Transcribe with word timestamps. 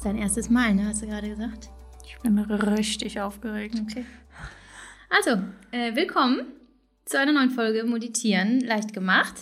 ist 0.00 0.06
dein 0.06 0.16
erstes 0.16 0.48
Mal, 0.48 0.74
ne? 0.74 0.86
Hast 0.86 1.02
du 1.02 1.06
gerade 1.06 1.28
gesagt? 1.28 1.68
Ich 2.06 2.18
bin 2.20 2.38
richtig 2.38 3.20
aufgeregt. 3.20 3.74
Okay. 3.82 4.06
Also, 5.10 5.42
äh, 5.72 5.94
willkommen 5.94 6.46
zu 7.04 7.18
einer 7.18 7.32
neuen 7.32 7.50
Folge 7.50 7.84
Meditieren 7.84 8.60
leicht 8.60 8.94
gemacht. 8.94 9.34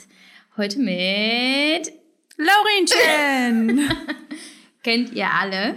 Heute 0.56 0.80
mit 0.80 1.92
Laurinchen! 2.38 3.88
kennt 4.82 5.12
ihr 5.12 5.32
alle. 5.32 5.76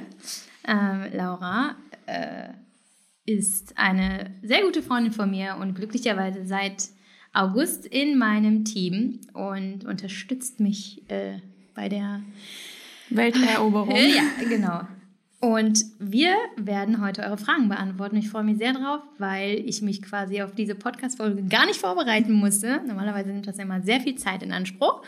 Ähm, 0.67 1.11
Laura 1.13 1.75
äh, 2.07 2.49
ist 3.27 3.77
eine 3.77 4.33
sehr 4.41 4.63
gute 4.63 4.81
Freundin 4.81 5.13
von 5.13 5.29
mir 5.29 5.57
und 5.61 5.75
glücklicherweise 5.75 6.47
seit 6.47 6.89
August 7.33 7.85
in 7.85 8.17
meinem 8.17 8.65
Team 8.65 9.21
und 9.33 9.85
unterstützt 9.85 10.59
mich 10.59 11.07
äh, 11.11 11.37
bei 11.75 11.87
der 11.87 12.23
Welteroberung. 13.11 13.95
Äh, 13.95 14.15
ja, 14.15 14.23
genau. 14.47 14.81
Und 15.41 15.85
wir 15.97 16.35
werden 16.55 17.01
heute 17.01 17.23
eure 17.23 17.37
Fragen 17.37 17.67
beantworten. 17.67 18.15
Ich 18.15 18.29
freue 18.29 18.43
mich 18.43 18.59
sehr 18.59 18.73
drauf, 18.73 19.01
weil 19.17 19.55
ich 19.67 19.81
mich 19.81 20.03
quasi 20.03 20.43
auf 20.43 20.53
diese 20.53 20.75
Podcast-Folge 20.75 21.41
gar 21.43 21.65
nicht 21.65 21.79
vorbereiten 21.79 22.33
musste. 22.33 22.79
Normalerweise 22.85 23.29
nimmt 23.29 23.47
das 23.47 23.57
ja 23.57 23.63
immer 23.63 23.81
sehr 23.81 24.01
viel 24.01 24.15
Zeit 24.15 24.43
in 24.43 24.51
Anspruch. 24.51 25.01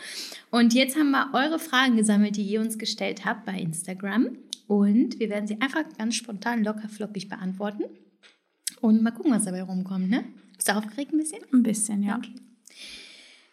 Und 0.50 0.74
jetzt 0.74 0.96
haben 0.96 1.12
wir 1.12 1.30
eure 1.34 1.60
Fragen 1.60 1.96
gesammelt, 1.96 2.34
die 2.34 2.42
ihr 2.42 2.60
uns 2.60 2.78
gestellt 2.78 3.24
habt 3.24 3.44
bei 3.44 3.56
Instagram. 3.56 4.30
Und 4.66 5.20
wir 5.20 5.30
werden 5.30 5.46
sie 5.46 5.60
einfach 5.60 5.84
ganz 5.96 6.16
spontan, 6.16 6.64
locker, 6.64 6.88
flockig 6.88 7.28
beantworten. 7.28 7.84
Und 8.80 9.04
mal 9.04 9.12
gucken, 9.12 9.30
was 9.30 9.44
dabei 9.44 9.62
rumkommt, 9.62 10.10
ne? 10.10 10.24
Bist 10.56 10.68
du 10.68 10.72
aufgeregt 10.72 11.12
ein 11.12 11.18
bisschen? 11.18 11.42
Ein 11.52 11.62
bisschen, 11.62 12.02
ja. 12.02 12.16
Okay. 12.16 12.34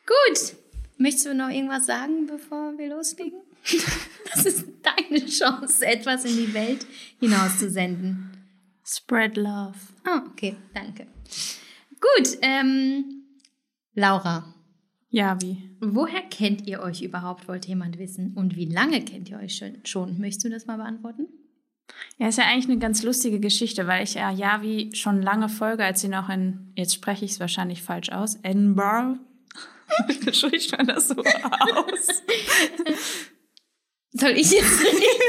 Gut. 0.07 0.55
Möchtest 0.97 1.27
du 1.27 1.35
noch 1.35 1.49
irgendwas 1.49 1.85
sagen, 1.85 2.25
bevor 2.25 2.75
wir 2.79 2.89
loslegen? 2.89 3.39
Das 4.33 4.45
ist 4.45 4.65
deine 4.81 5.25
Chance, 5.25 5.85
etwas 5.85 6.23
in 6.23 6.37
die 6.37 6.53
Welt 6.53 6.85
hinauszusenden. 7.19 8.31
Spread 8.85 9.35
love. 9.35 9.75
Oh, 10.07 10.21
okay, 10.31 10.55
danke. 10.73 11.05
Gut, 11.99 12.37
ähm, 12.41 13.25
Laura, 13.93 14.53
Ja, 15.09 15.37
wie? 15.41 15.69
woher 15.81 16.21
kennt 16.21 16.65
ihr 16.65 16.79
euch 16.81 17.01
überhaupt, 17.01 17.49
wollte 17.49 17.67
jemand 17.67 17.99
wissen? 17.99 18.33
Und 18.35 18.55
wie 18.55 18.65
lange 18.65 19.03
kennt 19.03 19.29
ihr 19.29 19.37
euch 19.39 19.57
schon? 19.57 19.81
schon? 19.85 20.17
Möchtest 20.17 20.45
du 20.45 20.49
das 20.49 20.65
mal 20.65 20.77
beantworten? 20.77 21.27
Ja, 22.17 22.29
ist 22.29 22.37
ja 22.37 22.45
eigentlich 22.45 22.69
eine 22.69 22.79
ganz 22.79 23.03
lustige 23.03 23.41
Geschichte, 23.41 23.85
weil 23.87 24.05
ich 24.05 24.13
ja 24.13 24.31
Javi 24.31 24.91
schon 24.93 25.21
lange 25.21 25.49
folge, 25.49 25.83
als 25.83 25.99
sie 25.99 26.07
noch 26.07 26.29
in, 26.29 26.71
jetzt 26.77 26.93
spreche 26.95 27.25
ich 27.25 27.31
es 27.31 27.39
wahrscheinlich 27.41 27.81
falsch 27.83 28.09
aus, 28.11 28.35
Edinburgh. 28.43 29.19
Spricht 30.31 30.71
man 30.77 30.87
das 30.87 31.09
so 31.09 31.15
aus? 31.17 32.23
Soll 34.13 34.31
ich 34.31 34.51
jetzt? 34.51 34.81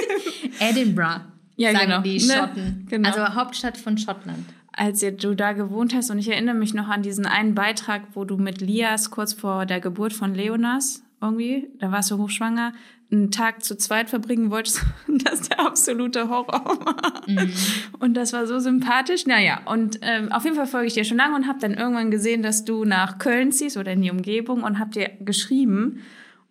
Edinburgh, 0.61 1.21
Ja, 1.57 1.73
sagen 1.73 1.87
genau. 1.87 2.01
die 2.03 2.15
Ne? 2.15 2.35
Schotten. 2.35 2.87
Genau. 2.89 3.09
Also 3.09 3.35
Hauptstadt 3.35 3.77
von 3.77 3.97
Schottland. 3.99 4.45
als 4.73 5.01
du 5.01 5.35
da 5.35 5.53
gewohnt 5.53 5.95
hast. 5.95 6.11
Und 6.11 6.19
ich 6.19 6.29
erinnere 6.29 6.55
mich 6.55 6.75
noch 6.75 6.89
an 6.89 7.03
diesen 7.03 7.27
einen 7.27 7.55
Beitrag, 7.55 8.03
wo 8.15 8.25
du 8.25 8.37
mit 8.37 8.61
Lias 8.61 9.11
kurz 9.11 9.33
vor 9.35 9.67
der 9.67 9.81
Geburt 9.81 10.13
von 10.13 10.35
Leonas 10.35 11.03
irgendwie, 11.21 11.69
da 11.79 11.93
warst 11.93 12.11
du 12.11 12.19
hochschwanger, 12.19 12.73
einen 13.13 13.31
Tag 13.31 13.63
zu 13.63 13.77
zweit 13.77 14.09
verbringen 14.11 14.51
wolltest. 14.51 14.83
Das 15.25 15.43
der 15.49 15.61
absolute 15.61 16.29
Horror 16.29 16.49
war. 16.65 17.23
Und 18.01 18.15
das 18.15 18.33
war 18.33 18.47
so 18.47 18.59
sympathisch. 18.59 19.27
Naja, 19.27 19.61
und 19.67 19.99
ähm, 20.03 20.33
auf 20.33 20.43
jeden 20.45 20.57
Fall 20.57 20.67
folge 20.67 20.87
ich 20.89 20.95
dir 20.95 21.05
schon 21.05 21.19
lange 21.19 21.37
und 21.37 21.47
habe 21.47 21.59
dann 21.61 21.75
irgendwann 21.75 22.11
gesehen, 22.11 22.43
dass 22.43 22.65
du 22.65 22.85
nach 22.85 23.19
Köln 23.19 23.53
ziehst 23.53 23.77
oder 23.77 23.93
in 23.93 24.03
die 24.03 24.11
Umgebung 24.11 24.63
und 24.65 24.79
hab 24.81 24.91
dir 24.93 25.11
geschrieben. 25.21 26.01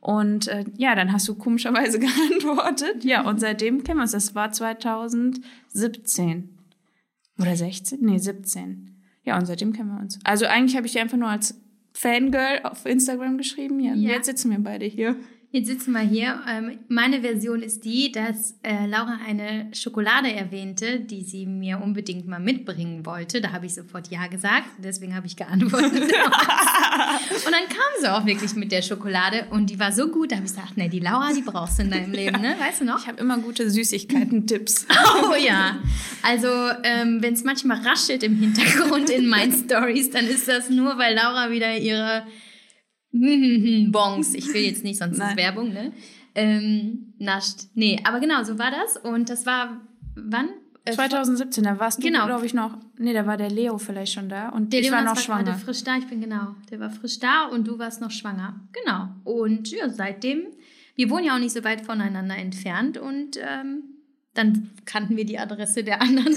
Und 0.01 0.47
äh, 0.47 0.65
ja, 0.77 0.95
dann 0.95 1.13
hast 1.13 1.27
du 1.27 1.35
komischerweise 1.35 1.99
geantwortet. 1.99 3.03
Ja, 3.05 3.21
und 3.21 3.39
seitdem 3.39 3.83
kennen 3.83 3.99
wir 3.99 4.03
uns. 4.03 4.11
Das 4.11 4.33
war 4.35 4.51
2017. 4.51 6.49
Oder 7.39 7.55
16? 7.55 7.99
Nee, 8.01 8.17
17. 8.17 8.95
Ja, 9.23 9.37
und 9.37 9.45
seitdem 9.45 9.73
kennen 9.73 9.89
wir 9.89 9.99
uns. 10.01 10.19
Also 10.23 10.45
eigentlich 10.47 10.75
habe 10.75 10.87
ich 10.87 10.93
dir 10.93 11.01
einfach 11.01 11.17
nur 11.17 11.29
als 11.29 11.59
Fangirl 11.93 12.61
auf 12.63 12.85
Instagram 12.85 13.37
geschrieben. 13.37 13.79
Ja, 13.79 13.93
Ja. 13.93 14.09
jetzt 14.13 14.25
sitzen 14.25 14.49
wir 14.51 14.59
beide 14.59 14.85
hier. 14.85 15.15
Jetzt 15.53 15.67
sitzen 15.67 15.91
wir 15.91 15.99
hier. 15.99 16.39
Ähm, 16.47 16.79
meine 16.87 17.19
Version 17.19 17.61
ist 17.61 17.83
die, 17.83 18.09
dass 18.09 18.55
äh, 18.63 18.85
Laura 18.85 19.19
eine 19.27 19.69
Schokolade 19.73 20.31
erwähnte, 20.31 21.01
die 21.01 21.25
sie 21.25 21.45
mir 21.45 21.81
unbedingt 21.83 22.25
mal 22.25 22.39
mitbringen 22.39 23.05
wollte. 23.05 23.41
Da 23.41 23.51
habe 23.51 23.65
ich 23.65 23.73
sofort 23.73 24.09
Ja 24.09 24.27
gesagt. 24.27 24.67
Deswegen 24.77 25.13
habe 25.13 25.27
ich 25.27 25.35
geantwortet. 25.35 25.93
und 26.03 27.51
dann 27.51 27.67
kam 27.67 27.91
sie 27.99 28.13
auch 28.13 28.25
wirklich 28.25 28.55
mit 28.55 28.71
der 28.71 28.81
Schokolade 28.81 29.47
und 29.49 29.69
die 29.69 29.77
war 29.77 29.91
so 29.91 30.07
gut, 30.07 30.31
da 30.31 30.37
habe 30.37 30.45
ich 30.45 30.53
gesagt, 30.53 30.77
ne, 30.77 30.87
die 30.87 31.01
Laura, 31.01 31.33
die 31.33 31.41
brauchst 31.41 31.79
du 31.79 31.83
in 31.83 31.91
deinem 31.91 32.13
Leben, 32.13 32.39
ne? 32.41 32.55
Weißt 32.57 32.79
du 32.79 32.85
noch? 32.85 33.01
Ich 33.01 33.07
habe 33.07 33.19
immer 33.19 33.37
gute 33.37 33.69
Süßigkeiten-Tipps. 33.69 34.87
Oh 35.23 35.35
ja. 35.35 35.79
Also, 36.23 36.47
ähm, 36.83 37.21
wenn 37.21 37.33
es 37.33 37.43
manchmal 37.43 37.85
raschelt 37.85 38.23
im 38.23 38.37
Hintergrund 38.37 39.09
in 39.09 39.27
meinen 39.27 39.51
Stories, 39.65 40.09
dann 40.09 40.25
ist 40.27 40.47
das 40.47 40.69
nur, 40.69 40.97
weil 40.97 41.15
Laura 41.15 41.51
wieder 41.51 41.77
ihre 41.77 42.23
Bongs, 43.91 44.33
ich 44.33 44.53
will 44.53 44.61
jetzt 44.61 44.83
nicht, 44.83 44.97
sonst 44.97 45.13
ist 45.13 45.19
Nein. 45.19 45.37
Werbung, 45.37 45.73
ne? 45.73 45.91
Ähm, 46.33 47.13
nascht. 47.19 47.67
Nee, 47.75 47.99
aber 48.05 48.19
genau, 48.19 48.43
so 48.43 48.57
war 48.57 48.71
das. 48.71 48.97
Und 48.97 49.29
das 49.29 49.45
war 49.45 49.81
wann? 50.15 50.49
Äh, 50.85 50.93
2017, 50.93 51.63
da 51.63 51.77
warst 51.79 51.99
du, 51.99 52.03
Genau. 52.07 52.25
glaube 52.25 52.45
ich, 52.45 52.53
noch. 52.53 52.77
Nee, 52.97 53.13
da 53.13 53.27
war 53.27 53.37
der 53.37 53.49
Leo 53.51 53.77
vielleicht 53.77 54.13
schon 54.13 54.29
da. 54.29 54.49
Und 54.49 54.73
Der 54.73 54.79
ich 54.79 54.91
war 54.91 55.01
Leonas 55.01 55.17
noch 55.17 55.23
schwanger. 55.25 55.43
gerade 55.43 55.59
frisch 55.59 55.83
da, 55.83 55.97
ich 55.97 56.07
bin 56.07 56.21
genau. 56.21 56.55
Der 56.71 56.79
war 56.79 56.89
frisch 56.89 57.19
da 57.19 57.45
und 57.45 57.67
du 57.67 57.77
warst 57.77 58.01
noch 58.01 58.11
schwanger. 58.11 58.59
Genau. 58.71 59.09
Und 59.23 59.69
ja, 59.71 59.89
seitdem, 59.89 60.43
wir 60.95 61.09
wohnen 61.09 61.25
ja 61.25 61.35
auch 61.35 61.39
nicht 61.39 61.51
so 61.53 61.63
weit 61.63 61.81
voneinander 61.85 62.35
entfernt 62.37 62.97
und 62.97 63.37
ähm, 63.37 63.83
dann 64.33 64.69
kannten 64.85 65.17
wir 65.17 65.25
die 65.25 65.37
Adresse 65.37 65.83
der 65.83 66.01
anderen 66.01 66.35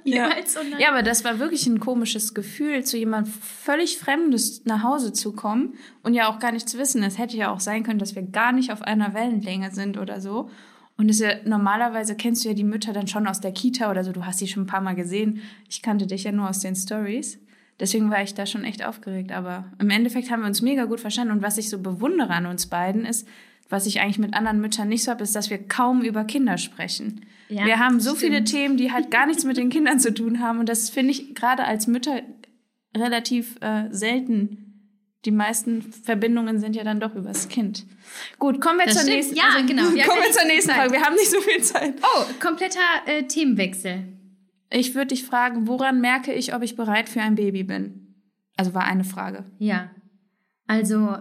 Ja. 0.04 0.30
Ja, 0.78 0.90
aber 0.90 1.02
das 1.02 1.24
war 1.24 1.38
wirklich 1.38 1.66
ein 1.66 1.80
komisches 1.80 2.34
Gefühl, 2.34 2.84
zu 2.84 2.96
jemand 2.96 3.28
völlig 3.28 3.98
Fremdes 3.98 4.64
nach 4.64 4.82
Hause 4.82 5.12
zu 5.12 5.32
kommen 5.32 5.74
und 6.02 6.14
ja 6.14 6.28
auch 6.28 6.38
gar 6.38 6.52
nichts 6.52 6.76
wissen. 6.76 7.02
Es 7.02 7.18
hätte 7.18 7.36
ja 7.36 7.50
auch 7.52 7.60
sein 7.60 7.82
können, 7.82 7.98
dass 7.98 8.14
wir 8.14 8.22
gar 8.22 8.52
nicht 8.52 8.72
auf 8.72 8.82
einer 8.82 9.14
Wellenlänge 9.14 9.70
sind 9.72 9.98
oder 9.98 10.20
so. 10.20 10.50
Und 10.96 11.08
es 11.08 11.20
ist 11.20 11.26
ja, 11.26 11.34
normalerweise 11.44 12.14
kennst 12.14 12.44
du 12.44 12.48
ja 12.48 12.54
die 12.54 12.64
Mütter 12.64 12.92
dann 12.92 13.06
schon 13.06 13.26
aus 13.26 13.40
der 13.40 13.52
Kita 13.52 13.90
oder 13.90 14.04
so. 14.04 14.12
Du 14.12 14.26
hast 14.26 14.38
sie 14.38 14.48
schon 14.48 14.64
ein 14.64 14.66
paar 14.66 14.82
Mal 14.82 14.94
gesehen. 14.94 15.40
Ich 15.68 15.80
kannte 15.80 16.06
dich 16.06 16.24
ja 16.24 16.32
nur 16.32 16.48
aus 16.48 16.60
den 16.60 16.76
Stories. 16.76 17.38
Deswegen 17.78 18.10
war 18.10 18.22
ich 18.22 18.34
da 18.34 18.44
schon 18.44 18.64
echt 18.64 18.84
aufgeregt. 18.84 19.32
Aber 19.32 19.64
im 19.78 19.88
Endeffekt 19.88 20.30
haben 20.30 20.40
wir 20.40 20.46
uns 20.46 20.60
mega 20.60 20.84
gut 20.84 21.00
verstanden. 21.00 21.32
Und 21.32 21.42
was 21.42 21.56
ich 21.56 21.70
so 21.70 21.78
bewundere 21.78 22.34
an 22.34 22.44
uns 22.44 22.66
beiden 22.66 23.06
ist, 23.06 23.26
was 23.70 23.86
ich 23.86 24.00
eigentlich 24.00 24.18
mit 24.18 24.34
anderen 24.34 24.60
Müttern 24.60 24.88
nicht 24.88 25.04
so 25.04 25.10
habe, 25.12 25.22
ist, 25.22 25.34
dass 25.34 25.48
wir 25.48 25.66
kaum 25.66 26.02
über 26.02 26.24
Kinder 26.24 26.58
sprechen. 26.58 27.24
Ja, 27.50 27.66
wir 27.66 27.78
haben 27.78 28.00
so 28.00 28.14
stimmt. 28.14 28.20
viele 28.20 28.44
Themen, 28.44 28.76
die 28.76 28.92
halt 28.92 29.10
gar 29.10 29.26
nichts 29.26 29.44
mit 29.44 29.56
den 29.56 29.70
Kindern 29.70 29.98
zu 29.98 30.14
tun 30.14 30.40
haben. 30.40 30.58
Und 30.60 30.68
das 30.68 30.88
finde 30.90 31.10
ich 31.12 31.34
gerade 31.34 31.64
als 31.64 31.86
Mütter 31.86 32.22
relativ 32.96 33.56
äh, 33.60 33.88
selten. 33.90 34.66
Die 35.26 35.30
meisten 35.32 35.82
Verbindungen 35.82 36.58
sind 36.60 36.74
ja 36.76 36.82
dann 36.84 36.98
doch 37.00 37.14
übers 37.14 37.48
Kind. 37.48 37.84
Gut, 38.38 38.60
kommen 38.60 38.78
wir 38.78 38.86
Das 38.86 38.94
zur 38.94 39.02
stimmt. 39.02 39.16
nächsten 39.16 39.36
Ja, 39.36 39.60
genau. 39.66 39.82
Wir 39.92 40.02
haben 40.04 40.08
kommen 40.08 40.22
wir 40.22 40.28
nicht 40.28 40.32
zur 40.32 40.42
so 40.42 40.46
viel 40.46 40.54
nächsten 40.54 40.68
Zeit. 40.70 40.76
Frage. 40.78 40.92
Wir 40.92 41.02
haben 41.02 41.14
nicht 41.14 41.30
so 41.30 41.40
viel 41.40 41.62
Zeit. 41.62 41.94
Oh, 42.02 42.24
kompletter 42.40 42.80
äh, 43.06 43.22
Themenwechsel. 43.24 44.04
Ich 44.70 44.94
würde 44.94 45.08
dich 45.08 45.24
fragen, 45.24 45.66
woran 45.66 46.00
merke 46.00 46.32
ich, 46.32 46.54
ob 46.54 46.62
ich 46.62 46.76
bereit 46.76 47.08
für 47.08 47.20
ein 47.20 47.34
Baby 47.34 47.64
bin? 47.64 48.14
Also 48.56 48.72
war 48.72 48.84
eine 48.84 49.04
Frage. 49.04 49.44
Ja. 49.58 49.90
Also, 50.66 51.16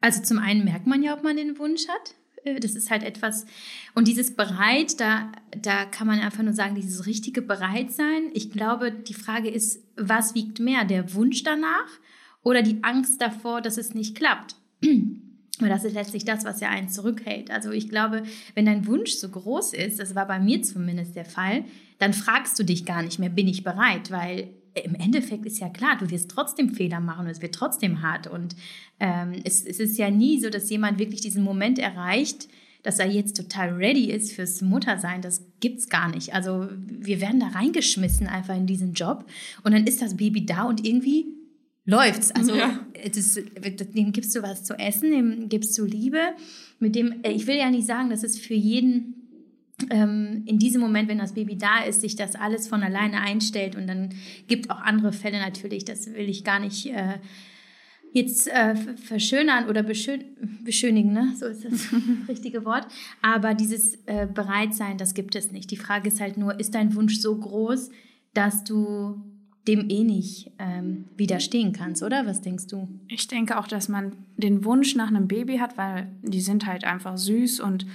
also 0.00 0.22
zum 0.22 0.38
einen 0.38 0.64
merkt 0.64 0.86
man 0.86 1.02
ja, 1.02 1.14
ob 1.14 1.24
man 1.24 1.36
den 1.36 1.58
Wunsch 1.58 1.88
hat. 1.88 2.14
Das 2.60 2.74
ist 2.74 2.90
halt 2.90 3.02
etwas. 3.02 3.46
Und 3.94 4.08
dieses 4.08 4.34
bereit, 4.34 5.00
da, 5.00 5.30
da 5.60 5.84
kann 5.84 6.06
man 6.06 6.20
einfach 6.20 6.42
nur 6.42 6.52
sagen, 6.52 6.74
dieses 6.74 7.06
richtige 7.06 7.42
Bereitsein. 7.42 8.30
Ich 8.34 8.50
glaube, 8.50 8.92
die 8.92 9.14
Frage 9.14 9.48
ist, 9.48 9.82
was 9.96 10.34
wiegt 10.34 10.60
mehr? 10.60 10.84
Der 10.84 11.14
Wunsch 11.14 11.42
danach 11.42 11.88
oder 12.42 12.62
die 12.62 12.82
Angst 12.82 13.20
davor, 13.20 13.60
dass 13.60 13.76
es 13.76 13.94
nicht 13.94 14.16
klappt? 14.16 14.56
Weil 15.60 15.68
das 15.68 15.84
ist 15.84 15.94
letztlich 15.94 16.24
das, 16.24 16.44
was 16.44 16.60
ja 16.60 16.68
einen 16.68 16.88
zurückhält. 16.88 17.50
Also 17.50 17.70
ich 17.72 17.88
glaube, 17.88 18.22
wenn 18.54 18.66
dein 18.66 18.86
Wunsch 18.86 19.12
so 19.12 19.28
groß 19.28 19.74
ist, 19.74 19.98
das 19.98 20.14
war 20.14 20.26
bei 20.26 20.38
mir 20.38 20.62
zumindest 20.62 21.16
der 21.16 21.24
Fall, 21.24 21.64
dann 21.98 22.12
fragst 22.12 22.58
du 22.58 22.64
dich 22.64 22.84
gar 22.84 23.02
nicht 23.02 23.18
mehr, 23.18 23.28
bin 23.28 23.48
ich 23.48 23.64
bereit? 23.64 24.10
Weil 24.10 24.50
im 24.84 24.94
Endeffekt 24.94 25.46
ist 25.46 25.58
ja 25.58 25.68
klar, 25.68 25.96
du 25.98 26.10
wirst 26.10 26.30
trotzdem 26.30 26.70
Fehler 26.74 27.00
machen 27.00 27.26
und 27.26 27.30
es 27.30 27.42
wird 27.42 27.54
trotzdem 27.54 28.02
hart. 28.02 28.26
Und 28.26 28.56
ähm, 29.00 29.32
es, 29.44 29.64
es 29.64 29.80
ist 29.80 29.98
ja 29.98 30.10
nie 30.10 30.40
so, 30.40 30.50
dass 30.50 30.70
jemand 30.70 30.98
wirklich 30.98 31.20
diesen 31.20 31.42
Moment 31.44 31.78
erreicht, 31.78 32.48
dass 32.82 32.98
er 32.98 33.10
jetzt 33.10 33.36
total 33.36 33.70
ready 33.74 34.10
ist 34.10 34.32
fürs 34.32 34.62
Muttersein. 34.62 35.20
Das 35.20 35.44
gibt's 35.60 35.88
gar 35.88 36.08
nicht. 36.08 36.34
Also 36.34 36.68
wir 36.86 37.20
werden 37.20 37.40
da 37.40 37.48
reingeschmissen 37.48 38.26
einfach 38.28 38.56
in 38.56 38.66
diesen 38.66 38.92
Job 38.94 39.26
und 39.64 39.72
dann 39.72 39.86
ist 39.86 40.00
das 40.00 40.16
Baby 40.16 40.46
da 40.46 40.62
und 40.64 40.86
irgendwie 40.86 41.26
läuft's. 41.84 42.30
Also 42.30 42.54
Ja. 42.54 42.78
das, 43.12 43.34
dem 43.94 44.12
gibst 44.12 44.34
du 44.36 44.42
was 44.42 44.64
zu 44.64 44.74
essen, 44.78 45.10
dem 45.10 45.48
gibst 45.48 45.76
du 45.76 45.84
Liebe. 45.84 46.20
Mit 46.78 46.94
dem, 46.94 47.24
äh, 47.24 47.32
ich 47.32 47.46
will 47.46 47.56
ja 47.56 47.70
nicht 47.70 47.86
sagen, 47.86 48.10
dass 48.10 48.22
es 48.22 48.38
für 48.38 48.54
jeden 48.54 49.17
in 49.80 50.58
diesem 50.58 50.80
Moment, 50.80 51.08
wenn 51.08 51.18
das 51.18 51.34
Baby 51.34 51.56
da 51.56 51.84
ist, 51.84 52.00
sich 52.00 52.16
das 52.16 52.34
alles 52.34 52.66
von 52.66 52.82
alleine 52.82 53.20
einstellt 53.20 53.76
und 53.76 53.86
dann 53.86 54.10
gibt 54.48 54.70
auch 54.70 54.80
andere 54.80 55.12
Fälle 55.12 55.38
natürlich, 55.38 55.84
das 55.84 56.12
will 56.12 56.28
ich 56.28 56.42
gar 56.42 56.58
nicht 56.58 56.86
äh, 56.86 57.18
jetzt 58.12 58.48
äh, 58.48 58.74
verschönern 58.74 59.68
oder 59.68 59.82
beschön 59.82 60.24
beschönigen, 60.64 61.12
ne? 61.12 61.32
so 61.38 61.46
ist 61.46 61.64
das 61.64 61.88
richtige 62.28 62.64
Wort. 62.64 62.88
Aber 63.22 63.54
dieses 63.54 63.94
äh, 64.06 64.26
Bereitsein, 64.26 64.98
das 64.98 65.14
gibt 65.14 65.36
es 65.36 65.52
nicht. 65.52 65.70
Die 65.70 65.76
Frage 65.76 66.08
ist 66.08 66.20
halt 66.20 66.36
nur, 66.36 66.58
ist 66.58 66.74
dein 66.74 66.94
Wunsch 66.94 67.18
so 67.18 67.36
groß, 67.36 67.90
dass 68.34 68.64
du 68.64 69.22
dem 69.68 69.90
eh 69.90 70.02
nicht 70.02 70.50
ähm, 70.58 71.04
widerstehen 71.16 71.72
kannst, 71.72 72.02
oder? 72.02 72.26
Was 72.26 72.40
denkst 72.40 72.68
du? 72.68 72.88
Ich 73.06 73.28
denke 73.28 73.58
auch, 73.58 73.68
dass 73.68 73.88
man 73.88 74.12
den 74.36 74.64
Wunsch 74.64 74.94
nach 74.94 75.08
einem 75.08 75.28
Baby 75.28 75.58
hat, 75.58 75.76
weil 75.76 76.08
die 76.22 76.40
sind 76.40 76.66
halt 76.66 76.84
einfach 76.84 77.18
süß 77.18 77.60
und 77.60 77.86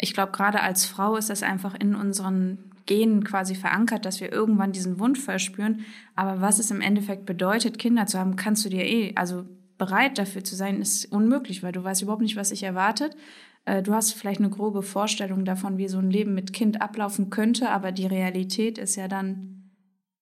ich 0.00 0.14
glaube, 0.14 0.32
gerade 0.32 0.60
als 0.60 0.86
Frau 0.86 1.16
ist 1.16 1.30
das 1.30 1.42
einfach 1.42 1.74
in 1.74 1.94
unseren 1.94 2.70
Genen 2.86 3.22
quasi 3.22 3.54
verankert, 3.54 4.04
dass 4.04 4.20
wir 4.20 4.32
irgendwann 4.32 4.72
diesen 4.72 4.98
Wunsch 4.98 5.20
verspüren. 5.20 5.84
Aber 6.16 6.40
was 6.40 6.58
es 6.58 6.70
im 6.70 6.80
Endeffekt 6.80 7.26
bedeutet, 7.26 7.78
Kinder 7.78 8.06
zu 8.06 8.18
haben, 8.18 8.36
kannst 8.36 8.64
du 8.64 8.70
dir 8.70 8.84
eh, 8.84 9.12
also 9.14 9.44
bereit 9.78 10.18
dafür 10.18 10.42
zu 10.42 10.56
sein, 10.56 10.80
ist 10.80 11.06
unmöglich, 11.12 11.62
weil 11.62 11.72
du 11.72 11.84
weißt 11.84 12.02
überhaupt 12.02 12.22
nicht, 12.22 12.36
was 12.36 12.48
sich 12.48 12.62
erwartet. 12.62 13.16
Äh, 13.64 13.82
du 13.82 13.92
hast 13.94 14.12
vielleicht 14.14 14.40
eine 14.40 14.50
grobe 14.50 14.82
Vorstellung 14.82 15.44
davon, 15.44 15.78
wie 15.78 15.88
so 15.88 15.98
ein 15.98 16.10
Leben 16.10 16.34
mit 16.34 16.52
Kind 16.52 16.80
ablaufen 16.80 17.30
könnte, 17.30 17.70
aber 17.70 17.92
die 17.92 18.06
Realität 18.06 18.78
ist 18.78 18.96
ja 18.96 19.06
dann 19.06 19.70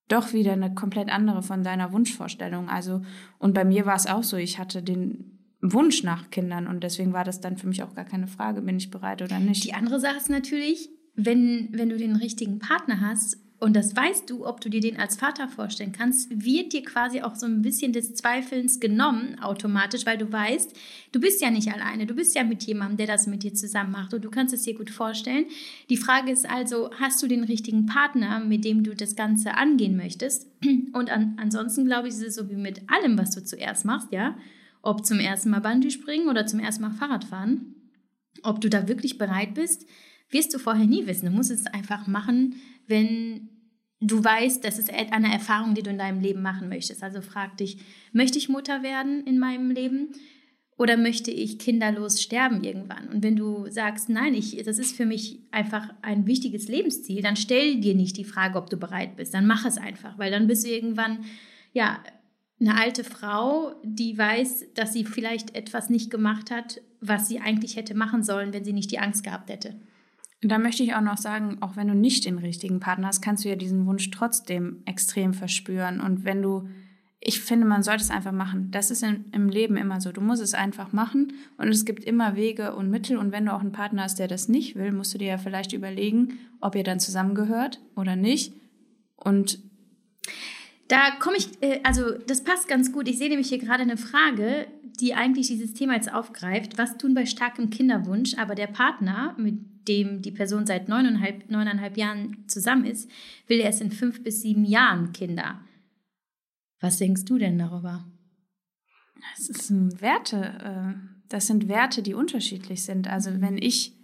doch 0.08 0.32
wieder 0.32 0.52
eine 0.52 0.74
komplett 0.74 1.10
andere 1.10 1.42
von 1.42 1.62
deiner 1.62 1.92
Wunschvorstellung. 1.92 2.68
Also, 2.68 3.02
und 3.38 3.54
bei 3.54 3.64
mir 3.64 3.86
war 3.86 3.96
es 3.96 4.06
auch 4.06 4.24
so, 4.24 4.36
ich 4.36 4.58
hatte 4.58 4.82
den 4.82 5.37
Wunsch 5.60 6.02
nach 6.02 6.30
Kindern 6.30 6.66
und 6.66 6.84
deswegen 6.84 7.12
war 7.12 7.24
das 7.24 7.40
dann 7.40 7.56
für 7.56 7.66
mich 7.66 7.82
auch 7.82 7.94
gar 7.94 8.04
keine 8.04 8.28
Frage, 8.28 8.62
bin 8.62 8.76
ich 8.76 8.90
bereit 8.90 9.22
oder 9.22 9.40
nicht. 9.40 9.64
Die 9.64 9.74
andere 9.74 9.98
Sache 9.98 10.16
ist 10.16 10.30
natürlich, 10.30 10.88
wenn, 11.14 11.68
wenn 11.72 11.88
du 11.88 11.96
den 11.96 12.16
richtigen 12.16 12.60
Partner 12.60 13.00
hast 13.00 13.38
und 13.60 13.74
das 13.74 13.96
weißt 13.96 14.30
du, 14.30 14.46
ob 14.46 14.60
du 14.60 14.68
dir 14.68 14.80
den 14.80 14.98
als 14.98 15.16
Vater 15.16 15.48
vorstellen 15.48 15.90
kannst, 15.90 16.30
wird 16.44 16.72
dir 16.72 16.84
quasi 16.84 17.22
auch 17.22 17.34
so 17.34 17.46
ein 17.46 17.60
bisschen 17.60 17.92
des 17.92 18.14
Zweifelns 18.14 18.78
genommen 18.78 19.36
automatisch, 19.40 20.06
weil 20.06 20.16
du 20.16 20.30
weißt, 20.30 20.76
du 21.10 21.20
bist 21.20 21.42
ja 21.42 21.50
nicht 21.50 21.72
alleine, 21.72 22.06
du 22.06 22.14
bist 22.14 22.36
ja 22.36 22.44
mit 22.44 22.62
jemandem, 22.62 22.98
der 22.98 23.08
das 23.08 23.26
mit 23.26 23.42
dir 23.42 23.54
zusammen 23.54 23.90
macht 23.90 24.14
und 24.14 24.24
du 24.24 24.30
kannst 24.30 24.54
es 24.54 24.62
dir 24.62 24.74
gut 24.74 24.90
vorstellen. 24.90 25.46
Die 25.90 25.96
Frage 25.96 26.30
ist 26.30 26.48
also, 26.48 26.90
hast 27.00 27.20
du 27.20 27.26
den 27.26 27.42
richtigen 27.42 27.86
Partner, 27.86 28.38
mit 28.38 28.64
dem 28.64 28.84
du 28.84 28.94
das 28.94 29.16
Ganze 29.16 29.54
angehen 29.54 29.96
möchtest? 29.96 30.46
Und 30.92 31.10
an, 31.10 31.36
ansonsten 31.40 31.84
glaube 31.84 32.06
ich, 32.06 32.14
ist 32.14 32.22
es 32.22 32.36
so 32.36 32.48
wie 32.48 32.56
mit 32.56 32.82
allem, 32.88 33.18
was 33.18 33.32
du 33.32 33.42
zuerst 33.42 33.84
machst, 33.84 34.12
ja, 34.12 34.36
ob 34.88 35.04
zum 35.04 35.20
ersten 35.20 35.50
Mal 35.50 35.60
Bungee 35.60 35.90
springen 35.90 36.28
oder 36.28 36.46
zum 36.46 36.60
ersten 36.60 36.82
Mal 36.82 36.92
Fahrrad 36.92 37.24
fahren, 37.24 37.74
ob 38.42 38.60
du 38.60 38.70
da 38.70 38.88
wirklich 38.88 39.18
bereit 39.18 39.52
bist, 39.54 39.86
wirst 40.30 40.54
du 40.54 40.58
vorher 40.58 40.86
nie 40.86 41.06
wissen. 41.06 41.26
Du 41.26 41.32
musst 41.32 41.50
es 41.50 41.66
einfach 41.66 42.06
machen, 42.06 42.54
wenn 42.86 43.50
du 44.00 44.24
weißt, 44.24 44.64
das 44.64 44.78
ist 44.78 44.90
eine 44.90 45.32
Erfahrung, 45.32 45.74
die 45.74 45.82
du 45.82 45.90
in 45.90 45.98
deinem 45.98 46.20
Leben 46.20 46.40
machen 46.40 46.70
möchtest. 46.70 47.02
Also 47.02 47.20
frag 47.20 47.58
dich, 47.58 47.78
möchte 48.12 48.38
ich 48.38 48.48
Mutter 48.48 48.82
werden 48.82 49.24
in 49.24 49.38
meinem 49.38 49.70
Leben? 49.70 50.14
Oder 50.78 50.96
möchte 50.96 51.32
ich 51.32 51.58
kinderlos 51.58 52.22
sterben 52.22 52.62
irgendwann? 52.62 53.08
Und 53.08 53.24
wenn 53.24 53.34
du 53.34 53.68
sagst, 53.68 54.08
nein, 54.08 54.32
ich, 54.32 54.62
das 54.64 54.78
ist 54.78 54.96
für 54.96 55.06
mich 55.06 55.40
einfach 55.50 55.92
ein 56.02 56.26
wichtiges 56.26 56.68
Lebensziel, 56.68 57.20
dann 57.20 57.34
stell 57.34 57.80
dir 57.80 57.96
nicht 57.96 58.16
die 58.16 58.24
Frage, 58.24 58.56
ob 58.56 58.70
du 58.70 58.76
bereit 58.76 59.16
bist. 59.16 59.34
Dann 59.34 59.46
mach 59.46 59.66
es 59.66 59.76
einfach, 59.76 60.18
weil 60.18 60.30
dann 60.30 60.46
bist 60.46 60.64
du 60.64 60.70
irgendwann, 60.70 61.24
ja, 61.72 62.00
eine 62.60 62.76
alte 62.76 63.04
Frau, 63.04 63.72
die 63.84 64.16
weiß, 64.18 64.74
dass 64.74 64.92
sie 64.92 65.04
vielleicht 65.04 65.54
etwas 65.54 65.90
nicht 65.90 66.10
gemacht 66.10 66.50
hat, 66.50 66.80
was 67.00 67.28
sie 67.28 67.40
eigentlich 67.40 67.76
hätte 67.76 67.94
machen 67.94 68.24
sollen, 68.24 68.52
wenn 68.52 68.64
sie 68.64 68.72
nicht 68.72 68.90
die 68.90 68.98
Angst 68.98 69.22
gehabt 69.22 69.48
hätte. 69.48 69.76
Da 70.40 70.58
möchte 70.58 70.82
ich 70.82 70.94
auch 70.94 71.00
noch 71.00 71.16
sagen, 71.16 71.58
auch 71.60 71.76
wenn 71.76 71.88
du 71.88 71.94
nicht 71.94 72.24
den 72.24 72.38
richtigen 72.38 72.80
Partner 72.80 73.08
hast, 73.08 73.22
kannst 73.22 73.44
du 73.44 73.48
ja 73.48 73.56
diesen 73.56 73.86
Wunsch 73.86 74.10
trotzdem 74.10 74.82
extrem 74.84 75.34
verspüren. 75.34 76.00
Und 76.00 76.24
wenn 76.24 76.42
du, 76.42 76.68
ich 77.20 77.40
finde, 77.40 77.66
man 77.66 77.82
sollte 77.82 78.04
es 78.04 78.10
einfach 78.10 78.30
machen. 78.30 78.70
Das 78.70 78.92
ist 78.92 79.02
in, 79.02 79.24
im 79.32 79.48
Leben 79.48 79.76
immer 79.76 80.00
so. 80.00 80.12
Du 80.12 80.20
musst 80.20 80.42
es 80.42 80.54
einfach 80.54 80.92
machen 80.92 81.32
und 81.58 81.68
es 81.68 81.84
gibt 81.84 82.04
immer 82.04 82.36
Wege 82.36 82.76
und 82.76 82.88
Mittel. 82.88 83.18
Und 83.18 83.32
wenn 83.32 83.46
du 83.46 83.52
auch 83.52 83.60
einen 83.60 83.72
Partner 83.72 84.04
hast, 84.04 84.20
der 84.20 84.28
das 84.28 84.48
nicht 84.48 84.76
will, 84.76 84.92
musst 84.92 85.12
du 85.14 85.18
dir 85.18 85.28
ja 85.28 85.38
vielleicht 85.38 85.72
überlegen, 85.72 86.38
ob 86.60 86.76
ihr 86.76 86.84
dann 86.84 87.00
zusammengehört 87.00 87.80
oder 87.96 88.14
nicht. 88.14 88.52
Und 89.16 89.58
da 90.88 91.12
komme 91.20 91.36
ich, 91.36 91.62
äh, 91.62 91.80
also 91.84 92.12
das 92.26 92.42
passt 92.42 92.68
ganz 92.68 92.92
gut. 92.92 93.08
Ich 93.08 93.18
sehe 93.18 93.28
nämlich 93.28 93.48
hier 93.48 93.58
gerade 93.58 93.82
eine 93.82 93.96
Frage, 93.96 94.66
die 95.00 95.14
eigentlich 95.14 95.46
dieses 95.46 95.74
Thema 95.74 95.94
jetzt 95.94 96.12
aufgreift. 96.12 96.78
Was 96.78 96.98
tun 96.98 97.14
bei 97.14 97.26
starkem 97.26 97.70
Kinderwunsch, 97.70 98.36
aber 98.36 98.54
der 98.54 98.66
Partner, 98.66 99.34
mit 99.38 99.86
dem 99.86 100.22
die 100.22 100.32
Person 100.32 100.66
seit 100.66 100.88
neuneinhalb, 100.88 101.48
neuneinhalb 101.50 101.96
Jahren 101.96 102.44
zusammen 102.46 102.84
ist, 102.84 103.10
will 103.46 103.60
erst 103.60 103.80
in 103.80 103.90
fünf 103.90 104.22
bis 104.22 104.42
sieben 104.42 104.64
Jahren 104.64 105.12
Kinder. 105.12 105.60
Was 106.80 106.98
denkst 106.98 107.24
du 107.24 107.38
denn 107.38 107.58
darüber? 107.58 108.04
Das 109.36 109.66
sind 109.66 110.00
Werte, 110.00 110.36
äh, 110.62 111.08
das 111.28 111.46
sind 111.46 111.68
Werte, 111.68 112.02
die 112.02 112.14
unterschiedlich 112.14 112.82
sind. 112.82 113.08
Also 113.08 113.40
wenn 113.40 113.58
ich 113.58 113.94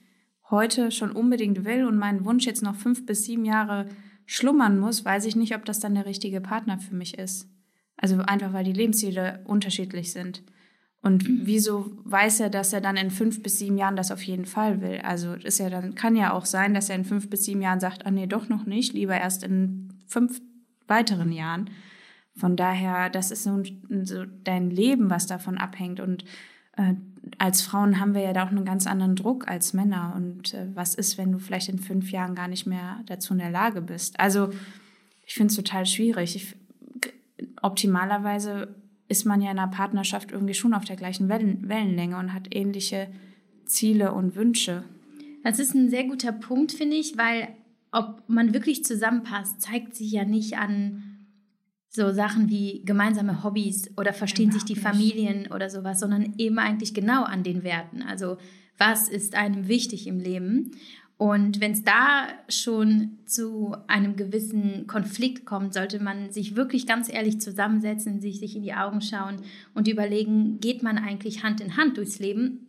heute 0.51 0.91
schon 0.91 1.13
unbedingt 1.13 1.65
will 1.65 1.85
und 1.85 1.97
meinen 1.97 2.25
Wunsch 2.25 2.47
jetzt 2.47 2.63
noch 2.63 2.77
fünf 2.77 3.07
bis 3.07 3.25
sieben 3.25 3.45
Jahre 3.45 3.89
schlummern 4.27 4.79
muss, 4.79 5.05
weiß 5.05 5.27
ich 5.27 5.37
nicht, 5.37 5.55
ob 5.55 5.65
das 5.65 5.81
dann 5.81 5.95
der 5.95 6.07
richtige 6.07 6.41
Partner 6.41 6.79
für 6.79 6.95
mich 6.95 7.19
ist. 7.19 7.49
Also 7.97 8.19
einfach, 8.19 8.53
weil 8.53 8.65
die 8.65 8.73
Lebensziele 8.73 9.41
unterschiedlich 9.45 10.13
sind. 10.13 10.43
Und 11.05 11.29
mhm. 11.29 11.41
wieso 11.45 11.93
weiß 12.05 12.41
er, 12.41 12.51
dass 12.51 12.73
er 12.73 12.81
dann 12.81 12.97
in 12.97 13.11
fünf 13.11 13.43
bis 13.43 13.59
sieben 13.59 13.77
Jahren 13.77 13.97
das 13.97 14.11
auf 14.11 14.23
jeden 14.23 14.47
Fall 14.47 14.81
will? 14.81 15.01
Also 15.03 15.35
ist 15.35 15.59
ja 15.59 15.69
dann, 15.69 15.95
kann 15.95 16.17
ja 16.17 16.33
auch 16.33 16.47
sein, 16.47 16.73
dass 16.73 16.89
er 16.89 16.97
in 16.97 17.05
fünf 17.05 17.29
bis 17.29 17.45
sieben 17.45 17.61
Jahren 17.61 17.79
sagt, 17.81 18.07
ah 18.07 18.11
nee, 18.11 18.27
doch 18.27 18.49
noch 18.49 18.65
nicht, 18.65 18.95
lieber 18.95 19.15
erst 19.15 19.43
in 19.43 19.93
fünf 20.07 20.41
weiteren 20.89 21.31
Jahren. 21.31 21.71
Von 22.37 22.57
daher, 22.57 23.11
das 23.11 23.31
ist 23.31 23.45
so, 23.45 23.63
so 24.03 24.25
dein 24.25 24.71
Leben, 24.71 25.11
was 25.11 25.27
davon 25.27 25.59
abhängt. 25.59 26.01
Und 26.01 26.25
äh, 26.77 26.95
als 27.39 27.63
Frauen 27.63 28.01
haben 28.01 28.15
wir 28.15 28.23
ja 28.23 28.33
da 28.33 28.45
auch 28.45 28.51
einen 28.51 28.65
ganz 28.65 28.87
anderen 28.87 29.17
Druck 29.17 29.49
als 29.49 29.73
Männer. 29.73 30.13
Und 30.17 30.55
äh, 30.55 30.67
was 30.75 30.95
ist, 30.95 31.19
wenn 31.19 31.33
du 31.33 31.39
vielleicht 31.39 31.69
in 31.69 31.79
fünf 31.79 32.11
Jahren 32.11 32.35
gar 32.35 32.49
nicht 32.49 32.67
mehr 32.67 33.01
dazu 33.07 33.33
in 33.33 33.39
der 33.39 33.51
Lage 33.51 33.81
bist? 33.81 34.19
Also 34.21 34.51
ich 35.27 35.35
finde 35.35 35.51
es 35.51 35.57
total 35.57 35.87
schwierig. 35.87 36.37
Ich, 36.37 36.57
optimalerweise 37.63 38.75
ist 39.09 39.25
man 39.25 39.41
ja 39.41 39.51
in 39.51 39.59
einer 39.59 39.71
Partnerschaft 39.71 40.33
irgendwie 40.33 40.55
schon 40.55 40.75
auf 40.75 40.85
der 40.85 40.97
gleichen 40.97 41.29
Wellen, 41.29 41.69
Wellenlänge 41.69 42.17
und 42.17 42.33
hat 42.33 42.55
ähnliche 42.55 43.09
Ziele 43.67 44.13
und 44.13 44.37
Wünsche. 44.37 44.85
Das 45.43 45.59
ist 45.59 45.75
ein 45.75 45.91
sehr 45.91 46.05
guter 46.05 46.33
Punkt, 46.33 46.73
finde 46.73 46.97
ich, 46.97 47.17
weil 47.17 47.49
ob 47.93 48.23
man 48.27 48.55
wirklich 48.55 48.85
zusammenpasst, 48.85 49.61
zeigt 49.61 49.95
sich 49.95 50.11
ja 50.11 50.25
nicht 50.25 50.59
an 50.59 51.14
so 51.95 52.13
Sachen 52.13 52.51
wie 52.51 52.83
gemeinsame 52.85 53.45
Hobbys 53.45 53.89
oder 53.97 54.13
verstehen 54.13 54.49
Überhaupt 54.49 54.67
sich 54.67 54.77
die 54.77 54.81
Familien 54.81 55.53
oder 55.53 55.71
sowas, 55.71 56.01
sondern 56.01 56.35
eben 56.39 56.59
eigentlich 56.59 56.93
genau 56.93 57.23
an 57.23 57.45
den 57.45 57.63
Werten. 57.63 58.03
Also 58.03 58.37
was 58.77 59.09
ist 59.09 59.37
einem 59.37 59.69
wichtig 59.69 60.09
im 60.09 60.19
Leben? 60.19 60.73
Und 61.17 61.61
wenn 61.61 61.71
es 61.71 61.85
da 61.85 62.27
schon 62.49 63.19
zu 63.25 63.77
einem 63.87 64.17
gewissen 64.17 64.89
Konflikt 64.89 65.47
kommt, 65.47 65.73
sollte 65.73 66.03
man 66.03 66.33
sich 66.33 66.57
wirklich 66.57 66.89
ganz 66.89 67.09
ehrlich 67.13 67.41
zusammensetzen, 67.41 68.21
sich, 68.21 68.41
sich 68.41 68.57
in 68.57 68.65
die 68.65 68.75
Augen 68.75 69.01
schauen 69.01 69.37
und 69.75 69.87
überlegen, 69.87 70.59
geht 70.59 70.83
man 70.83 70.99
eigentlich 70.99 71.45
Hand 71.45 71.61
in 71.61 71.77
Hand 71.77 71.97
durchs 71.97 72.19
Leben 72.19 72.67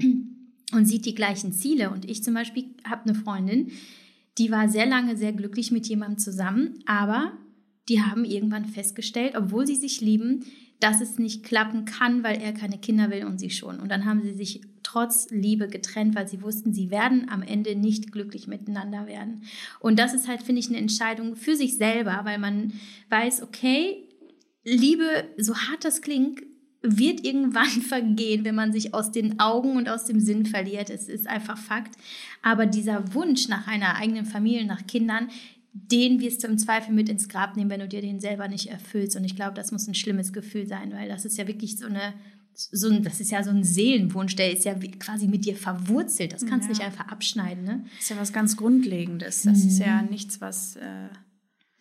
und 0.71 0.85
sieht 0.85 1.07
die 1.07 1.15
gleichen 1.15 1.53
Ziele. 1.53 1.89
Und 1.89 2.05
ich 2.05 2.23
zum 2.23 2.35
Beispiel 2.35 2.65
habe 2.87 3.09
eine 3.09 3.15
Freundin, 3.15 3.71
die 4.37 4.51
war 4.51 4.69
sehr 4.69 4.85
lange 4.85 5.17
sehr 5.17 5.33
glücklich 5.33 5.71
mit 5.71 5.87
jemandem 5.87 6.19
zusammen, 6.19 6.75
aber 6.85 7.31
die 7.89 8.01
haben 8.01 8.25
irgendwann 8.25 8.65
festgestellt, 8.65 9.35
obwohl 9.35 9.67
sie 9.67 9.75
sich 9.75 10.01
lieben, 10.01 10.45
dass 10.79 11.01
es 11.01 11.17
nicht 11.17 11.43
klappen 11.43 11.85
kann, 11.85 12.23
weil 12.23 12.41
er 12.41 12.53
keine 12.53 12.77
Kinder 12.77 13.09
will 13.09 13.25
und 13.25 13.39
sie 13.39 13.49
schon. 13.49 13.79
Und 13.79 13.89
dann 13.89 14.05
haben 14.05 14.21
sie 14.23 14.33
sich 14.33 14.61
trotz 14.83 15.29
Liebe 15.29 15.67
getrennt, 15.67 16.15
weil 16.15 16.27
sie 16.27 16.41
wussten, 16.41 16.73
sie 16.73 16.91
werden 16.91 17.29
am 17.29 17.41
Ende 17.41 17.75
nicht 17.75 18.11
glücklich 18.11 18.47
miteinander 18.47 19.07
werden. 19.07 19.43
Und 19.79 19.99
das 19.99 20.13
ist 20.13 20.27
halt, 20.27 20.43
finde 20.43 20.59
ich, 20.59 20.67
eine 20.67 20.77
Entscheidung 20.77 21.35
für 21.35 21.55
sich 21.55 21.77
selber, 21.77 22.21
weil 22.23 22.39
man 22.39 22.73
weiß, 23.09 23.41
okay, 23.41 24.03
Liebe, 24.63 25.25
so 25.37 25.55
hart 25.55 25.85
das 25.85 26.01
klingt, 26.01 26.41
wird 26.81 27.25
irgendwann 27.25 27.65
vergehen, 27.81 28.45
wenn 28.45 28.55
man 28.55 28.71
sich 28.71 28.93
aus 28.93 29.11
den 29.11 29.39
Augen 29.39 29.77
und 29.77 29.89
aus 29.89 30.05
dem 30.05 30.19
Sinn 30.19 30.45
verliert. 30.45 30.89
Es 30.89 31.07
ist 31.07 31.27
einfach 31.27 31.57
Fakt. 31.57 31.95
Aber 32.41 32.65
dieser 32.65 33.13
Wunsch 33.13 33.47
nach 33.47 33.67
einer 33.67 33.95
eigenen 33.95 34.25
Familie, 34.25 34.65
nach 34.65 34.85
Kindern, 34.85 35.29
den 35.77 36.21
wirst 36.21 36.41
du 36.41 36.47
im 36.47 36.57
Zweifel 36.57 36.93
mit 36.93 37.09
ins 37.09 37.27
Grab 37.27 37.57
nehmen, 37.57 37.69
wenn 37.69 37.81
du 37.81 37.87
dir 37.87 38.01
den 38.01 38.21
selber 38.21 38.47
nicht 38.47 38.67
erfüllst. 38.67 39.17
Und 39.17 39.25
ich 39.25 39.35
glaube, 39.35 39.55
das 39.55 39.73
muss 39.73 39.87
ein 39.87 39.93
schlimmes 39.93 40.31
Gefühl 40.31 40.65
sein, 40.65 40.93
weil 40.93 41.09
das 41.09 41.25
ist 41.25 41.37
ja 41.37 41.47
wirklich 41.47 41.77
so 41.77 41.87
eine, 41.87 42.13
so 42.53 42.87
ein, 42.87 43.03
das 43.03 43.19
ist 43.19 43.29
ja 43.29 43.43
so 43.43 43.49
ein 43.49 43.65
Seelenwunsch, 43.65 44.37
der 44.37 44.53
ist 44.53 44.63
ja 44.63 44.73
quasi 44.73 45.27
mit 45.27 45.43
dir 45.43 45.55
verwurzelt. 45.57 46.31
Das 46.31 46.45
kannst 46.45 46.69
du 46.69 46.71
ja. 46.71 46.77
nicht 46.77 46.85
einfach 46.85 47.09
abschneiden. 47.09 47.65
Ne? 47.65 47.83
Das 47.91 48.03
ist 48.03 48.09
ja 48.09 48.17
was 48.17 48.31
ganz 48.31 48.55
Grundlegendes. 48.55 49.41
Das 49.41 49.63
mhm. 49.63 49.67
ist 49.67 49.79
ja 49.79 50.01
mhm. 50.01 50.09
nichts, 50.09 50.39
was, 50.39 50.77
äh, 50.77 51.09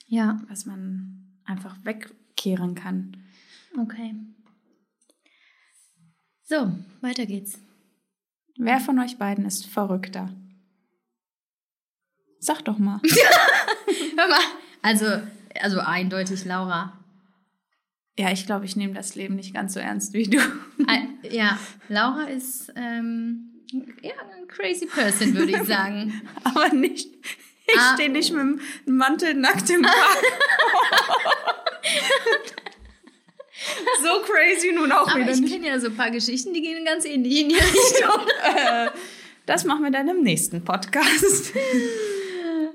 ja. 0.09 0.43
was 0.49 0.67
man 0.67 1.39
einfach 1.45 1.77
wegkehren 1.85 2.75
kann. 2.75 3.17
Okay. 3.81 4.17
So, 6.43 6.73
weiter 7.01 7.27
geht's. 7.27 7.61
Wer 8.59 8.81
von 8.81 8.99
euch 8.99 9.19
beiden 9.19 9.47
ist 9.47 9.67
verrückter? 9.67 10.35
Sag 12.45 12.61
doch 12.67 12.77
mal. 12.79 13.01
Hör 14.19 14.29
mal. 14.29 14.39
Also, 14.83 15.07
also 15.63 15.79
eindeutig 15.81 16.45
Laura. 16.45 16.93
Ja, 18.19 18.31
ich 18.33 18.45
glaube, 18.45 18.67
ich 18.67 18.77
nehme 18.77 18.93
das 18.93 19.15
Leben 19.15 19.35
nicht 19.37 19.55
ganz 19.55 19.73
so 19.73 19.81
ernst 19.81 20.13
wie 20.13 20.25
du. 20.25 20.39
Ja, 21.31 21.59
Laura 21.89 22.25
ist 22.25 22.71
ähm, 22.77 23.51
ja, 24.03 24.13
ein 24.37 24.47
crazy 24.47 24.85
person, 24.85 25.35
würde 25.35 25.53
ich 25.59 25.67
sagen. 25.67 26.21
Aber 26.45 26.69
nicht, 26.69 27.09
ich 27.67 27.79
Ah. 27.79 27.95
stehe 27.95 28.11
nicht 28.11 28.31
mit 28.31 28.43
dem 28.87 28.97
Mantel 28.99 29.33
nackt 29.33 29.71
im 29.71 29.81
Park. 29.81 30.23
so 34.03 34.21
crazy 34.31 34.73
nun 34.73 34.93
auch 34.93 35.09
Aber 35.09 35.21
wieder 35.21 35.33
ich 35.33 35.41
nicht. 35.41 35.53
kenne 35.55 35.69
ja 35.69 35.81
so 35.81 35.87
ein 35.87 35.97
paar 35.97 36.11
Geschichten, 36.11 36.53
die 36.53 36.61
gehen 36.61 36.85
ganz 36.85 37.07
ähnlich 37.07 37.41
in 37.41 37.49
die 37.49 37.55
Richtung. 37.55 38.29
Äh, 38.55 38.91
das 39.47 39.65
machen 39.65 39.83
wir 39.83 39.91
dann 39.91 40.09
im 40.09 40.23
nächsten 40.23 40.63
Podcast. 40.63 41.53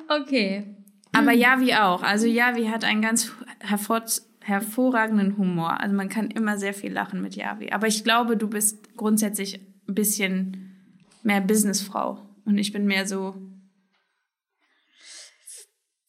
Okay. 0.10 0.76
Aber 1.12 1.32
Yavi 1.32 1.76
auch. 1.76 2.02
Also 2.02 2.28
Yavi 2.28 2.66
hat 2.66 2.84
einen 2.84 3.02
ganz 3.02 3.32
hervor 3.60 4.04
hervorragenden 4.42 5.38
Humor. 5.38 5.80
Also 5.80 5.96
man 5.96 6.10
kann 6.10 6.32
immer 6.32 6.58
sehr 6.58 6.74
viel 6.74 6.92
lachen 6.92 7.22
mit 7.22 7.36
Yavi. 7.36 7.72
Aber 7.72 7.88
ich 7.88 8.04
glaube, 8.04 8.36
du 8.36 8.48
bist 8.48 8.98
grundsätzlich 8.98 9.60
ein 9.88 9.94
bisschen 9.94 10.76
mehr 11.22 11.42
Businessfrau. 11.42 12.20
Und 12.46 12.58
ich 12.58 12.74
bin 12.74 12.86
mehr 12.86 13.06
so 13.06 13.36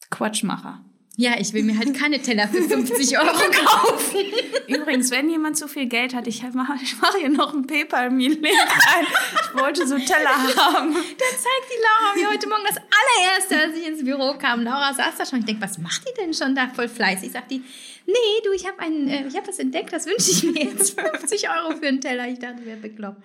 Quatschmacher. 0.09 0.83
Ja, 1.17 1.33
ich 1.37 1.51
will 1.53 1.63
mir 1.63 1.77
halt 1.77 1.93
keine 1.93 2.21
Teller 2.21 2.47
für 2.47 2.61
50 2.63 3.17
Euro 3.19 3.27
kaufen. 3.65 4.19
Übrigens, 4.67 5.11
wenn 5.11 5.29
jemand 5.29 5.57
zu 5.57 5.67
viel 5.67 5.87
Geld 5.87 6.15
hat, 6.15 6.25
ich 6.25 6.41
mache 6.53 6.73
ich 6.81 6.95
mach 7.01 7.13
hier 7.15 7.29
noch 7.29 7.53
einen 7.53 7.67
PayPal-Link 7.67 8.41
rein. 8.43 9.05
Ich 9.43 9.61
wollte 9.61 9.85
so 9.85 9.97
Teller 9.97 10.29
haben. 10.55 10.93
Da 10.93 11.25
zeigt 11.25 11.67
die 11.69 11.81
Laura 11.83 12.15
mir 12.15 12.33
heute 12.33 12.47
Morgen 12.47 12.63
das 12.65 12.77
allererste, 12.77 13.59
als 13.59 13.77
ich 13.77 13.87
ins 13.87 14.05
Büro 14.05 14.35
kam. 14.37 14.63
Laura 14.63 14.93
saß 14.93 15.17
da 15.17 15.25
schon. 15.25 15.39
Ich 15.39 15.45
denke, 15.45 15.61
was 15.61 15.77
macht 15.79 16.01
die 16.07 16.13
denn 16.21 16.33
schon 16.33 16.55
da 16.55 16.69
voll 16.69 16.87
fleißig? 16.87 17.33
Sagt 17.33 17.51
die, 17.51 17.61
nee, 18.07 18.13
du, 18.45 18.53
ich 18.53 18.65
habe 18.65 18.81
äh, 18.81 19.27
ich 19.27 19.35
hab 19.35 19.45
was 19.47 19.59
entdeckt, 19.59 19.91
das 19.91 20.05
wünsche 20.05 20.31
ich 20.31 20.43
mir 20.43 20.63
jetzt 20.71 20.99
50 21.19 21.49
Euro 21.49 21.75
für 21.75 21.87
einen 21.87 21.99
Teller. 21.99 22.29
Ich 22.29 22.39
dachte, 22.39 22.61
wer 22.63 22.77
bekloppt. 22.77 23.21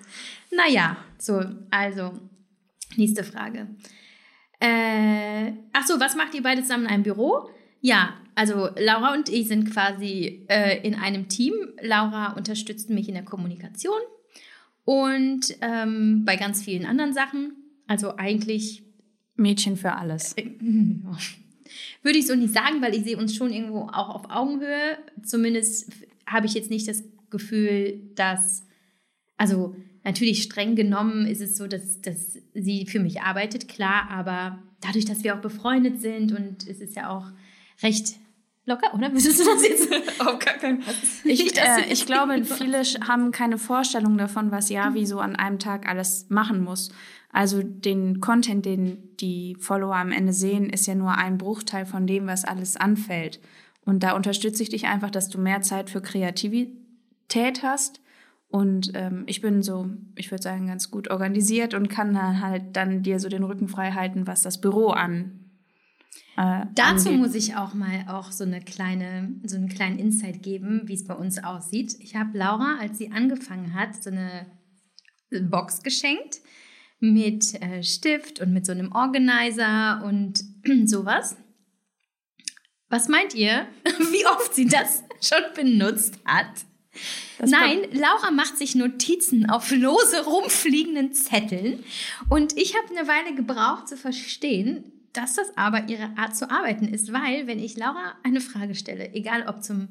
Naja, 0.50 0.96
so, 1.18 1.40
also, 1.70 2.12
nächste 2.96 3.22
Frage. 3.22 3.68
Äh, 4.58 5.52
ach 5.72 5.86
so, 5.86 6.00
was 6.00 6.16
macht 6.16 6.34
ihr 6.34 6.42
beide 6.42 6.62
zusammen 6.62 6.86
in 6.86 6.90
einem 6.90 7.02
Büro? 7.04 7.48
Ja, 7.86 8.14
also 8.34 8.68
Laura 8.76 9.14
und 9.14 9.28
ich 9.28 9.46
sind 9.46 9.70
quasi 9.70 10.44
äh, 10.48 10.84
in 10.84 10.96
einem 10.96 11.28
Team. 11.28 11.54
Laura 11.80 12.32
unterstützt 12.32 12.90
mich 12.90 13.06
in 13.06 13.14
der 13.14 13.24
Kommunikation 13.24 14.00
und 14.84 15.56
ähm, 15.60 16.24
bei 16.24 16.34
ganz 16.34 16.64
vielen 16.64 16.84
anderen 16.84 17.12
Sachen. 17.12 17.52
Also 17.86 18.16
eigentlich 18.16 18.82
Mädchen 19.36 19.76
für 19.76 19.92
alles. 19.92 20.32
äh, 20.32 20.42
ja. 20.42 21.16
würde 22.02 22.18
ich 22.18 22.26
so 22.26 22.34
nicht 22.34 22.52
sagen, 22.52 22.82
weil 22.82 22.92
ich 22.96 23.04
sehe 23.04 23.16
uns 23.16 23.36
schon 23.36 23.52
irgendwo 23.52 23.82
auch 23.82 24.16
auf 24.16 24.30
Augenhöhe. 24.30 24.98
Zumindest 25.22 25.92
habe 26.26 26.46
ich 26.46 26.54
jetzt 26.54 26.70
nicht 26.70 26.88
das 26.88 27.04
Gefühl, 27.30 28.00
dass, 28.16 28.66
also 29.36 29.76
natürlich 30.02 30.42
streng 30.42 30.74
genommen 30.74 31.28
ist 31.28 31.40
es 31.40 31.56
so, 31.56 31.68
dass, 31.68 32.02
dass 32.02 32.36
sie 32.52 32.86
für 32.86 32.98
mich 32.98 33.20
arbeitet, 33.20 33.68
klar, 33.68 34.10
aber 34.10 34.58
dadurch, 34.80 35.04
dass 35.04 35.22
wir 35.22 35.36
auch 35.36 35.40
befreundet 35.40 36.00
sind 36.00 36.32
und 36.32 36.66
es 36.66 36.80
ist 36.80 36.96
ja 36.96 37.10
auch 37.16 37.26
recht 37.82 38.16
locker, 38.66 38.92
oder? 38.94 39.10
Würdest 39.12 39.40
du 39.40 39.44
das 39.44 39.62
jetzt? 39.62 39.92
Auf 40.20 40.38
gar 40.38 40.54
keinen 40.54 40.82
Fall. 40.82 40.94
Ich, 41.24 41.56
äh, 41.56 41.90
ich 41.90 42.04
glaube, 42.06 42.44
viele 42.58 42.82
haben 43.06 43.30
keine 43.30 43.58
Vorstellung 43.58 44.18
davon, 44.18 44.50
was 44.50 44.68
Yavi 44.68 45.06
so 45.06 45.20
an 45.20 45.36
einem 45.36 45.58
Tag 45.58 45.88
alles 45.88 46.26
machen 46.28 46.62
muss. 46.62 46.90
Also 47.32 47.62
den 47.62 48.20
Content, 48.20 48.64
den 48.64 49.16
die 49.18 49.56
Follower 49.58 49.96
am 49.96 50.12
Ende 50.12 50.32
sehen, 50.32 50.70
ist 50.70 50.86
ja 50.86 50.94
nur 50.94 51.16
ein 51.16 51.38
Bruchteil 51.38 51.86
von 51.86 52.06
dem, 52.06 52.26
was 52.26 52.44
alles 52.44 52.76
anfällt. 52.76 53.40
Und 53.84 54.02
da 54.02 54.12
unterstütze 54.12 54.62
ich 54.62 54.68
dich 54.70 54.86
einfach, 54.86 55.10
dass 55.10 55.28
du 55.28 55.38
mehr 55.38 55.62
Zeit 55.62 55.90
für 55.90 56.00
Kreativität 56.00 57.62
hast. 57.62 58.00
Und 58.48 58.92
ähm, 58.94 59.24
ich 59.26 59.42
bin 59.42 59.62
so, 59.62 59.90
ich 60.14 60.30
würde 60.30 60.42
sagen, 60.42 60.68
ganz 60.68 60.90
gut 60.90 61.10
organisiert 61.10 61.74
und 61.74 61.88
kann 61.88 62.14
dann 62.14 62.40
halt 62.40 62.74
dann 62.74 63.02
dir 63.02 63.20
so 63.20 63.28
den 63.28 63.44
Rücken 63.44 63.68
frei 63.68 63.92
halten, 63.92 64.26
was 64.26 64.42
das 64.42 64.60
Büro 64.60 64.88
an. 64.88 65.45
Äh, 66.36 66.66
Dazu 66.74 67.08
angeht. 67.08 67.20
muss 67.20 67.34
ich 67.34 67.56
auch 67.56 67.72
mal 67.72 68.04
auch 68.08 68.30
so 68.30 68.44
eine 68.44 68.60
kleine, 68.60 69.34
so 69.44 69.56
einen 69.56 69.68
kleinen 69.68 69.98
Insight 69.98 70.42
geben, 70.42 70.82
wie 70.84 70.94
es 70.94 71.06
bei 71.06 71.14
uns 71.14 71.42
aussieht. 71.42 71.96
Ich 72.00 72.14
habe 72.14 72.36
Laura, 72.36 72.76
als 72.78 72.98
sie 72.98 73.10
angefangen 73.10 73.74
hat, 73.74 74.02
so 74.02 74.10
eine 74.10 74.46
Box 75.30 75.82
geschenkt 75.82 76.40
mit 77.00 77.54
äh, 77.62 77.82
Stift 77.82 78.40
und 78.40 78.52
mit 78.52 78.66
so 78.66 78.72
einem 78.72 78.92
Organizer 78.92 80.02
und 80.04 80.44
sowas. 80.84 81.36
Was 82.88 83.08
meint 83.08 83.34
ihr, 83.34 83.66
wie 83.84 84.26
oft 84.26 84.54
sie 84.54 84.66
das 84.66 85.04
schon 85.20 85.42
benutzt 85.54 86.18
hat? 86.26 86.66
Das 87.38 87.50
Nein, 87.50 87.80
Laura 87.92 88.30
macht 88.30 88.56
sich 88.56 88.74
Notizen 88.74 89.48
auf 89.50 89.70
lose 89.70 90.24
rumfliegenden 90.24 91.12
Zetteln. 91.12 91.84
Und 92.30 92.56
ich 92.56 92.74
habe 92.74 92.96
eine 92.96 93.06
Weile 93.06 93.34
gebraucht 93.34 93.88
zu 93.88 93.98
verstehen, 93.98 94.95
dass 95.16 95.34
das 95.34 95.56
aber 95.56 95.88
ihre 95.88 96.10
Art 96.16 96.36
zu 96.36 96.50
arbeiten 96.50 96.88
ist, 96.88 97.12
weil 97.12 97.46
wenn 97.46 97.58
ich 97.58 97.76
Laura 97.76 98.14
eine 98.22 98.40
Frage 98.40 98.74
stelle, 98.74 99.14
egal 99.14 99.46
ob 99.48 99.62
zum, 99.62 99.88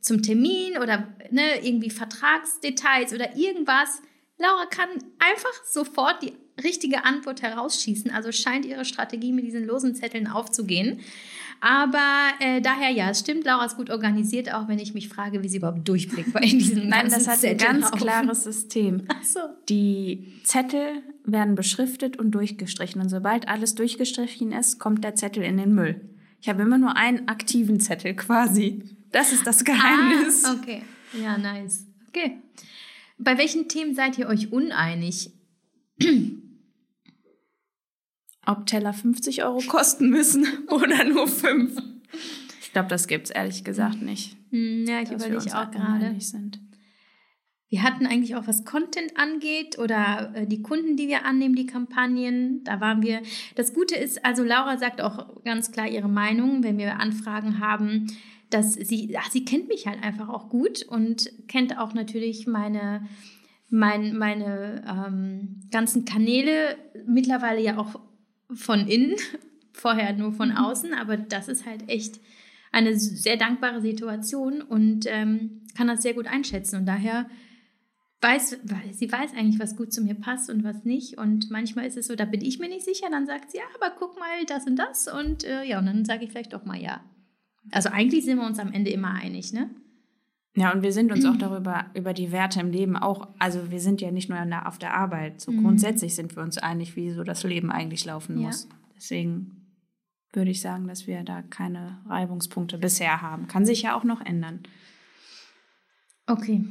zum 0.00 0.22
Termin 0.22 0.78
oder 0.78 1.08
ne, 1.30 1.64
irgendwie 1.64 1.90
Vertragsdetails 1.90 3.12
oder 3.12 3.36
irgendwas, 3.36 4.00
Laura 4.38 4.66
kann 4.66 4.88
einfach 5.18 5.64
sofort 5.64 6.22
die 6.22 6.32
richtige 6.62 7.04
Antwort 7.04 7.42
herausschießen. 7.42 8.10
Also 8.10 8.32
scheint 8.32 8.64
ihre 8.64 8.84
Strategie 8.84 9.32
mit 9.32 9.44
diesen 9.44 9.66
losen 9.66 9.94
Zetteln 9.94 10.28
aufzugehen. 10.28 11.00
Aber 11.60 12.30
äh, 12.40 12.60
daher 12.60 12.90
ja, 12.90 13.10
es 13.10 13.20
stimmt, 13.20 13.44
Laura 13.44 13.64
ist 13.64 13.76
gut 13.76 13.90
organisiert, 13.90 14.52
auch 14.54 14.68
wenn 14.68 14.78
ich 14.78 14.94
mich 14.94 15.08
frage, 15.08 15.42
wie 15.42 15.48
sie 15.48 15.58
überhaupt 15.58 15.88
durchblickt 15.88 16.32
bei 16.32 16.40
diesen 16.40 16.88
Nein, 16.88 17.10
das 17.10 17.26
hat 17.26 17.44
ein 17.44 17.56
ganz 17.56 17.90
klares 17.90 18.44
System. 18.44 19.04
Ach 19.08 19.22
so. 19.22 19.40
Die 19.68 20.40
Zettel 20.44 21.02
werden 21.24 21.54
beschriftet 21.54 22.16
und 22.18 22.30
durchgestrichen. 22.30 23.00
Und 23.00 23.08
sobald 23.08 23.48
alles 23.48 23.74
durchgestrichen 23.74 24.52
ist, 24.52 24.78
kommt 24.78 25.02
der 25.02 25.14
Zettel 25.14 25.42
in 25.42 25.56
den 25.56 25.74
Müll. 25.74 26.08
Ich 26.40 26.48
habe 26.48 26.62
immer 26.62 26.78
nur 26.78 26.96
einen 26.96 27.26
aktiven 27.26 27.80
Zettel 27.80 28.14
quasi. 28.14 28.84
Das 29.10 29.32
ist 29.32 29.46
das 29.46 29.64
Geheimnis. 29.64 30.44
Ah, 30.44 30.54
okay. 30.60 30.82
Ja, 31.20 31.38
nice. 31.38 31.86
Okay. 32.08 32.38
Bei 33.18 33.36
welchen 33.36 33.68
Themen 33.68 33.94
seid 33.94 34.16
ihr 34.18 34.28
euch 34.28 34.52
uneinig? 34.52 35.32
Ob 38.48 38.64
Teller 38.64 38.94
50 38.94 39.44
Euro 39.44 39.60
kosten 39.68 40.08
müssen 40.08 40.46
oder 40.68 41.04
nur 41.04 41.28
5. 41.28 41.76
Ich 42.62 42.72
glaube, 42.72 42.88
das 42.88 43.06
gibt 43.06 43.26
es 43.26 43.30
ehrlich 43.30 43.62
gesagt 43.62 44.00
nicht. 44.00 44.38
Hm, 44.50 44.86
ja, 44.88 45.02
ich 45.02 45.10
überlege 45.10 45.36
auch 45.36 45.70
gerade. 45.70 46.16
Wir 47.68 47.82
hatten 47.82 48.06
eigentlich 48.06 48.34
auch, 48.36 48.46
was 48.46 48.64
Content 48.64 49.18
angeht 49.18 49.78
oder 49.78 50.32
äh, 50.34 50.46
die 50.46 50.62
Kunden, 50.62 50.96
die 50.96 51.08
wir 51.08 51.26
annehmen, 51.26 51.54
die 51.54 51.66
Kampagnen, 51.66 52.64
da 52.64 52.80
waren 52.80 53.02
wir. 53.02 53.20
Das 53.54 53.74
Gute 53.74 53.96
ist, 53.96 54.24
also 54.24 54.42
Laura 54.42 54.78
sagt 54.78 55.02
auch 55.02 55.44
ganz 55.44 55.70
klar 55.70 55.86
ihre 55.86 56.08
Meinung, 56.08 56.62
wenn 56.64 56.78
wir 56.78 56.98
Anfragen 56.98 57.60
haben, 57.60 58.06
dass 58.48 58.72
sie, 58.72 59.14
ach, 59.18 59.30
sie 59.30 59.44
kennt 59.44 59.68
mich 59.68 59.86
halt 59.86 60.02
einfach 60.02 60.30
auch 60.30 60.48
gut 60.48 60.84
und 60.84 61.30
kennt 61.48 61.76
auch 61.76 61.92
natürlich 61.92 62.46
meine, 62.46 63.06
mein, 63.68 64.16
meine 64.16 64.82
ähm, 64.88 65.60
ganzen 65.70 66.06
Kanäle, 66.06 66.78
mittlerweile 67.06 67.60
ja 67.60 67.76
auch 67.76 68.07
von 68.52 68.86
innen, 68.88 69.16
vorher 69.72 70.12
nur 70.12 70.32
von 70.32 70.52
außen, 70.52 70.94
aber 70.94 71.16
das 71.16 71.48
ist 71.48 71.66
halt 71.66 71.88
echt 71.88 72.20
eine 72.72 72.98
sehr 72.98 73.36
dankbare 73.36 73.80
Situation 73.80 74.60
und 74.60 75.06
ähm, 75.06 75.62
kann 75.76 75.86
das 75.86 76.02
sehr 76.02 76.14
gut 76.14 76.26
einschätzen 76.26 76.76
und 76.76 76.86
daher 76.86 77.28
weiß, 78.20 78.58
sie 78.92 79.10
weiß 79.10 79.34
eigentlich, 79.34 79.60
was 79.60 79.76
gut 79.76 79.92
zu 79.92 80.02
mir 80.02 80.14
passt 80.14 80.50
und 80.50 80.64
was 80.64 80.84
nicht. 80.84 81.18
Und 81.18 81.50
manchmal 81.50 81.86
ist 81.86 81.96
es 81.96 82.08
so, 82.08 82.16
da 82.16 82.24
bin 82.24 82.40
ich 82.40 82.58
mir 82.58 82.68
nicht 82.68 82.84
sicher. 82.84 83.08
Dann 83.10 83.26
sagt 83.26 83.50
sie, 83.50 83.58
ja, 83.58 83.64
aber 83.80 83.94
guck 83.96 84.18
mal, 84.18 84.44
das 84.46 84.66
und 84.66 84.76
das. 84.76 85.08
Und 85.08 85.44
äh, 85.44 85.64
ja, 85.64 85.78
und 85.78 85.86
dann 85.86 86.04
sage 86.04 86.24
ich 86.24 86.30
vielleicht 86.30 86.52
doch 86.52 86.64
mal 86.64 86.80
ja. 86.80 87.00
Also 87.70 87.90
eigentlich 87.90 88.24
sind 88.24 88.38
wir 88.38 88.46
uns 88.46 88.58
am 88.58 88.72
Ende 88.72 88.90
immer 88.90 89.12
einig, 89.12 89.52
ne? 89.52 89.70
Ja, 90.58 90.72
und 90.72 90.82
wir 90.82 90.92
sind 90.92 91.12
uns 91.12 91.24
auch 91.24 91.36
darüber, 91.38 91.86
über 91.94 92.12
die 92.12 92.32
Werte 92.32 92.60
im 92.60 92.70
Leben 92.70 92.96
auch, 92.96 93.28
also 93.38 93.70
wir 93.70 93.80
sind 93.80 94.00
ja 94.00 94.10
nicht 94.10 94.28
nur 94.28 94.38
auf 94.66 94.78
der 94.78 94.94
Arbeit, 94.94 95.40
so 95.40 95.52
grundsätzlich 95.52 96.14
sind 96.14 96.34
wir 96.36 96.42
uns 96.42 96.58
einig, 96.58 96.96
wie 96.96 97.10
so 97.10 97.22
das 97.24 97.42
Leben 97.44 97.70
eigentlich 97.70 98.04
laufen 98.04 98.38
Ja. 98.40 98.46
muss. 98.48 98.68
Deswegen 98.96 99.54
würde 100.32 100.50
ich 100.50 100.60
sagen, 100.60 100.88
dass 100.88 101.06
wir 101.06 101.22
da 101.22 101.42
keine 101.42 102.00
Reibungspunkte 102.06 102.78
bisher 102.78 103.22
haben. 103.22 103.46
Kann 103.46 103.64
sich 103.64 103.82
ja 103.82 103.96
auch 103.96 104.04
noch 104.04 104.20
ändern. 104.20 104.60
Okay. 106.26 106.64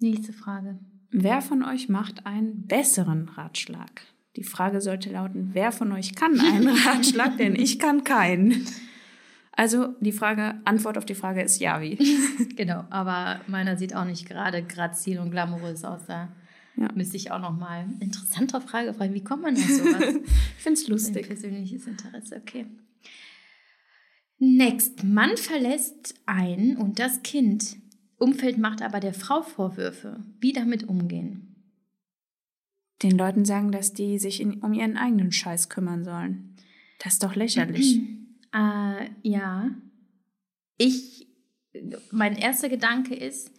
Nächste 0.00 0.32
Frage. 0.32 0.78
Wer 1.10 1.40
von 1.40 1.62
euch 1.62 1.88
macht 1.88 2.26
einen 2.26 2.66
besseren 2.66 3.28
Ratschlag? 3.28 4.02
Die 4.36 4.42
Frage 4.42 4.80
sollte 4.80 5.12
lauten, 5.12 5.50
wer 5.52 5.70
von 5.70 5.92
euch 5.92 6.16
kann 6.16 6.40
einen 6.40 6.68
Ratschlag, 6.86 7.36
denn 7.38 7.54
ich 7.54 7.78
kann 7.78 8.02
keinen. 8.02 8.66
Also 9.56 9.94
die 10.00 10.12
Frage, 10.12 10.54
Antwort 10.64 10.98
auf 10.98 11.04
die 11.06 11.14
Frage 11.14 11.42
ist 11.42 11.60
Javi. 11.60 11.98
Genau, 12.56 12.84
aber 12.90 13.40
meiner 13.46 13.76
sieht 13.76 13.94
auch 13.94 14.04
nicht 14.04 14.28
gerade 14.28 14.62
grazil 14.62 15.18
und 15.20 15.30
glamourös 15.30 15.84
aus. 15.84 16.02
Da 16.06 16.28
Ja. 16.76 16.88
müsste 16.94 17.16
ich 17.16 17.30
auch 17.30 17.40
noch 17.40 17.56
mal 17.56 17.86
interessanter 18.00 18.60
Frage 18.60 18.92
fragen. 18.94 19.14
Wie 19.14 19.22
kommt 19.24 19.42
man 19.42 19.54
auf 19.54 19.60
sowas? 19.62 20.14
Ich 20.56 20.62
finde 20.62 20.80
es 20.80 20.86
Ein 20.86 20.90
lustig. 20.90 21.26
persönliches 21.28 21.86
Interesse, 21.86 22.36
okay. 22.36 22.66
Next. 24.38 25.04
Mann 25.04 25.36
verlässt 25.36 26.14
einen 26.26 26.76
und 26.76 26.98
das 26.98 27.22
Kind. 27.22 27.76
Umfeld 28.18 28.58
macht 28.58 28.82
aber 28.82 29.00
der 29.00 29.14
Frau 29.14 29.42
Vorwürfe. 29.42 30.22
Wie 30.40 30.52
damit 30.52 30.84
umgehen? 30.84 31.54
Den 33.02 33.16
Leuten 33.18 33.44
sagen, 33.44 33.70
dass 33.72 33.92
die 33.92 34.18
sich 34.18 34.40
in, 34.40 34.54
um 34.62 34.72
ihren 34.72 34.96
eigenen 34.96 35.30
Scheiß 35.32 35.68
kümmern 35.68 36.04
sollen. 36.04 36.56
Das 37.02 37.14
ist 37.14 37.22
doch 37.22 37.34
lächerlich. 37.36 38.00
äh, 38.54 39.10
ja. 39.22 39.70
Ich, 40.78 41.26
mein 42.10 42.36
erster 42.36 42.68
Gedanke 42.68 43.14
ist, 43.14 43.50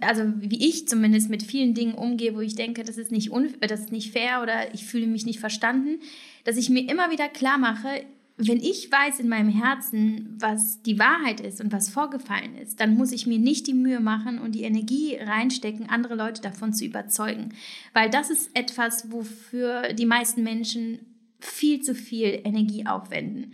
also 0.00 0.22
wie 0.36 0.68
ich 0.68 0.86
zumindest 0.86 1.28
mit 1.28 1.42
vielen 1.42 1.74
Dingen 1.74 1.94
umgehe, 1.94 2.36
wo 2.36 2.40
ich 2.40 2.54
denke, 2.54 2.84
das 2.84 2.98
ist 2.98 3.10
nicht, 3.10 3.30
das 3.60 3.80
ist 3.80 3.92
nicht 3.92 4.12
fair 4.12 4.40
oder 4.42 4.72
ich 4.74 4.84
fühle 4.84 5.06
mich 5.06 5.26
nicht 5.26 5.40
verstanden, 5.40 6.00
dass 6.44 6.56
ich 6.56 6.70
mir 6.70 6.88
immer 6.88 7.10
wieder 7.10 7.28
klar 7.28 7.58
mache, 7.58 8.04
wenn 8.36 8.58
ich 8.58 8.90
weiß 8.90 9.20
in 9.20 9.28
meinem 9.28 9.50
Herzen, 9.50 10.36
was 10.38 10.82
die 10.82 10.98
Wahrheit 10.98 11.40
ist 11.40 11.60
und 11.60 11.72
was 11.72 11.90
vorgefallen 11.90 12.56
ist, 12.56 12.80
dann 12.80 12.96
muss 12.96 13.12
ich 13.12 13.26
mir 13.26 13.38
nicht 13.38 13.66
die 13.66 13.74
Mühe 13.74 14.00
machen 14.00 14.38
und 14.38 14.54
die 14.54 14.62
Energie 14.62 15.16
reinstecken, 15.16 15.88
andere 15.88 16.14
Leute 16.14 16.40
davon 16.42 16.72
zu 16.72 16.84
überzeugen. 16.84 17.54
Weil 17.92 18.08
das 18.08 18.30
ist 18.30 18.50
etwas, 18.54 19.12
wofür 19.12 19.92
die 19.92 20.06
meisten 20.06 20.42
Menschen 20.42 21.11
viel 21.44 21.80
zu 21.82 21.94
viel 21.94 22.40
Energie 22.44 22.86
aufwenden. 22.86 23.52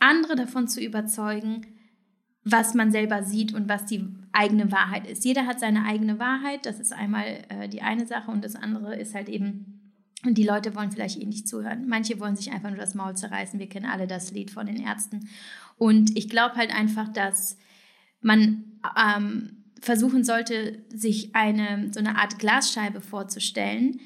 Andere 0.00 0.36
davon 0.36 0.68
zu 0.68 0.80
überzeugen, 0.80 1.66
was 2.44 2.74
man 2.74 2.92
selber 2.92 3.24
sieht 3.24 3.54
und 3.54 3.68
was 3.68 3.86
die 3.86 4.04
eigene 4.32 4.70
Wahrheit 4.70 5.06
ist. 5.06 5.24
Jeder 5.24 5.46
hat 5.46 5.58
seine 5.58 5.84
eigene 5.84 6.18
Wahrheit, 6.18 6.64
das 6.64 6.78
ist 6.78 6.92
einmal 6.92 7.44
äh, 7.48 7.68
die 7.68 7.82
eine 7.82 8.06
Sache 8.06 8.30
und 8.30 8.44
das 8.44 8.54
andere 8.54 8.96
ist 8.96 9.14
halt 9.14 9.28
eben 9.28 9.76
und 10.24 10.38
die 10.38 10.44
Leute 10.44 10.74
wollen 10.74 10.90
vielleicht 10.90 11.20
eh 11.20 11.26
nicht 11.26 11.46
zuhören. 11.46 11.86
Manche 11.86 12.18
wollen 12.18 12.36
sich 12.36 12.50
einfach 12.50 12.70
nur 12.70 12.78
das 12.78 12.94
Maul 12.94 13.16
zerreißen. 13.16 13.60
Wir 13.60 13.68
kennen 13.68 13.86
alle 13.86 14.06
das 14.06 14.32
Lied 14.32 14.50
von 14.50 14.66
den 14.66 14.82
Ärzten. 14.82 15.28
Und 15.76 16.16
ich 16.16 16.28
glaube 16.28 16.56
halt 16.56 16.74
einfach, 16.74 17.08
dass 17.12 17.58
man 18.20 18.64
ähm, 18.96 19.64
versuchen 19.80 20.24
sollte, 20.24 20.84
sich 20.88 21.34
eine 21.34 21.92
so 21.92 22.00
eine 22.00 22.18
Art 22.18 22.38
Glasscheibe 22.38 23.00
vorzustellen 23.00 24.00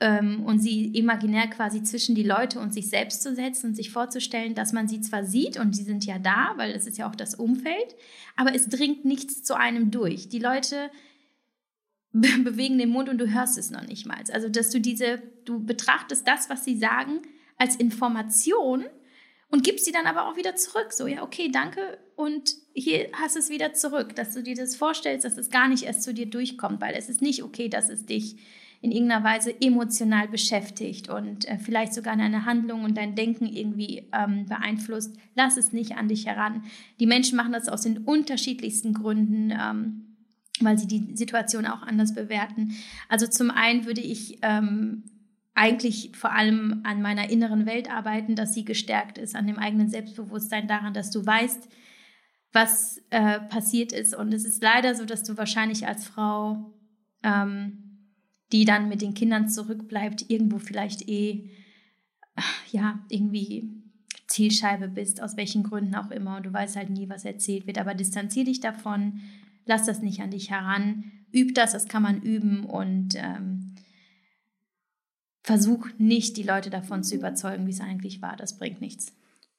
ähm, 0.00 0.44
und 0.44 0.60
sie 0.60 0.86
imaginär 0.86 1.48
quasi 1.48 1.82
zwischen 1.82 2.14
die 2.14 2.22
Leute 2.22 2.60
und 2.60 2.72
sich 2.72 2.88
selbst 2.88 3.22
zu 3.22 3.34
setzen 3.34 3.68
und 3.68 3.74
sich 3.74 3.90
vorzustellen, 3.90 4.54
dass 4.54 4.72
man 4.72 4.86
sie 4.86 5.00
zwar 5.00 5.24
sieht 5.24 5.58
und 5.58 5.74
sie 5.74 5.82
sind 5.82 6.04
ja 6.04 6.18
da, 6.18 6.54
weil 6.56 6.72
es 6.72 6.86
ist 6.86 6.98
ja 6.98 7.08
auch 7.08 7.16
das 7.16 7.34
Umfeld, 7.34 7.96
aber 8.36 8.54
es 8.54 8.68
dringt 8.68 9.04
nichts 9.04 9.42
zu 9.42 9.56
einem 9.56 9.90
durch. 9.90 10.28
Die 10.28 10.38
Leute 10.38 10.90
bewegen 12.12 12.78
den 12.78 12.90
Mund 12.90 13.08
und 13.08 13.18
du 13.18 13.28
hörst 13.28 13.58
es 13.58 13.70
noch 13.70 13.86
nicht 13.86 14.06
mal. 14.06 14.18
Also, 14.32 14.48
dass 14.48 14.70
du 14.70 14.80
diese, 14.80 15.20
du 15.44 15.64
betrachtest 15.64 16.26
das, 16.26 16.48
was 16.48 16.64
sie 16.64 16.78
sagen, 16.78 17.22
als 17.56 17.74
Information 17.74 18.84
und 19.50 19.64
gibst 19.64 19.84
sie 19.84 19.92
dann 19.92 20.06
aber 20.06 20.28
auch 20.28 20.36
wieder 20.36 20.54
zurück. 20.54 20.92
So, 20.92 21.08
ja, 21.08 21.22
okay, 21.22 21.50
danke 21.50 21.98
und 22.14 22.54
hier 22.72 23.08
hast 23.14 23.34
du 23.34 23.40
es 23.40 23.50
wieder 23.50 23.74
zurück. 23.74 24.14
Dass 24.14 24.32
du 24.32 24.42
dir 24.44 24.54
das 24.54 24.76
vorstellst, 24.76 25.24
dass 25.24 25.38
es 25.38 25.50
gar 25.50 25.66
nicht 25.66 25.84
erst 25.84 26.02
zu 26.02 26.14
dir 26.14 26.26
durchkommt, 26.26 26.80
weil 26.80 26.94
es 26.94 27.08
ist 27.08 27.20
nicht 27.20 27.42
okay, 27.42 27.68
dass 27.68 27.88
es 27.88 28.06
dich 28.06 28.36
in 28.80 28.92
irgendeiner 28.92 29.24
Weise 29.24 29.54
emotional 29.60 30.28
beschäftigt 30.28 31.08
und 31.08 31.48
äh, 31.48 31.58
vielleicht 31.58 31.94
sogar 31.94 32.16
deine 32.16 32.44
Handlung 32.44 32.84
und 32.84 32.96
dein 32.96 33.14
Denken 33.14 33.46
irgendwie 33.46 34.08
ähm, 34.12 34.46
beeinflusst. 34.46 35.16
Lass 35.34 35.56
es 35.56 35.72
nicht 35.72 35.96
an 35.96 36.08
dich 36.08 36.26
heran. 36.26 36.62
Die 37.00 37.06
Menschen 37.06 37.36
machen 37.36 37.52
das 37.52 37.68
aus 37.68 37.82
den 37.82 37.98
unterschiedlichsten 37.98 38.94
Gründen. 38.94 39.50
Ähm, 39.50 40.04
weil 40.60 40.78
sie 40.78 40.86
die 40.86 41.16
Situation 41.16 41.66
auch 41.66 41.82
anders 41.82 42.14
bewerten. 42.14 42.74
Also 43.08 43.26
zum 43.26 43.50
einen 43.50 43.86
würde 43.86 44.00
ich 44.00 44.38
ähm, 44.42 45.04
eigentlich 45.54 46.12
vor 46.14 46.32
allem 46.32 46.80
an 46.84 47.02
meiner 47.02 47.30
inneren 47.30 47.66
Welt 47.66 47.90
arbeiten, 47.90 48.36
dass 48.36 48.54
sie 48.54 48.64
gestärkt 48.64 49.18
ist, 49.18 49.34
an 49.34 49.46
dem 49.46 49.58
eigenen 49.58 49.88
Selbstbewusstsein, 49.88 50.68
daran, 50.68 50.94
dass 50.94 51.10
du 51.10 51.24
weißt, 51.24 51.68
was 52.52 53.02
äh, 53.10 53.40
passiert 53.40 53.92
ist. 53.92 54.14
Und 54.14 54.32
es 54.32 54.44
ist 54.44 54.62
leider 54.62 54.94
so, 54.94 55.04
dass 55.04 55.22
du 55.22 55.36
wahrscheinlich 55.36 55.86
als 55.86 56.06
Frau, 56.06 56.72
ähm, 57.22 57.87
die 58.52 58.64
dann 58.64 58.88
mit 58.88 59.02
den 59.02 59.14
Kindern 59.14 59.48
zurückbleibt, 59.48 60.30
irgendwo 60.30 60.58
vielleicht 60.58 61.08
eh, 61.08 61.50
ja, 62.70 63.00
irgendwie 63.08 63.70
Zielscheibe 64.26 64.88
bist, 64.88 65.22
aus 65.22 65.36
welchen 65.36 65.62
Gründen 65.62 65.94
auch 65.94 66.10
immer. 66.10 66.36
Und 66.36 66.46
du 66.46 66.52
weißt 66.52 66.76
halt 66.76 66.90
nie, 66.90 67.08
was 67.08 67.24
erzählt 67.24 67.66
wird. 67.66 67.78
Aber 67.78 67.94
distanzier 67.94 68.44
dich 68.44 68.60
davon, 68.60 69.20
lass 69.66 69.86
das 69.86 70.02
nicht 70.02 70.20
an 70.20 70.30
dich 70.30 70.50
heran, 70.50 71.12
üb 71.34 71.54
das, 71.54 71.72
das 71.72 71.88
kann 71.88 72.02
man 72.02 72.22
üben 72.22 72.64
und 72.64 73.14
ähm, 73.16 73.74
versuch 75.42 75.88
nicht, 75.98 76.36
die 76.36 76.42
Leute 76.42 76.70
davon 76.70 77.02
zu 77.02 77.14
überzeugen, 77.14 77.66
wie 77.66 77.70
es 77.70 77.80
eigentlich 77.80 78.22
war. 78.22 78.36
Das 78.36 78.58
bringt 78.58 78.80
nichts. 78.80 79.14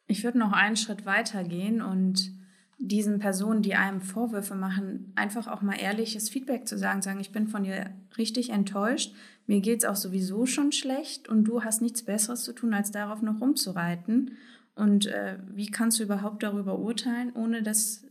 Ich 0.07 0.23
würde 0.23 0.39
noch 0.39 0.51
einen 0.51 0.77
Schritt 0.77 1.05
weiter 1.05 1.43
gehen 1.43 1.81
und 1.81 2.31
diesen 2.79 3.19
Personen, 3.19 3.61
die 3.61 3.75
einem 3.75 4.01
Vorwürfe 4.01 4.55
machen, 4.55 5.11
einfach 5.15 5.47
auch 5.47 5.61
mal 5.61 5.75
ehrliches 5.75 6.29
Feedback 6.29 6.67
zu 6.67 6.77
sagen, 6.77 7.01
sagen, 7.01 7.19
ich 7.19 7.31
bin 7.31 7.47
von 7.47 7.63
dir 7.63 7.91
richtig 8.17 8.51
enttäuscht, 8.51 9.13
mir 9.47 9.59
geht 9.59 9.79
es 9.79 9.85
auch 9.85 9.97
sowieso 9.97 10.45
schon 10.45 10.71
schlecht 10.71 11.27
und 11.27 11.43
du 11.43 11.63
hast 11.63 11.81
nichts 11.81 12.03
Besseres 12.03 12.43
zu 12.43 12.53
tun, 12.53 12.73
als 12.73 12.91
darauf 12.91 13.21
noch 13.21 13.41
rumzureiten. 13.41 14.37
Und 14.75 15.07
äh, 15.07 15.37
wie 15.53 15.67
kannst 15.67 15.99
du 15.99 16.03
überhaupt 16.03 16.41
darüber 16.41 16.79
urteilen, 16.79 17.33
ohne 17.33 17.61
dass 17.61 18.05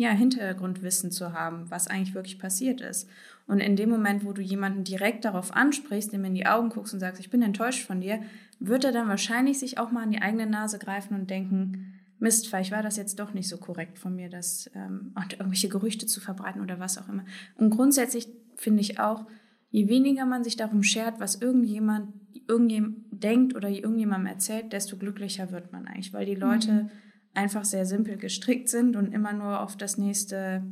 ja, 0.00 0.10
Hintergrundwissen 0.10 1.10
zu 1.10 1.34
haben, 1.34 1.70
was 1.70 1.86
eigentlich 1.86 2.14
wirklich 2.14 2.38
passiert 2.38 2.80
ist. 2.80 3.06
Und 3.46 3.60
in 3.60 3.76
dem 3.76 3.90
Moment, 3.90 4.24
wo 4.24 4.32
du 4.32 4.40
jemanden 4.40 4.82
direkt 4.82 5.26
darauf 5.26 5.54
ansprichst, 5.54 6.12
dem 6.12 6.24
in 6.24 6.34
die 6.34 6.46
Augen 6.46 6.70
guckst 6.70 6.94
und 6.94 7.00
sagst, 7.00 7.20
ich 7.20 7.28
bin 7.28 7.42
enttäuscht 7.42 7.86
von 7.86 8.00
dir, 8.00 8.20
wird 8.58 8.84
er 8.84 8.92
dann 8.92 9.08
wahrscheinlich 9.08 9.58
sich 9.58 9.78
auch 9.78 9.90
mal 9.90 10.02
an 10.02 10.10
die 10.10 10.22
eigene 10.22 10.46
Nase 10.46 10.78
greifen 10.78 11.14
und 11.14 11.28
denken, 11.28 11.99
Mist, 12.20 12.48
vielleicht 12.48 12.70
war 12.70 12.82
das 12.82 12.96
jetzt 12.96 13.18
doch 13.18 13.34
nicht 13.34 13.48
so 13.48 13.56
korrekt 13.56 13.98
von 13.98 14.14
mir, 14.14 14.28
das 14.28 14.70
ähm, 14.74 15.14
irgendwelche 15.32 15.68
Gerüchte 15.68 16.06
zu 16.06 16.20
verbreiten 16.20 16.60
oder 16.60 16.78
was 16.78 16.98
auch 16.98 17.08
immer. 17.08 17.24
Und 17.56 17.70
grundsätzlich 17.70 18.28
finde 18.56 18.82
ich 18.82 19.00
auch, 19.00 19.26
je 19.70 19.88
weniger 19.88 20.26
man 20.26 20.44
sich 20.44 20.56
darum 20.56 20.82
schert, 20.82 21.18
was 21.18 21.36
irgendjemand, 21.36 22.12
irgendjemand 22.46 22.96
denkt 23.10 23.54
oder 23.54 23.68
irgendjemandem 23.68 24.26
erzählt, 24.26 24.72
desto 24.72 24.96
glücklicher 24.96 25.50
wird 25.50 25.72
man 25.72 25.86
eigentlich, 25.86 26.12
weil 26.12 26.26
die 26.26 26.34
Leute 26.34 26.72
mhm 26.72 26.90
einfach 27.34 27.64
sehr 27.64 27.86
simpel 27.86 28.16
gestrickt 28.16 28.68
sind 28.68 28.96
und 28.96 29.12
immer 29.12 29.32
nur 29.32 29.60
auf 29.60 29.76
das 29.76 29.98
nächste 29.98 30.62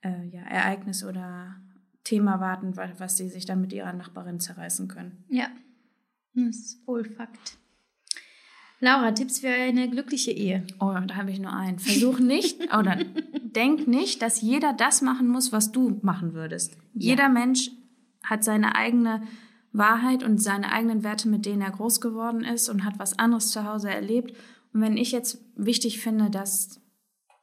äh, 0.00 0.26
ja, 0.28 0.42
Ereignis 0.42 1.04
oder 1.04 1.56
Thema 2.04 2.40
warten, 2.40 2.76
was 2.76 3.16
sie 3.16 3.28
sich 3.28 3.46
dann 3.46 3.60
mit 3.60 3.72
ihrer 3.72 3.92
Nachbarin 3.92 4.40
zerreißen 4.40 4.88
können. 4.88 5.24
Ja, 5.28 5.48
das 6.34 6.56
ist 6.56 6.86
wohl 6.86 7.04
Fakt. 7.04 7.58
Laura, 8.80 9.12
Tipps 9.12 9.40
für 9.40 9.48
eine 9.48 9.88
glückliche 9.88 10.32
Ehe? 10.32 10.66
Oh, 10.80 10.94
da 11.06 11.16
habe 11.16 11.30
ich 11.30 11.38
nur 11.38 11.52
einen. 11.52 11.78
Versuch 11.78 12.18
nicht 12.18 12.74
oder 12.76 12.98
denk 13.42 13.88
nicht, 13.88 14.20
dass 14.20 14.42
jeder 14.42 14.74
das 14.74 15.00
machen 15.00 15.28
muss, 15.28 15.50
was 15.52 15.72
du 15.72 15.98
machen 16.02 16.34
würdest. 16.34 16.74
Ja. 16.92 17.10
Jeder 17.10 17.28
Mensch 17.28 17.70
hat 18.22 18.44
seine 18.44 18.74
eigene 18.74 19.22
Wahrheit 19.72 20.22
und 20.22 20.38
seine 20.38 20.72
eigenen 20.72 21.04
Werte, 21.04 21.28
mit 21.28 21.46
denen 21.46 21.62
er 21.62 21.70
groß 21.70 22.00
geworden 22.00 22.44
ist 22.44 22.68
und 22.68 22.84
hat 22.84 22.98
was 22.98 23.18
anderes 23.18 23.50
zu 23.50 23.64
Hause 23.64 23.90
erlebt. 23.90 24.36
Und 24.72 24.80
wenn 24.82 24.96
ich 24.96 25.12
jetzt 25.12 25.38
wichtig 25.56 26.00
finde, 26.00 26.28
dass 26.28 26.80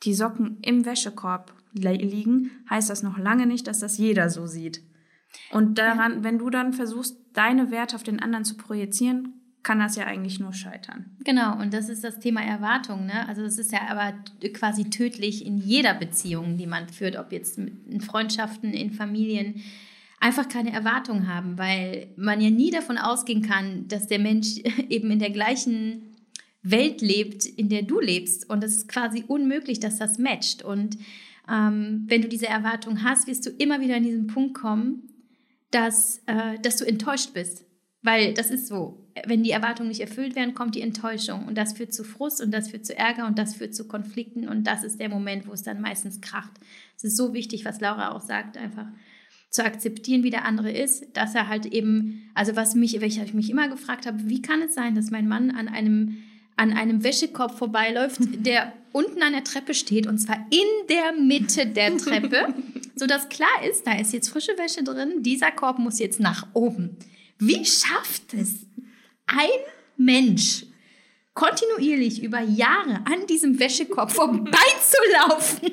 die 0.04 0.14
Socken 0.14 0.60
im 0.62 0.86
Wäschekorb 0.86 1.54
liegen, 1.74 2.52
heißt 2.70 2.90
das 2.90 3.02
noch 3.02 3.18
lange 3.18 3.48
nicht, 3.48 3.66
dass 3.68 3.80
das 3.80 3.98
jeder 3.98 4.30
so 4.30 4.46
sieht. 4.46 4.84
Und 5.52 5.80
daran, 5.80 6.18
ja. 6.18 6.24
wenn 6.24 6.38
du 6.38 6.50
dann 6.52 6.74
versuchst, 6.74 7.18
deine 7.34 7.72
Werte 7.72 7.96
auf 7.96 8.04
den 8.04 8.20
anderen 8.20 8.46
zu 8.46 8.56
projizieren, 8.56 9.43
kann 9.64 9.80
das 9.80 9.96
ja 9.96 10.06
eigentlich 10.06 10.40
nur 10.40 10.54
scheitern. 10.54 11.06
Genau, 11.24 11.58
und 11.58 11.74
das 11.74 11.88
ist 11.90 12.04
das 12.04 12.20
Thema 12.20 12.42
Erwartung. 12.42 13.06
Ne? 13.06 13.28
Also 13.28 13.42
das 13.42 13.58
ist 13.58 13.72
ja 13.72 13.88
aber 13.90 14.14
quasi 14.54 14.90
tödlich 14.90 15.46
in 15.46 15.58
jeder 15.58 15.94
Beziehung, 15.94 16.58
die 16.58 16.68
man 16.68 16.90
führt, 16.90 17.18
ob 17.18 17.32
jetzt 17.32 17.58
in 17.58 18.02
Freundschaften, 18.02 18.74
in 18.74 18.92
Familien, 18.92 19.64
einfach 20.20 20.48
keine 20.48 20.72
Erwartung 20.72 21.28
haben, 21.28 21.58
weil 21.58 22.08
man 22.16 22.40
ja 22.40 22.50
nie 22.50 22.72
davon 22.72 22.98
ausgehen 22.98 23.42
kann, 23.42 23.88
dass 23.88 24.08
der 24.08 24.20
Mensch 24.20 24.58
eben 24.90 25.12
in 25.12 25.20
der 25.20 25.32
gleichen 25.32 26.14
Welt 26.62 27.02
lebt, 27.02 27.46
in 27.46 27.70
der 27.70 27.84
du 27.84 28.00
lebst. 28.00 28.50
Und 28.50 28.64
es 28.64 28.78
ist 28.78 28.88
quasi 28.88 29.24
unmöglich, 29.28 29.80
dass 29.80 29.98
das 29.98 30.18
matcht. 30.18 30.64
Und 30.64 30.98
ähm, 31.52 32.06
wenn 32.08 32.22
du 32.22 32.30
diese 32.30 32.48
Erwartung 32.48 33.04
hast, 33.04 33.28
wirst 33.28 33.46
du 33.46 33.50
immer 33.50 33.82
wieder 33.82 33.98
an 33.98 34.04
diesen 34.04 34.28
Punkt 34.28 34.54
kommen, 34.54 35.10
dass, 35.72 36.22
äh, 36.26 36.58
dass 36.62 36.78
du 36.78 36.86
enttäuscht 36.86 37.34
bist. 37.34 37.66
Weil 38.02 38.34
das 38.34 38.50
ist 38.50 38.68
so. 38.68 39.03
Wenn 39.26 39.44
die 39.44 39.52
Erwartungen 39.52 39.90
nicht 39.90 40.02
erfüllt 40.02 40.36
werden, 40.36 40.56
kommt 40.56 40.76
die 40.76 40.82
Enttäuschung. 40.82 41.46
Und 41.46 41.56
das 41.58 41.74
führt 41.74 41.94
zu 41.94 42.04
Frust 42.04 42.42
und 42.42 42.52
das 42.52 42.70
führt 42.70 42.86
zu 42.86 42.98
Ärger 42.98 43.28
und 43.28 43.38
das 43.38 43.56
führt 43.56 43.76
zu 43.76 43.88
Konflikten. 43.88 44.48
Und 44.48 44.66
das 44.66 44.84
ist 44.84 45.00
der 45.00 45.10
Moment, 45.10 45.48
wo 45.48 45.54
es 45.54 45.64
dann 45.64 45.82
meistens 45.82 46.22
kracht. 46.22 46.52
Es 46.98 47.04
ist 47.04 47.18
so 47.18 47.34
wichtig, 47.34 47.66
was 47.66 47.80
Laura 47.80 48.12
auch 48.12 48.22
sagt, 48.22 48.58
einfach 48.58 48.88
zu 49.50 49.64
akzeptieren, 49.64 50.24
wie 50.24 50.32
der 50.32 50.46
andere 50.46 50.72
ist, 50.72 51.06
dass 51.14 51.36
er 51.36 51.48
halt 51.48 51.68
eben, 51.68 52.32
also 52.34 52.56
was 52.56 52.74
mich, 52.74 53.00
welche 53.02 53.24
ich 53.24 53.36
mich 53.36 53.52
immer 53.52 53.68
gefragt 53.68 54.08
habe, 54.08 54.28
wie 54.28 54.42
kann 54.42 54.64
es 54.64 54.74
sein, 54.74 54.96
dass 54.96 55.12
mein 55.12 55.28
Mann 55.28 55.52
an 55.52 55.68
einem 55.68 56.24
an 56.56 56.72
einem 56.72 57.04
Wäschekorb 57.04 57.58
vorbeiläuft, 57.58 58.20
der 58.46 58.74
unten 58.92 59.22
an 59.24 59.34
der 59.34 59.44
Treppe 59.44 59.74
steht 59.74 60.08
und 60.08 60.20
zwar 60.20 60.38
in 60.52 60.88
der 60.88 61.14
Mitte 61.20 61.66
der 61.66 61.98
Treppe, 61.98 62.54
sodass 62.96 63.30
klar 63.30 63.64
ist, 63.68 63.88
da 63.88 63.98
ist 63.98 64.14
jetzt 64.14 64.30
frische 64.30 64.58
Wäsche 64.58 64.84
drin, 64.84 65.24
dieser 65.24 65.52
Korb 65.52 65.80
muss 65.80 66.00
jetzt 66.00 66.20
nach 66.20 66.48
oben. 66.54 66.98
Wie 67.40 67.66
schafft 67.66 68.34
es 68.34 68.68
ein 69.28 69.50
Mensch, 69.98 70.66
kontinuierlich 71.34 72.24
über 72.24 72.42
Jahre 72.42 73.02
an 73.06 73.26
diesem 73.28 73.60
Wäschekorb 73.60 74.12
vorbeizulaufen. 74.12 75.72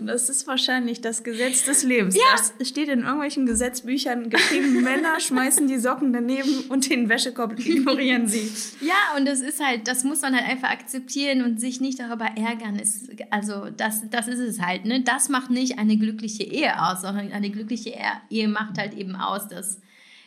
Das 0.00 0.28
ist 0.28 0.46
wahrscheinlich 0.46 1.00
das 1.00 1.22
Gesetz 1.22 1.64
des 1.64 1.82
Lebens. 1.82 2.16
Ja. 2.16 2.22
Das 2.58 2.68
steht 2.68 2.88
in 2.88 3.00
irgendwelchen 3.00 3.46
Gesetzbüchern 3.46 4.28
geschrieben. 4.28 4.82
Männer 4.82 5.20
schmeißen 5.20 5.68
die 5.68 5.78
Socken 5.78 6.12
daneben 6.12 6.64
und 6.68 6.90
den 6.90 7.08
Wäschekorb 7.08 7.58
ignorieren 7.58 8.26
sie. 8.26 8.50
Ja, 8.80 9.16
und 9.16 9.26
das 9.26 9.40
ist 9.40 9.64
halt, 9.64 9.86
das 9.86 10.04
muss 10.04 10.20
man 10.22 10.34
halt 10.34 10.46
einfach 10.46 10.70
akzeptieren 10.70 11.42
und 11.42 11.60
sich 11.60 11.80
nicht 11.80 12.00
darüber 12.00 12.26
ärgern. 12.36 12.78
Ist, 12.78 13.10
also 13.30 13.70
das, 13.70 14.08
das 14.10 14.28
ist 14.28 14.40
es 14.40 14.60
halt. 14.60 14.84
Ne? 14.84 15.02
Das 15.02 15.28
macht 15.28 15.50
nicht 15.50 15.78
eine 15.78 15.96
glückliche 15.96 16.42
Ehe 16.42 16.82
aus, 16.82 17.02
sondern 17.02 17.32
eine 17.32 17.50
glückliche 17.50 17.94
Ehe 18.30 18.48
macht 18.48 18.78
halt 18.78 18.94
eben 18.94 19.14
aus, 19.16 19.48
dass, 19.48 19.80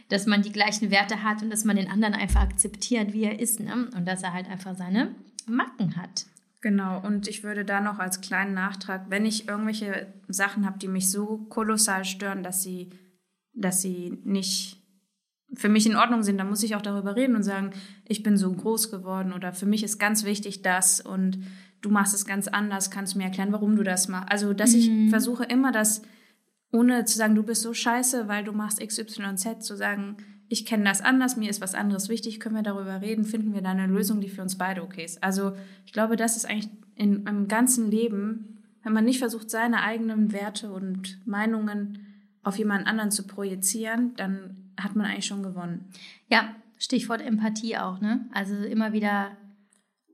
dass 0.10 0.26
man 0.26 0.41
die 0.41 0.52
gleichen 0.52 0.91
Werte 0.91 1.24
hat 1.24 1.41
und 1.41 1.50
dass 1.50 1.65
man 1.65 1.76
den 1.76 1.89
anderen 1.89 2.13
einfach 2.13 2.41
akzeptiert, 2.41 3.13
wie 3.13 3.24
er 3.24 3.39
ist. 3.39 3.60
Ne? 3.60 3.89
Und 3.96 4.08
dass 4.08 4.24
er 4.24 4.34
halt 4.34 4.50
einfach 4.50 4.76
seine 4.76 5.15
Macken 5.46 5.96
hat. 5.96 6.26
Genau, 6.62 7.00
und 7.00 7.28
ich 7.28 7.43
würde 7.43 7.63
da 7.63 7.82
noch 7.82 8.00
als 8.00 8.22
kleinen 8.22 8.54
Nachtrag, 8.54 9.06
wenn 9.10 9.26
ich 9.26 9.48
irgendwelche 9.48 10.08
Sachen 10.28 10.65
habe, 10.65 10.80
die 10.80 10.88
mich 10.88 11.12
so 11.12 11.46
kolossal 11.50 12.04
stören, 12.04 12.41
dass 12.41 12.63
sie, 12.63 12.89
dass 13.54 13.82
sie 13.82 14.17
nicht 14.24 14.82
für 15.54 15.70
mich 15.70 15.86
in 15.86 15.96
Ordnung 15.96 16.24
sind, 16.24 16.38
dann 16.38 16.50
muss 16.50 16.63
ich 16.63 16.76
auch 16.76 16.82
darüber 16.82 17.15
reden 17.15 17.36
und 17.36 17.43
sagen, 17.43 17.72
ich 18.06 18.24
bin 18.24 18.38
so 18.38 18.52
groß 18.52 18.91
geworden 18.91 19.34
oder 19.34 19.54
für 19.54 19.65
mich 19.65 19.84
ist 19.84 20.00
ganz 20.00 20.26
wichtig 20.26 20.62
das 20.62 21.00
und 21.00 21.39
du 21.82 21.89
machst 21.89 22.13
es 22.13 22.26
ganz 22.26 22.48
anders, 22.48 22.91
kannst 22.91 23.13
du 23.13 23.20
mir 23.20 23.26
erklären, 23.26 23.54
warum 23.54 23.76
du 23.76 23.84
das 23.84 24.08
machst. 24.08 24.32
Also, 24.32 24.54
dass 24.54 24.74
ich 24.74 24.89
versuche 25.10 25.46
immer 25.46 25.72
das, 25.72 26.02
ohne 26.71 27.06
zu 27.06 27.17
sagen, 27.17 27.36
du 27.36 27.43
bist 27.43 27.62
so 27.62 27.73
scheiße, 27.73 28.27
weil 28.27 28.43
du 28.43 28.51
machst 28.51 28.80
XYZ, 28.80 29.62
zu 29.62 29.75
sagen, 29.75 30.17
ich 30.49 30.65
kenne 30.65 30.86
das 30.86 31.01
anders, 31.01 31.36
mir 31.36 31.49
ist 31.49 31.62
was 31.62 31.75
anderes 31.75 32.10
wichtig, 32.10 32.39
können 32.39 32.56
wir 32.56 32.63
darüber 32.63 33.01
reden, 33.01 33.25
finden 33.25 33.53
wir 33.53 33.62
da 33.62 33.71
eine 33.71 33.88
Lösung, 33.88 34.21
die 34.21 34.30
für 34.30 34.41
uns 34.41 34.58
beide 34.58 34.82
okay 34.82 35.03
ist. 35.03 35.23
Also 35.23 35.53
ich 35.86 35.91
glaube, 35.91 36.15
das 36.15 36.38
ist 36.38 36.49
eigentlich 36.49 36.69
in, 36.95 37.25
im 37.25 37.47
ganzen 37.47 37.91
Leben, 37.91 38.63
wenn 38.84 38.93
man 38.93 39.06
nicht 39.06 39.19
versucht, 39.19 39.49
seine 39.49 39.82
eigenen 39.82 40.32
Werte 40.32 40.71
und 40.71 41.19
Meinungen 41.25 41.99
auf 42.43 42.58
jemand 42.58 42.88
anderen 42.88 43.12
zu 43.12 43.27
projizieren, 43.27 44.13
dann 44.15 44.71
hat 44.77 44.95
man 44.95 45.06
eigentlich 45.06 45.25
schon 45.25 45.43
gewonnen. 45.43 45.89
Ja, 46.30 46.56
Stichwort 46.77 47.21
Empathie 47.21 47.77
auch, 47.77 47.99
ne? 47.99 48.25
Also 48.32 48.56
immer 48.56 48.93
wieder 48.93 49.32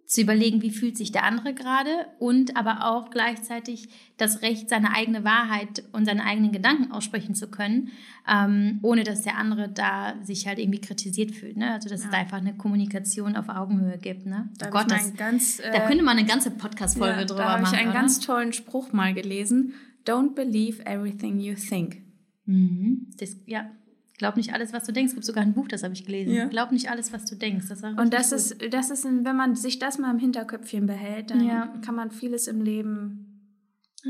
zu 0.06 0.22
überlegen, 0.22 0.62
wie 0.62 0.70
fühlt 0.70 0.98
sich 0.98 1.12
der 1.12 1.24
andere 1.24 1.54
gerade 1.54 1.90
und 2.20 2.56
aber 2.58 2.86
auch 2.92 3.10
gleichzeitig 3.10 3.88
das 4.18 4.42
Recht, 4.42 4.70
seine 4.70 4.94
eigene 4.96 5.24
Wahrheit 5.24 5.84
und 5.92 6.06
seine 6.06 6.24
eigenen 6.26 6.52
Gedanken 6.52 6.92
aussprechen 6.92 7.36
zu 7.36 7.50
können, 7.50 7.90
ähm, 8.30 8.80
ohne 8.84 9.04
dass 9.04 9.22
der 9.24 9.38
andere 9.38 9.70
da 9.70 10.16
sich 10.22 10.46
halt 10.46 10.60
irgendwie 10.60 10.82
kritisiert 10.82 11.32
fühlt. 11.32 11.58
Ne? 11.58 11.72
Also 11.72 11.90
dass 11.90 12.02
Ja. 12.02 12.06
es 12.08 12.12
da 12.12 12.18
einfach 12.18 12.38
eine 12.38 12.54
Kommunikation 12.56 13.36
auf 13.36 13.50
Augenhöhe 13.50 13.98
gibt. 13.98 14.26
Ne? 14.26 14.50
Da, 14.58 14.68
Oh 14.68 14.72
Gott, 14.72 14.92
das, 14.92 15.14
ganz, 15.16 15.60
äh, 15.60 15.72
da 15.72 15.88
könnte 15.88 16.04
man 16.04 16.18
eine 16.18 16.28
ganze 16.28 16.52
Podcast-Folge 16.52 17.22
ja, 17.22 17.26
drüber 17.26 17.42
da 17.44 17.50
habe 17.54 17.62
machen. 17.64 17.74
ich 17.74 17.80
einen 17.80 17.90
oder? 17.92 18.00
ganz 18.00 18.20
tollen 18.20 18.54
Spruch 18.54 18.92
mal 18.94 19.14
gelesen. 19.14 19.74
Don't 20.06 20.36
believe 20.36 20.86
everything 20.86 21.40
you 21.40 21.56
think. 21.56 21.98
Mhm. 22.46 23.08
Das, 23.18 23.38
ja, 23.46 23.72
glaub 24.18 24.36
nicht 24.38 24.54
alles, 24.54 24.74
was 24.74 24.84
du 24.86 24.94
denkst. 24.94 25.12
Es 25.12 25.16
gibt 25.16 25.26
sogar 25.26 25.44
ein 25.44 25.54
Buch, 25.54 25.68
das 25.68 25.84
habe 25.84 25.94
ich 25.94 26.06
gelesen. 26.06 26.34
Ja. 26.34 26.46
Glaub 26.48 26.72
nicht 26.72 26.90
alles, 26.90 27.12
was 27.14 27.26
du 27.26 27.36
denkst. 27.36 27.68
Das 27.70 27.84
Und 27.84 28.14
das 28.14 28.30
gut. 28.30 28.40
ist, 28.40 28.74
das 28.74 28.90
ist, 28.90 29.06
ein- 29.06 29.26
wenn 29.26 29.36
man 29.36 29.56
sich 29.56 29.80
das 29.80 29.98
mal 30.00 30.12
im 30.12 30.20
Hinterköpfchen 30.20 30.86
behält, 30.86 31.32
dann 31.32 31.44
Ja. 31.46 31.74
kann 31.84 31.96
man 31.96 32.12
vieles 32.12 32.48
im 32.48 32.62
Leben 32.62 33.30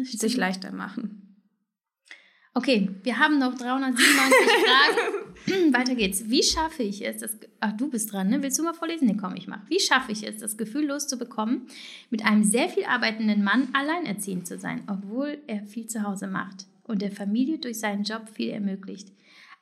sich 0.03 0.35
leichter 0.37 0.71
machen. 0.71 1.19
Okay, 2.55 2.89
wir 3.01 3.17
haben 3.17 3.39
noch 3.39 3.55
397 3.55 4.35
Fragen. 4.65 5.73
Weiter 5.73 5.95
geht's. 5.95 6.29
Wie 6.29 6.43
schaffe 6.43 6.83
ich 6.83 7.03
es, 7.05 7.17
das, 7.17 7.37
ach, 7.59 7.73
du 7.73 7.89
bist 7.89 8.13
dran, 8.13 8.29
ne? 8.29 8.43
Willst 8.43 8.59
du 8.59 8.63
mal 8.63 8.73
vorlesen? 8.73 9.07
Nee, 9.07 9.17
komm, 9.19 9.35
ich 9.35 9.47
mach. 9.47 9.67
Wie 9.69 9.79
schaffe 9.79 10.11
ich 10.11 10.25
es, 10.27 10.37
das 10.37 10.55
Gefühl 10.57 10.85
loszubekommen, 10.85 11.63
mit 12.11 12.23
einem 12.23 12.43
sehr 12.43 12.69
viel 12.69 12.85
arbeitenden 12.85 13.43
Mann 13.43 13.69
alleinerziehend 13.73 14.47
zu 14.47 14.59
sein, 14.59 14.83
obwohl 14.87 15.39
er 15.47 15.63
viel 15.65 15.87
zu 15.87 16.03
Hause 16.03 16.27
macht 16.27 16.67
und 16.83 17.01
der 17.01 17.11
Familie 17.11 17.57
durch 17.57 17.79
seinen 17.79 18.03
Job 18.03 18.29
viel 18.31 18.49
ermöglicht. 18.51 19.09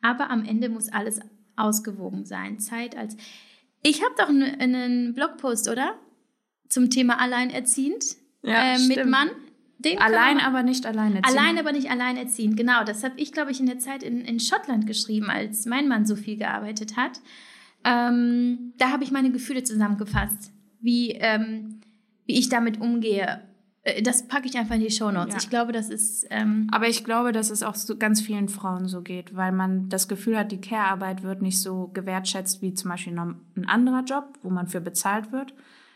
Aber 0.01 0.29
am 0.29 0.45
Ende 0.45 0.69
muss 0.69 0.89
alles 0.89 1.19
ausgewogen 1.55 2.25
sein. 2.25 2.59
Zeit 2.59 2.97
als. 2.97 3.15
Ich 3.83 4.03
habe 4.03 4.13
doch 4.17 4.29
einen, 4.29 5.13
Blogpost, 5.13 5.69
oder? 5.69 5.95
Zum 6.69 6.89
Thema 6.89 7.19
alleinerziehend 7.19 8.03
Ja, 8.43 8.75
äh, 8.75 8.79
mit. 8.87 9.05
Mann. 9.05 9.29
Den 9.79 9.97
Allein, 9.99 10.37
man- 10.37 10.45
aber 10.45 10.61
nicht 10.61 10.85
alleinerziehend. 10.85 11.27
Allein, 11.39 11.57
aber 11.57 11.71
nicht 11.71 11.89
alleinerziehend. 11.89 12.55
Genau, 12.55 12.83
das 12.83 13.03
habe 13.03 13.19
ich, 13.19 13.31
glaube 13.31 13.49
ich, 13.51 13.59
in 13.59 13.65
der 13.65 13.79
Zeit 13.79 14.03
in, 14.03 14.21
in 14.21 14.39
Schottland 14.39 14.85
geschrieben, 14.85 15.31
als 15.31 15.65
mein 15.65 15.87
Mann 15.87 16.05
so 16.05 16.15
viel 16.15 16.37
gearbeitet 16.37 16.97
hat. 16.97 17.19
Ähm, 17.83 18.73
da 18.77 18.91
habe 18.91 19.03
ich 19.03 19.11
meine 19.11 19.31
Gefühle 19.31 19.63
zusammengefasst, 19.63 20.51
wie, 20.81 21.11
ähm, 21.13 21.81
wie 22.27 22.37
ich 22.37 22.49
damit 22.49 22.79
umgehe. 22.79 23.41
Äh, 23.83 24.01
Das 24.01 24.27
packe 24.27 24.47
ich 24.47 24.57
einfach 24.57 24.75
in 24.75 24.81
die 24.81 24.91
Shownotes. 24.91 25.33
Ja. 25.33 25.39
Ich 25.41 25.49
glaube, 25.49 25.71
das 25.71 25.89
ist. 25.89 26.25
Ähm, 26.29 26.67
Aber 26.71 26.87
ich 26.87 27.03
glaube, 27.03 27.31
dass 27.31 27.49
es 27.49 27.63
auch 27.63 27.75
so 27.75 27.97
ganz 27.97 28.21
vielen 28.21 28.49
Frauen 28.49 28.87
so 28.87 29.01
geht, 29.01 29.35
weil 29.35 29.51
man 29.51 29.89
das 29.89 30.07
Gefühl 30.07 30.37
hat, 30.37 30.51
die 30.51 30.61
Care-Arbeit 30.61 31.23
wird 31.23 31.41
nicht 31.41 31.59
so 31.59 31.87
gewertschätzt 31.93 32.61
wie 32.61 32.73
zum 32.73 32.89
Beispiel 32.91 33.13
noch 33.13 33.33
ein 33.55 33.65
anderer 33.67 34.03
Job, 34.03 34.37
wo 34.43 34.49
man 34.49 34.67
für 34.67 34.81
bezahlt 34.81 35.31
wird. 35.31 35.53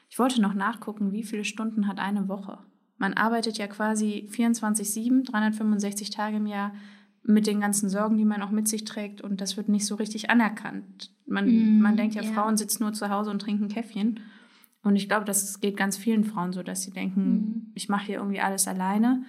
Ich 0.09 0.19
wollte 0.19 0.41
noch 0.41 0.53
nachgucken, 0.53 1.11
wie 1.11 1.23
viele 1.23 1.45
Stunden 1.45 1.87
hat 1.87 1.99
eine 1.99 2.27
Woche. 2.27 2.59
Man 2.97 3.13
arbeitet 3.13 3.57
ja 3.57 3.67
quasi 3.67 4.29
24-7, 4.31 5.25
365 5.29 6.09
Tage 6.11 6.37
im 6.37 6.45
Jahr 6.47 6.71
mit 7.23 7.47
den 7.47 7.59
ganzen 7.59 7.89
Sorgen, 7.89 8.17
die 8.17 8.23
man 8.25 8.41
auch 8.41 8.51
mit 8.51 8.67
sich 8.67 8.85
trägt 8.85 9.19
und 9.21 9.41
das 9.41 9.57
wird 9.57 9.67
nicht 9.67 9.85
so 9.85 9.95
richtig 9.95 10.29
anerkannt. 10.29 11.11
Man, 11.25 11.47
Mm, 11.47 11.81
man 11.81 11.97
denkt 11.97 12.15
ja, 12.15 12.21
ja. 12.21 12.31
Frauen 12.31 12.55
sitzen 12.55 12.83
nur 12.83 12.93
zu 12.93 13.09
Hause 13.09 13.31
und 13.31 13.39
trinken 13.41 13.67
Käffchen. 13.67 14.19
Und 14.85 14.95
ich 14.95 15.09
glaube, 15.09 15.25
das 15.25 15.59
geht 15.59 15.77
ganz 15.77 15.97
vielen 15.97 16.23
Frauen 16.23 16.53
so, 16.53 16.61
dass 16.63 16.83
sie 16.83 16.91
denken, 16.91 17.21
Mhm. 17.21 17.71
ich 17.73 17.89
mache 17.89 18.05
hier 18.05 18.17
irgendwie 18.17 18.39
alles 18.39 18.67
alleine. 18.67 19.23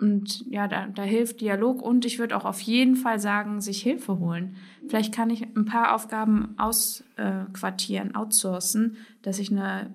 Und 0.00 0.44
ja, 0.50 0.66
da, 0.66 0.88
da 0.88 1.04
hilft 1.04 1.40
Dialog 1.40 1.80
und 1.80 2.04
ich 2.04 2.18
würde 2.18 2.36
auch 2.36 2.44
auf 2.44 2.60
jeden 2.60 2.96
Fall 2.96 3.20
sagen, 3.20 3.60
sich 3.60 3.80
Hilfe 3.80 4.18
holen. 4.18 4.56
Vielleicht 4.88 5.14
kann 5.14 5.30
ich 5.30 5.42
ein 5.42 5.64
paar 5.64 5.94
Aufgaben 5.94 6.58
ausquartieren, 6.58 8.16
outsourcen, 8.16 8.96
dass 9.22 9.38
ich 9.38 9.52
eine 9.52 9.94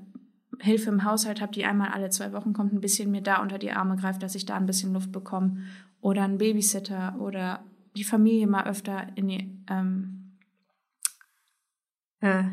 Hilfe 0.61 0.89
im 0.89 1.03
Haushalt 1.03 1.41
habe, 1.41 1.51
die 1.51 1.65
einmal 1.65 1.89
alle 1.89 2.09
zwei 2.09 2.31
Wochen 2.31 2.53
kommt, 2.53 2.71
ein 2.71 2.79
bisschen 2.79 3.11
mir 3.11 3.21
da 3.21 3.41
unter 3.41 3.57
die 3.57 3.71
Arme 3.71 3.97
greift, 3.97 4.23
dass 4.23 4.35
ich 4.35 4.45
da 4.45 4.55
ein 4.55 4.65
bisschen 4.65 4.93
Luft 4.93 5.11
bekomme. 5.11 5.57
Oder 5.99 6.23
ein 6.23 6.37
Babysitter 6.37 7.17
oder 7.19 7.65
die 7.97 8.05
Familie 8.05 8.47
mal 8.47 8.65
öfter 8.65 9.07
in 9.15 9.27
die, 9.27 9.51
ähm, 9.69 10.37
äh, 12.21 12.43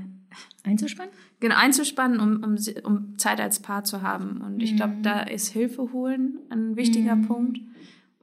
einzuspannen? 0.64 1.12
Genau, 1.40 1.56
einzuspannen, 1.56 2.20
um, 2.20 2.42
um, 2.44 2.56
um 2.84 3.18
Zeit 3.18 3.40
als 3.40 3.60
Paar 3.60 3.84
zu 3.84 4.02
haben. 4.02 4.40
Und 4.40 4.62
ich 4.62 4.76
glaube, 4.76 4.94
Mhm. 4.96 5.02
da 5.02 5.20
ist 5.20 5.48
Hilfe 5.52 5.92
holen 5.92 6.38
ein 6.50 6.76
wichtiger 6.76 7.16
Mhm. 7.16 7.26
Punkt. 7.26 7.60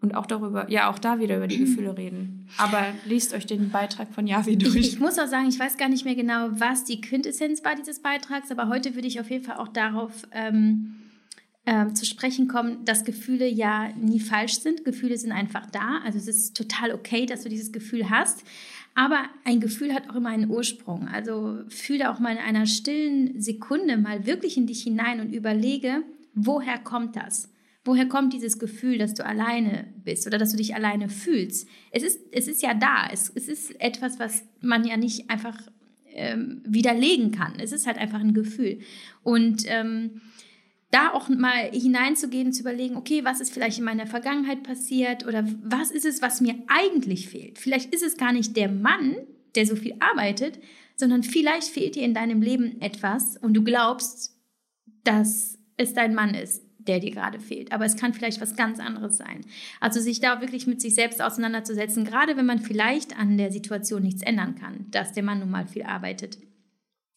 Und 0.02 0.16
auch 0.16 0.26
darüber, 0.26 0.68
ja, 0.72 0.90
auch 0.90 0.98
da 0.98 1.20
wieder 1.20 1.38
über 1.38 1.46
die 1.48 1.60
Gefühle 1.60 1.96
reden. 1.96 2.48
Aber 2.58 2.84
liest 3.06 3.36
euch 3.36 3.46
den 3.46 3.70
Beitrag 3.70 4.12
von 4.12 4.26
Javi 4.26 4.54
Ich, 4.54 4.58
durch. 4.58 4.76
ich 4.78 5.00
muss 5.00 5.20
auch 5.20 5.28
sagen, 5.28 5.48
ich 5.48 5.60
weiß 5.60 5.78
gar 5.78 5.90
nicht 5.90 6.06
mehr 6.06 6.16
genau, 6.16 6.50
was 6.54 6.84
die 6.86 7.00
Quintessenz 7.02 7.64
war 7.64 7.76
dieses 7.76 8.00
Beitrags, 8.02 8.50
aber 8.50 8.68
heute 8.68 8.96
würde 8.96 9.08
ich 9.08 9.20
auf 9.20 9.30
jeden 9.30 9.44
Fall 9.44 9.58
auch 9.58 9.68
darauf 9.68 10.12
ähm, 10.32 10.96
ähm, 11.66 11.96
zu 11.96 12.06
sprechen 12.06 12.48
kommen, 12.48 12.86
dass 12.86 13.06
Gefühle 13.06 13.48
ja 13.48 13.90
nie 13.96 14.20
falsch 14.20 14.60
sind. 14.60 14.84
Gefühle 14.84 15.18
sind 15.18 15.32
einfach 15.32 15.68
da. 15.68 16.02
Also 16.04 16.18
es 16.18 16.28
ist 16.28 16.58
total 16.58 16.92
okay, 16.92 17.26
dass 17.26 17.44
du 17.44 17.50
dieses 17.50 17.72
Gefühl 17.72 18.10
hast. 18.10 18.44
Aber 18.96 19.24
ein 19.46 19.60
Gefühl 19.60 19.94
hat 19.94 20.10
auch 20.10 20.16
immer 20.16 20.30
einen 20.30 20.50
Ursprung. 20.50 21.08
Also 21.08 21.60
fühle 21.70 22.12
auch 22.12 22.20
mal 22.20 22.32
in 22.32 22.40
einer 22.40 22.66
stillen 22.66 23.40
Sekunde 23.40 23.98
mal 23.98 24.26
wirklich 24.26 24.58
in 24.58 24.68
dich 24.68 24.84
hinein 24.84 25.22
und 25.22 25.34
überlege, 25.34 26.04
woher 26.34 26.78
kommt 26.78 27.16
das? 27.16 27.50
Woher 27.84 28.08
kommt 28.08 28.34
dieses 28.34 28.60
Gefühl, 28.60 28.98
dass 28.98 29.14
du 29.14 29.26
alleine 29.26 29.86
bist 30.04 30.28
oder 30.28 30.38
dass 30.38 30.52
du 30.52 30.58
dich 30.58 30.76
alleine 30.76 31.10
fühlst? 31.10 31.68
Es 31.92 32.04
ist, 32.04 32.20
es 32.32 32.48
ist 32.48 32.62
ja 32.62 32.74
da. 32.74 33.08
Es, 33.12 33.32
es 33.34 33.48
ist 33.48 33.80
etwas, 33.80 34.20
was 34.20 34.44
man 34.62 34.84
ja 34.84 34.98
nicht 34.98 35.30
einfach 35.30 35.58
ähm, 36.14 36.62
widerlegen 36.66 37.32
kann. 37.32 37.54
Es 37.60 37.72
ist 37.72 37.88
halt 37.88 37.98
einfach 37.98 38.20
ein 38.20 38.34
Gefühl. 38.34 38.80
Und 39.24 39.64
ähm, 39.68 40.22
da 40.92 41.14
auch 41.14 41.30
mal 41.30 41.72
hineinzugehen 41.72 42.52
zu 42.52 42.62
überlegen, 42.62 42.98
okay, 42.98 43.24
was 43.24 43.40
ist 43.40 43.54
vielleicht 43.54 43.80
in 43.80 43.86
meiner 43.86 44.08
Vergangenheit 44.08 44.62
passiert 44.62 45.26
oder 45.26 45.48
was 45.64 45.90
ist 45.90 46.06
es, 46.06 46.22
was 46.22 46.42
mir 46.42 46.56
eigentlich 46.68 47.30
fehlt? 47.30 47.58
Vielleicht 47.58 47.94
ist 47.94 48.04
es 48.04 48.18
gar 48.18 48.34
nicht 48.34 48.58
der 48.58 48.70
Mann, 48.70 49.16
der 49.56 49.66
so 49.66 49.76
viel 49.76 49.96
arbeitet, 50.00 50.60
sondern 50.98 51.24
vielleicht 51.24 51.70
fehlt 51.70 51.96
dir 51.96 52.04
in 52.04 52.14
deinem 52.14 52.42
Leben 52.42 52.80
etwas 52.82 53.38
und 53.38 53.54
du 53.54 53.64
glaubst, 53.64 54.38
dass 55.04 55.58
es 55.78 55.94
dein 55.94 56.14
Mann 56.14 56.36
ist, 56.36 56.62
der 56.78 57.00
dir 57.00 57.12
gerade 57.12 57.40
fehlt. 57.40 57.72
Aber 57.72 57.86
es 57.86 57.96
kann 57.96 58.14
vielleicht 58.14 58.42
was 58.42 58.56
ganz 58.56 58.80
anderes 58.80 59.18
sein. 59.18 59.46
Also 59.80 60.02
sich 60.02 60.20
da 60.20 60.42
wirklich 60.42 60.68
mit 60.68 60.82
sich 60.82 60.94
selbst 60.94 61.22
auseinanderzusetzen, 61.22 62.04
gerade 62.06 62.36
wenn 62.36 62.46
man 62.46 62.60
vielleicht 62.60 63.18
an 63.18 63.38
der 63.38 63.52
Situation 63.52 64.04
nichts 64.04 64.24
ändern 64.24 64.56
kann, 64.56 64.88
dass 64.92 65.14
der 65.14 65.24
Mann 65.24 65.40
nun 65.40 65.52
mal 65.52 65.68
viel 65.68 65.84
arbeitet 65.84 66.38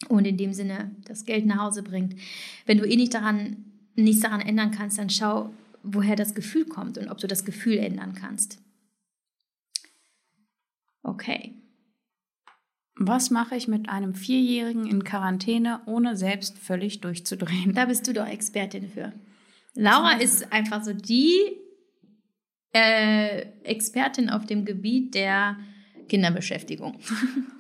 und 0.09 0.27
in 0.27 0.37
dem 0.37 0.53
Sinne 0.53 0.91
das 1.05 1.25
Geld 1.25 1.47
nach 1.47 1.59
Hause 1.59 1.83
bringt. 1.83 2.15
Wenn 2.67 2.79
du 2.79 2.85
eh 2.85 2.97
nicht 2.97 3.15
daran, 3.15 3.65
nichts 3.95 4.23
daran 4.23 4.41
ändern 4.41 4.71
kannst, 4.71 4.99
dann 4.99 5.11
schau, 5.11 5.53
woher 5.83 6.17
das 6.17 6.35
Gefühl 6.35 6.65
kommt 6.65 6.99
und 6.99 7.09
ob 7.09 7.19
du 7.19 7.27
das 7.27 7.45
Gefühl 7.45 7.79
ändern 7.79 8.15
kannst. 8.15 8.59
Okay. 11.03 11.55
Was 12.97 13.31
mache 13.31 13.57
ich 13.57 13.69
mit 13.69 13.89
einem 13.89 14.15
Vierjährigen 14.15 14.87
in 14.87 15.05
Quarantäne, 15.05 15.81
ohne 15.87 16.17
selbst 16.17 16.59
völlig 16.59 17.01
durchzudrehen? 17.01 17.75
Da 17.75 17.87
bist 17.87 18.07
du 18.07 18.13
doch 18.13 18.27
Expertin 18.27 18.89
für. 18.89 19.13
Laura 19.75 20.13
ist 20.13 20.53
einfach 20.53 20.85
so 20.85 20.93
die 20.93 21.35
äh, 22.73 23.47
Expertin 23.65 24.31
auf 24.31 24.47
dem 24.47 24.65
Gebiet 24.65 25.15
der 25.15 25.59
Kinderbeschäftigung. 26.09 26.99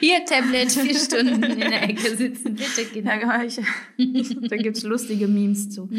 Hier 0.00 0.24
Tablet, 0.24 0.70
vier 0.70 0.94
Stunden 0.98 1.42
in 1.42 1.58
der 1.60 1.82
Ecke 1.82 2.16
sitzen, 2.16 2.54
bitte 2.54 2.84
Kinder. 2.84 3.18
Da, 3.18 4.48
da 4.48 4.56
gibt 4.56 4.76
es 4.76 4.82
lustige 4.82 5.26
Memes 5.26 5.70
zu. 5.70 5.88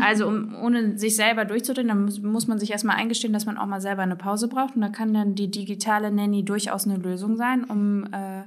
Also 0.00 0.26
um, 0.26 0.54
ohne 0.62 0.98
sich 0.98 1.16
selber 1.16 1.44
durchzudrehen, 1.44 1.88
dann 1.88 2.04
muss, 2.04 2.20
muss 2.20 2.46
man 2.46 2.58
sich 2.58 2.70
erstmal 2.70 2.96
eingestehen, 2.96 3.32
dass 3.32 3.46
man 3.46 3.58
auch 3.58 3.66
mal 3.66 3.80
selber 3.80 4.02
eine 4.02 4.16
Pause 4.16 4.48
braucht. 4.48 4.76
Und 4.76 4.82
da 4.82 4.88
kann 4.88 5.12
dann 5.12 5.34
die 5.34 5.50
digitale 5.50 6.10
Nanny 6.10 6.44
durchaus 6.44 6.86
eine 6.86 6.96
Lösung 6.96 7.36
sein, 7.36 7.64
um 7.64 8.04
äh, 8.12 8.44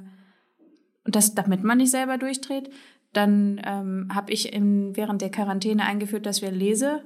das, 1.06 1.36
damit 1.36 1.64
man 1.64 1.78
nicht 1.78 1.92
selber 1.92 2.18
durchdreht. 2.18 2.70
Dann 3.14 3.62
ähm, 3.66 4.08
habe 4.14 4.32
ich 4.32 4.54
in, 4.54 4.96
während 4.96 5.22
der 5.22 5.32
Quarantäne 5.32 5.84
eingeführt, 5.84 6.26
dass 6.26 6.42
wir 6.42 6.52
Lese 6.52 7.04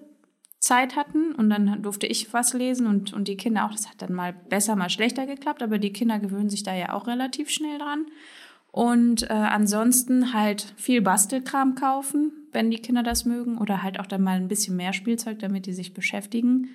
Zeit 0.65 0.95
hatten 0.95 1.33
und 1.33 1.51
dann 1.51 1.83
durfte 1.83 2.07
ich 2.07 2.33
was 2.33 2.55
lesen 2.55 2.87
und, 2.87 3.13
und 3.13 3.27
die 3.27 3.37
Kinder 3.37 3.65
auch. 3.65 3.71
Das 3.71 3.87
hat 3.87 4.01
dann 4.01 4.13
mal 4.13 4.33
besser, 4.33 4.75
mal 4.75 4.89
schlechter 4.89 5.27
geklappt, 5.27 5.61
aber 5.61 5.77
die 5.77 5.93
Kinder 5.93 6.17
gewöhnen 6.17 6.49
sich 6.49 6.63
da 6.63 6.73
ja 6.73 6.93
auch 6.93 7.05
relativ 7.05 7.51
schnell 7.51 7.77
dran. 7.77 8.07
Und 8.71 9.29
äh, 9.29 9.33
ansonsten 9.33 10.33
halt 10.33 10.73
viel 10.75 11.03
Bastelkram 11.03 11.75
kaufen, 11.75 12.31
wenn 12.51 12.71
die 12.71 12.79
Kinder 12.79 13.03
das 13.03 13.25
mögen, 13.25 13.59
oder 13.59 13.83
halt 13.83 13.99
auch 13.99 14.07
dann 14.07 14.23
mal 14.23 14.37
ein 14.37 14.47
bisschen 14.47 14.75
mehr 14.75 14.93
Spielzeug, 14.93 15.37
damit 15.37 15.67
die 15.67 15.73
sich 15.73 15.93
beschäftigen. 15.93 16.69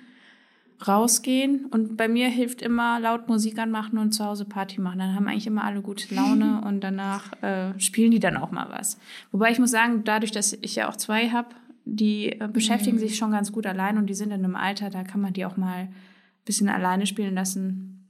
Rausgehen 0.87 1.65
und 1.65 1.97
bei 1.97 2.07
mir 2.07 2.27
hilft 2.29 2.63
immer 2.63 2.99
laut 2.99 3.27
Musik 3.27 3.59
anmachen 3.59 3.99
und 3.99 4.13
zu 4.13 4.25
Hause 4.25 4.45
Party 4.45 4.79
machen. 4.79 4.99
Dann 4.99 5.13
haben 5.13 5.27
eigentlich 5.27 5.45
immer 5.45 5.65
alle 5.65 5.81
gute 5.81 6.15
Laune 6.15 6.63
und 6.65 6.79
danach 6.79 7.33
äh, 7.43 7.77
spielen 7.77 8.09
die 8.09 8.19
dann 8.19 8.37
auch 8.37 8.49
mal 8.49 8.67
was. 8.69 8.97
Wobei 9.31 9.51
ich 9.51 9.59
muss 9.59 9.69
sagen, 9.69 10.03
dadurch, 10.05 10.31
dass 10.31 10.53
ich 10.53 10.75
ja 10.75 10.89
auch 10.89 10.95
zwei 10.95 11.29
habe, 11.29 11.49
die 11.85 12.39
äh, 12.39 12.47
beschäftigen 12.51 12.97
mhm. 12.97 13.01
sich 13.01 13.17
schon 13.17 13.31
ganz 13.31 13.51
gut 13.51 13.65
allein 13.65 13.97
und 13.97 14.07
die 14.07 14.13
sind 14.13 14.31
in 14.31 14.43
einem 14.43 14.55
Alter, 14.55 14.89
da 14.89 15.03
kann 15.03 15.21
man 15.21 15.33
die 15.33 15.45
auch 15.45 15.57
mal 15.57 15.83
ein 15.83 15.93
bisschen 16.45 16.69
alleine 16.69 17.05
spielen 17.05 17.35
lassen. 17.35 18.09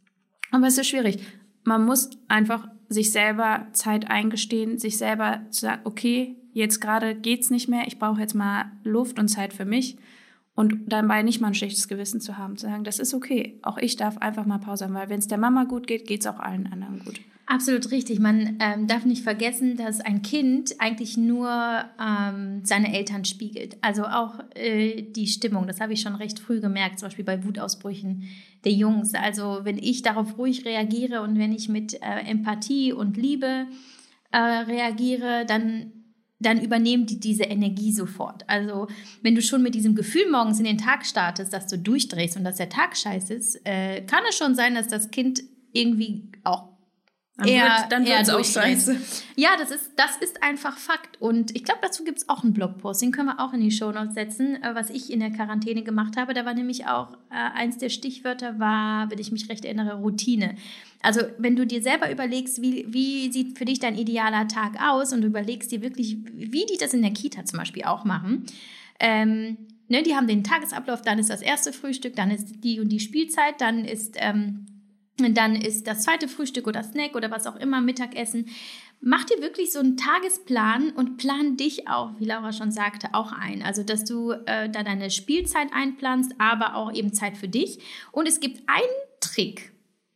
Aber 0.51 0.67
es 0.67 0.77
ist 0.77 0.87
schwierig. 0.87 1.19
Man 1.63 1.85
muss 1.85 2.09
einfach 2.27 2.67
sich 2.89 3.11
selber 3.11 3.67
Zeit 3.71 4.09
eingestehen, 4.09 4.77
sich 4.77 4.97
selber 4.97 5.41
sagen, 5.49 5.81
okay, 5.85 6.35
jetzt 6.53 6.81
gerade 6.81 7.15
geht's 7.15 7.49
nicht 7.49 7.69
mehr, 7.69 7.87
ich 7.87 7.99
brauche 7.99 8.19
jetzt 8.19 8.33
mal 8.33 8.71
Luft 8.83 9.19
und 9.19 9.29
Zeit 9.29 9.53
für 9.53 9.65
mich 9.65 9.97
und 10.55 10.91
dabei 10.91 11.23
nicht 11.23 11.39
mal 11.39 11.47
ein 11.47 11.53
schlechtes 11.53 11.87
Gewissen 11.87 12.19
zu 12.19 12.37
haben, 12.37 12.57
zu 12.57 12.67
sagen, 12.67 12.83
das 12.83 12.99
ist 12.99 13.13
okay, 13.13 13.59
auch 13.61 13.77
ich 13.77 13.95
darf 13.95 14.17
einfach 14.17 14.45
mal 14.45 14.59
Pause 14.59 14.85
haben, 14.85 14.93
weil 14.93 15.09
wenn 15.09 15.19
es 15.19 15.27
der 15.27 15.37
Mama 15.37 15.63
gut 15.63 15.87
geht, 15.87 16.07
geht 16.07 16.21
es 16.21 16.27
auch 16.27 16.39
allen 16.39 16.71
anderen 16.71 16.99
gut. 16.99 17.21
Absolut 17.51 17.91
richtig. 17.91 18.19
Man 18.19 18.59
ähm, 18.61 18.87
darf 18.87 19.03
nicht 19.03 19.23
vergessen, 19.23 19.75
dass 19.75 19.99
ein 19.99 20.21
Kind 20.21 20.75
eigentlich 20.79 21.17
nur 21.17 21.49
ähm, 21.99 22.61
seine 22.63 22.93
Eltern 22.97 23.25
spiegelt. 23.25 23.75
Also 23.81 24.05
auch 24.05 24.35
äh, 24.55 25.01
die 25.01 25.27
Stimmung. 25.27 25.67
Das 25.67 25.81
habe 25.81 25.91
ich 25.91 25.99
schon 25.99 26.15
recht 26.15 26.39
früh 26.39 26.61
gemerkt, 26.61 26.99
zum 26.99 27.07
Beispiel 27.07 27.25
bei 27.25 27.43
Wutausbrüchen 27.43 28.23
der 28.63 28.71
Jungs. 28.71 29.13
Also 29.15 29.59
wenn 29.63 29.77
ich 29.77 30.01
darauf 30.01 30.37
ruhig 30.37 30.63
reagiere 30.63 31.23
und 31.23 31.37
wenn 31.37 31.51
ich 31.51 31.67
mit 31.67 31.95
äh, 31.95 32.21
Empathie 32.25 32.93
und 32.93 33.17
Liebe 33.17 33.65
äh, 34.31 34.37
reagiere, 34.37 35.45
dann 35.45 35.91
dann 36.39 36.59
übernehmen 36.59 37.05
die 37.05 37.19
diese 37.19 37.43
Energie 37.43 37.91
sofort. 37.91 38.49
Also 38.49 38.87
wenn 39.21 39.35
du 39.35 39.41
schon 39.41 39.61
mit 39.61 39.75
diesem 39.75 39.93
Gefühl 39.93 40.31
morgens 40.31 40.57
in 40.57 40.65
den 40.65 40.77
Tag 40.77 41.05
startest, 41.05 41.51
dass 41.51 41.67
du 41.67 41.77
durchdrehst 41.77 42.37
und 42.37 42.45
dass 42.45 42.55
der 42.55 42.69
Tag 42.69 42.95
scheiße 42.95 43.33
ist, 43.33 43.59
äh, 43.65 44.01
kann 44.05 44.23
es 44.29 44.37
schon 44.37 44.55
sein, 44.55 44.73
dass 44.73 44.87
das 44.87 45.11
Kind 45.11 45.43
irgendwie 45.73 46.31
auch 46.43 46.70
dann 47.41 47.49
eher, 47.49 47.63
wird, 47.63 47.91
dann 47.91 48.05
eher 48.05 48.37
auch 48.37 48.45
scheiße. 48.45 48.97
Ja, 49.35 49.49
das 49.57 49.71
ist, 49.71 49.91
das 49.95 50.17
ist 50.17 50.43
einfach 50.43 50.77
Fakt. 50.77 51.19
Und 51.19 51.55
ich 51.55 51.63
glaube, 51.63 51.79
dazu 51.81 52.03
gibt 52.03 52.19
es 52.19 52.29
auch 52.29 52.43
einen 52.43 52.53
Blogpost, 52.53 53.01
den 53.01 53.11
können 53.11 53.27
wir 53.27 53.39
auch 53.39 53.53
in 53.53 53.61
die 53.61 53.71
Shownotes 53.71 54.13
setzen, 54.13 54.61
äh, 54.61 54.75
was 54.75 54.89
ich 54.89 55.11
in 55.11 55.19
der 55.19 55.31
Quarantäne 55.31 55.83
gemacht 55.83 56.17
habe. 56.17 56.33
Da 56.33 56.45
war 56.45 56.53
nämlich 56.53 56.85
auch 56.85 57.13
äh, 57.29 57.35
eins 57.55 57.77
der 57.77 57.89
Stichwörter 57.89 58.59
war, 58.59 59.09
wenn 59.09 59.19
ich 59.19 59.31
mich 59.31 59.49
recht 59.49 59.65
erinnere, 59.65 59.95
Routine. 59.95 60.55
Also 61.01 61.21
wenn 61.37 61.55
du 61.55 61.65
dir 61.65 61.81
selber 61.81 62.11
überlegst, 62.11 62.61
wie, 62.61 62.85
wie 62.87 63.31
sieht 63.31 63.57
für 63.57 63.65
dich 63.65 63.79
dein 63.79 63.97
idealer 63.97 64.47
Tag 64.47 64.81
aus 64.81 65.11
und 65.13 65.21
du 65.21 65.27
überlegst 65.27 65.71
dir 65.71 65.81
wirklich, 65.81 66.17
wie 66.33 66.65
die 66.65 66.77
das 66.79 66.93
in 66.93 67.01
der 67.01 67.11
Kita 67.11 67.45
zum 67.45 67.59
Beispiel 67.59 67.83
auch 67.83 68.05
machen. 68.05 68.45
Ähm, 68.99 69.57
ne, 69.87 70.03
die 70.03 70.15
haben 70.15 70.27
den 70.27 70.43
Tagesablauf, 70.43 71.01
dann 71.01 71.17
ist 71.17 71.31
das 71.31 71.41
erste 71.41 71.73
Frühstück, 71.73 72.15
dann 72.15 72.29
ist 72.29 72.63
die 72.63 72.79
und 72.79 72.89
die 72.89 72.99
Spielzeit, 72.99 73.59
dann 73.59 73.85
ist... 73.85 74.15
Ähm, 74.17 74.67
dann 75.29 75.55
ist 75.55 75.87
das 75.87 76.03
zweite 76.03 76.27
Frühstück 76.27 76.67
oder 76.67 76.83
Snack 76.83 77.15
oder 77.15 77.31
was 77.31 77.47
auch 77.47 77.55
immer, 77.55 77.81
Mittagessen. 77.81 78.49
Mach 78.99 79.23
dir 79.23 79.41
wirklich 79.41 79.71
so 79.71 79.79
einen 79.79 79.97
Tagesplan 79.97 80.91
und 80.91 81.17
plan 81.17 81.57
dich 81.57 81.87
auch, 81.87 82.11
wie 82.19 82.25
Laura 82.25 82.53
schon 82.53 82.71
sagte, 82.71 83.09
auch 83.13 83.31
ein. 83.31 83.63
Also, 83.63 83.83
dass 83.83 84.03
du 84.03 84.31
äh, 84.31 84.69
da 84.69 84.83
deine 84.83 85.09
Spielzeit 85.09 85.69
einplanst, 85.73 86.33
aber 86.37 86.75
auch 86.75 86.93
eben 86.93 87.13
Zeit 87.13 87.37
für 87.37 87.47
dich. 87.47 87.79
Und 88.11 88.27
es 88.27 88.39
gibt 88.39 88.61
einen 88.67 88.83
Trick, 89.19 89.71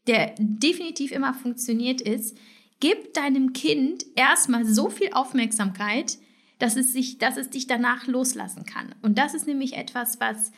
der 0.07 0.35
definitiv 0.37 1.11
immer 1.11 1.33
funktioniert 1.33 2.01
ist. 2.01 2.37
Gib 2.79 3.13
deinem 3.13 3.53
Kind 3.53 4.05
erstmal 4.15 4.65
so 4.65 4.89
viel 4.89 5.11
Aufmerksamkeit, 5.13 6.17
dass 6.59 6.75
es, 6.75 6.93
sich, 6.93 7.17
dass 7.17 7.37
es 7.37 7.49
dich 7.49 7.67
danach 7.67 8.07
loslassen 8.07 8.65
kann. 8.65 8.93
Und 9.01 9.17
das 9.17 9.33
ist 9.33 9.47
nämlich 9.47 9.73
etwas, 9.75 10.19
was, 10.19 10.51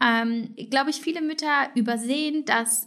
ähm, 0.00 0.54
glaube 0.70 0.90
ich, 0.90 0.96
viele 0.96 1.22
Mütter 1.22 1.70
übersehen, 1.74 2.44
dass 2.44 2.86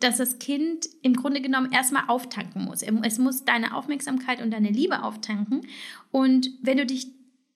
dass 0.00 0.16
das 0.16 0.38
Kind 0.38 0.88
im 1.02 1.14
Grunde 1.14 1.40
genommen 1.40 1.72
erstmal 1.72 2.04
auftanken 2.08 2.64
muss. 2.64 2.82
Es 2.82 3.18
muss 3.18 3.44
deine 3.44 3.74
Aufmerksamkeit 3.74 4.42
und 4.42 4.50
deine 4.50 4.70
Liebe 4.70 5.02
auftanken. 5.02 5.62
Und 6.10 6.50
wenn 6.62 6.78
du 6.78 6.86
dich 6.86 7.08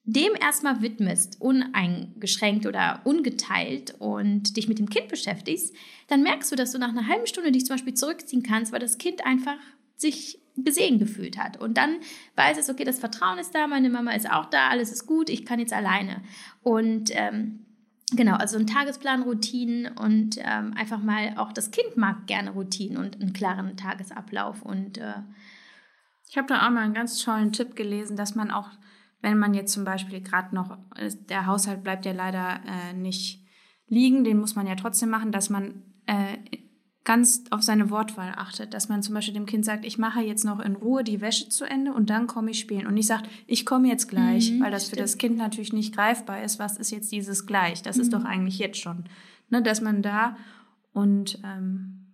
dem 0.05 0.33
erstmal 0.39 0.83
widmest, 0.83 1.41
uneingeschränkt 1.41 2.67
oder 2.67 3.01
ungeteilt 3.05 3.95
und 3.99 4.57
dich 4.57 4.69
mit 4.69 4.79
dem 4.79 4.91
Kind 4.91 5.09
beschäftigst, 5.09 5.75
dann 6.09 6.23
merkst 6.23 6.53
du, 6.53 6.57
dass 6.57 6.73
du 6.73 6.79
nach 6.79 6.91
einer 6.91 7.09
halben 7.09 7.27
Stunde 7.27 7.53
dich 7.53 7.65
zum 7.65 7.75
Beispiel 7.75 7.95
zurückziehen 7.95 8.43
kannst, 8.43 8.73
weil 8.73 8.81
das 8.81 8.99
Kind 8.99 9.25
einfach 9.25 9.57
sich 9.97 10.39
gesehen 10.57 10.99
gefühlt 10.99 11.39
hat. 11.39 11.59
Und 11.59 11.79
dann 11.79 11.97
weiß 12.37 12.59
es, 12.59 12.69
okay, 12.69 12.85
das 12.85 12.99
Vertrauen 12.99 13.39
ist 13.39 13.55
da, 13.55 13.67
meine 13.67 13.89
Mama 13.89 14.13
ist 14.13 14.31
auch 14.31 14.47
da, 14.47 14.69
alles 14.69 14.93
ist 14.93 15.07
gut, 15.07 15.31
ich 15.31 15.45
kann 15.45 15.59
jetzt 15.59 15.73
alleine. 15.73 16.23
Und 16.63 17.11
ähm, 17.13 17.65
Genau, 18.17 18.37
also 18.37 18.59
ein 18.59 18.67
Tagesplan, 18.67 19.23
Routinen 19.23 19.89
und 19.97 20.39
ähm, 20.39 20.75
einfach 20.77 21.03
mal 21.03 21.35
auch 21.37 21.53
das 21.53 21.71
Kind 21.71 21.97
mag 21.97 22.27
gerne 22.27 22.51
Routinen 22.51 22.97
und 22.97 23.21
einen 23.21 23.33
klaren 23.33 23.77
Tagesablauf. 23.77 24.63
Und 24.63 24.99
äh 24.99 25.15
ich 26.35 26.39
habe 26.39 26.49
da 26.49 26.67
auch 26.67 26.71
mal 26.71 26.83
einen 26.83 26.95
ganz 26.95 27.23
tollen 27.23 27.53
Tipp 27.53 27.77
gelesen, 27.77 28.17
dass 28.17 28.35
man 28.35 28.51
auch, 28.51 28.69
wenn 29.21 29.39
man 29.39 29.55
jetzt 29.55 29.73
zum 29.73 29.85
Beispiel 29.85 30.21
gerade 30.21 30.53
noch, 30.53 30.77
der 31.29 31.47
Haushalt 31.47 31.85
bleibt 31.85 32.07
ja 32.07 32.13
leider 32.13 32.61
äh, 32.67 32.93
nicht 32.93 33.45
liegen, 33.87 34.25
den 34.25 34.41
muss 34.41 34.57
man 34.57 34.67
ja 34.67 34.75
trotzdem 34.75 35.11
machen, 35.11 35.31
dass 35.31 35.49
man 35.49 35.83
äh, 36.07 36.39
ganz 37.05 37.45
auf 37.51 37.63
seine 37.63 37.91
Wortwahl 37.91 38.33
achtet, 38.35 38.73
dass 38.73 38.89
man 38.89 39.03
zum 39.03 39.15
Beispiel 39.15 39.35
dem 39.35 39.45
Kind 39.45 39.65
sagt, 39.65 39.85
ich 39.85 39.99
mache 39.99 40.21
jetzt 40.21 40.45
noch 40.45 40.59
in 40.59 40.75
Ruhe 40.75 41.05
die 41.05 41.21
Wäsche 41.21 41.51
zu 41.51 41.65
Ende 41.65 41.93
und 41.93 42.09
dann 42.09 42.27
komme 42.27 42.51
ich 42.51 42.59
spielen. 42.59 42.87
Und 42.87 42.95
nicht 42.95 43.07
sagt, 43.07 43.29
ich 43.47 43.67
komme 43.67 43.89
jetzt 43.89 44.09
gleich, 44.09 44.51
mhm, 44.51 44.63
weil 44.63 44.71
das 44.71 44.87
stimmt. 44.87 44.97
für 44.97 45.03
das 45.03 45.19
Kind 45.19 45.37
natürlich 45.37 45.75
nicht 45.75 45.95
greifbar 45.95 46.43
ist. 46.43 46.59
Was 46.59 46.79
ist 46.79 46.91
jetzt 46.91 47.13
dieses 47.13 47.47
gleich? 47.47 47.83
Das 47.83 47.97
mhm. 47.97 48.03
ist 48.03 48.13
doch 48.15 48.25
eigentlich 48.25 48.59
jetzt 48.59 48.79
schon. 48.79 49.05
Ne, 49.51 49.63
dass 49.63 49.83
man 49.83 50.01
da 50.01 50.37
und 50.95 51.39
ähm, 51.45 52.07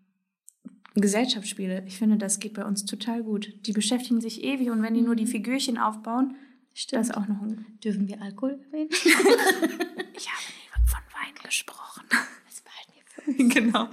Gesellschaftsspiele, 0.95 1.85
ich 1.87 1.97
finde, 1.97 2.17
das 2.17 2.41
geht 2.41 2.55
bei 2.55 2.65
uns 2.65 2.85
total 2.85 3.23
gut. 3.23 3.55
Die 3.67 3.73
beschäftigen 3.73 4.21
sich 4.21 4.43
ewig 4.43 4.71
und 4.71 4.83
wenn 4.83 4.95
die 4.95 5.03
nur 5.03 5.15
die 5.15 5.25
mhm. 5.25 5.29
Figürchen 5.29 5.79
aufbauen, 5.79 6.35
Stimmt. 6.75 7.01
das 7.01 7.11
ist 7.11 7.17
auch 7.17 7.29
noch 7.29 7.43
ein 7.43 7.65
Dürfen 7.85 8.09
wir 8.09 8.21
Alkohol 8.21 8.59
erwähnen? 8.67 8.91
ich 8.93 9.07
habe 9.07 10.43
nie 10.51 10.85
von 10.85 11.01
Wein 11.15 11.35
gesprochen. 11.45 12.05
Das 12.11 12.61
behalten 12.63 12.93
wir 12.95 13.05
für 13.07 13.43
uns. 13.43 13.55
Genau. 13.55 13.89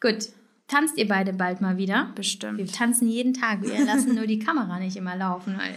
Gut. 0.00 0.28
Tanzt 0.68 0.98
ihr 0.98 1.08
beide 1.08 1.32
bald 1.32 1.62
mal 1.62 1.78
wieder? 1.78 2.12
Bestimmt. 2.14 2.58
Wir 2.58 2.66
tanzen 2.66 3.08
jeden 3.08 3.32
Tag. 3.32 3.62
Wir 3.62 3.84
lassen 3.86 4.14
nur 4.14 4.26
die 4.26 4.38
Kamera 4.38 4.78
nicht 4.78 4.96
immer 4.96 5.16
laufen, 5.16 5.56
weil 5.56 5.74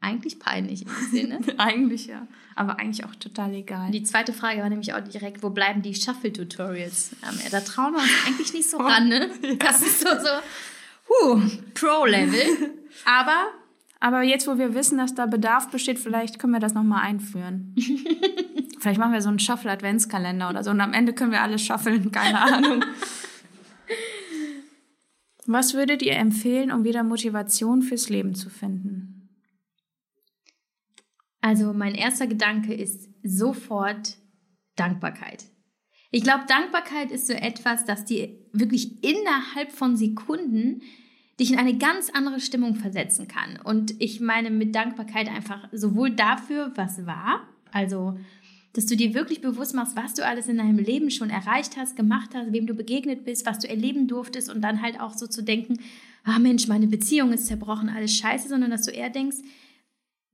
eigentlich 0.00 0.40
peinlich 0.40 0.82
im 0.82 0.88
Sinne. 1.10 1.38
eigentlich 1.58 2.06
ja. 2.06 2.26
Aber 2.56 2.78
eigentlich 2.78 3.04
auch 3.04 3.14
total 3.14 3.54
egal. 3.54 3.92
Die 3.92 4.02
zweite 4.02 4.32
Frage 4.32 4.60
war 4.60 4.68
nämlich 4.68 4.92
auch 4.92 5.00
direkt, 5.00 5.42
wo 5.44 5.50
bleiben 5.50 5.80
die 5.80 5.94
Shuffle-Tutorials? 5.94 7.12
Ähm, 7.22 7.38
da 7.50 7.60
trauen 7.60 7.94
wir 7.94 8.00
uns 8.00 8.10
eigentlich 8.26 8.52
nicht 8.52 8.68
so 8.68 8.78
ran, 8.78 9.08
ne? 9.08 9.30
Ja. 9.42 9.54
Das 9.54 9.80
ist 9.80 10.00
so, 10.00 10.08
so, 10.08 10.28
huh, 11.08 11.40
Pro-Level. 11.74 12.70
Aber 13.04 13.46
aber 14.00 14.22
jetzt, 14.22 14.48
wo 14.48 14.58
wir 14.58 14.74
wissen, 14.74 14.98
dass 14.98 15.14
da 15.14 15.26
Bedarf 15.26 15.70
besteht, 15.70 16.00
vielleicht 16.00 16.40
können 16.40 16.52
wir 16.52 16.58
das 16.58 16.74
nochmal 16.74 17.02
einführen. 17.04 17.72
vielleicht 18.80 18.98
machen 18.98 19.12
wir 19.12 19.22
so 19.22 19.28
einen 19.28 19.38
Shuffle-Adventskalender 19.38 20.50
oder 20.50 20.64
so 20.64 20.72
und 20.72 20.80
am 20.80 20.92
Ende 20.92 21.12
können 21.12 21.30
wir 21.30 21.40
alles 21.40 21.64
shuffeln, 21.64 22.10
keine 22.10 22.40
Ahnung. 22.40 22.84
Was 25.46 25.74
würdet 25.74 26.02
ihr 26.02 26.14
empfehlen, 26.14 26.70
um 26.70 26.84
wieder 26.84 27.02
Motivation 27.02 27.82
fürs 27.82 28.08
Leben 28.08 28.34
zu 28.34 28.48
finden? 28.48 29.28
Also 31.40 31.72
mein 31.72 31.94
erster 31.94 32.28
Gedanke 32.28 32.72
ist 32.72 33.10
sofort 33.24 34.16
Dankbarkeit. 34.76 35.44
Ich 36.12 36.22
glaube, 36.22 36.44
Dankbarkeit 36.46 37.10
ist 37.10 37.26
so 37.26 37.32
etwas, 37.32 37.84
das 37.84 38.04
dir 38.04 38.28
wirklich 38.52 39.02
innerhalb 39.02 39.72
von 39.72 39.96
Sekunden 39.96 40.82
dich 41.40 41.50
in 41.50 41.58
eine 41.58 41.76
ganz 41.76 42.10
andere 42.10 42.38
Stimmung 42.38 42.76
versetzen 42.76 43.26
kann. 43.26 43.58
Und 43.64 44.00
ich 44.00 44.20
meine 44.20 44.50
mit 44.50 44.74
Dankbarkeit 44.74 45.28
einfach 45.28 45.68
sowohl 45.72 46.10
dafür, 46.10 46.72
was 46.76 47.06
war, 47.06 47.48
also 47.72 48.18
dass 48.72 48.86
du 48.86 48.96
dir 48.96 49.14
wirklich 49.14 49.40
bewusst 49.40 49.74
machst, 49.74 49.96
was 49.96 50.14
du 50.14 50.24
alles 50.24 50.48
in 50.48 50.58
deinem 50.58 50.78
Leben 50.78 51.10
schon 51.10 51.30
erreicht 51.30 51.76
hast, 51.76 51.96
gemacht 51.96 52.30
hast, 52.34 52.52
wem 52.52 52.66
du 52.66 52.74
begegnet 52.74 53.24
bist, 53.24 53.44
was 53.44 53.58
du 53.58 53.68
erleben 53.68 54.08
durftest 54.08 54.48
und 54.48 54.62
dann 54.62 54.80
halt 54.80 55.00
auch 55.00 55.14
so 55.14 55.26
zu 55.26 55.42
denken, 55.42 55.78
ah 56.24 56.38
Mensch, 56.38 56.68
meine 56.68 56.86
Beziehung 56.86 57.32
ist 57.32 57.46
zerbrochen, 57.46 57.88
alles 57.88 58.16
scheiße, 58.16 58.48
sondern 58.48 58.70
dass 58.70 58.82
du 58.82 58.90
eher 58.90 59.10
denkst, 59.10 59.38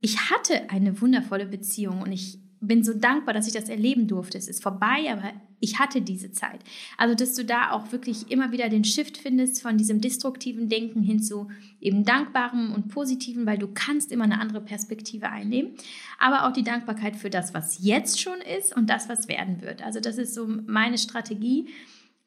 ich 0.01 0.29
hatte 0.29 0.69
eine 0.69 1.01
wundervolle 1.01 1.45
Beziehung 1.45 2.01
und 2.01 2.11
ich 2.11 2.39
bin 2.61 2.83
so 2.83 2.93
dankbar, 2.93 3.33
dass 3.33 3.47
ich 3.47 3.53
das 3.53 3.69
erleben 3.69 4.07
durfte. 4.07 4.37
Es 4.37 4.47
ist 4.47 4.63
vorbei, 4.63 5.11
aber 5.11 5.33
ich 5.59 5.79
hatte 5.79 6.01
diese 6.01 6.31
Zeit. 6.31 6.61
Also, 6.97 7.15
dass 7.15 7.35
du 7.35 7.43
da 7.43 7.71
auch 7.71 7.91
wirklich 7.91 8.31
immer 8.31 8.51
wieder 8.51 8.69
den 8.69 8.83
Shift 8.83 9.17
findest 9.17 9.61
von 9.61 9.77
diesem 9.77 10.01
destruktiven 10.01 10.69
Denken 10.69 11.01
hin 11.01 11.21
zu 11.21 11.49
eben 11.81 12.03
dankbarem 12.03 12.73
und 12.73 12.89
positiven, 12.89 13.45
weil 13.45 13.57
du 13.57 13.67
kannst 13.67 14.11
immer 14.11 14.23
eine 14.23 14.39
andere 14.39 14.61
Perspektive 14.61 15.29
einnehmen. 15.29 15.71
Aber 16.17 16.47
auch 16.47 16.53
die 16.53 16.63
Dankbarkeit 16.63 17.15
für 17.15 17.29
das, 17.29 17.53
was 17.53 17.83
jetzt 17.83 18.21
schon 18.21 18.39
ist 18.57 18.75
und 18.75 18.89
das, 18.89 19.09
was 19.09 19.27
werden 19.27 19.61
wird. 19.61 19.83
Also, 19.83 19.99
das 19.99 20.17
ist 20.17 20.33
so 20.33 20.47
meine 20.47 20.97
Strategie. 20.97 21.67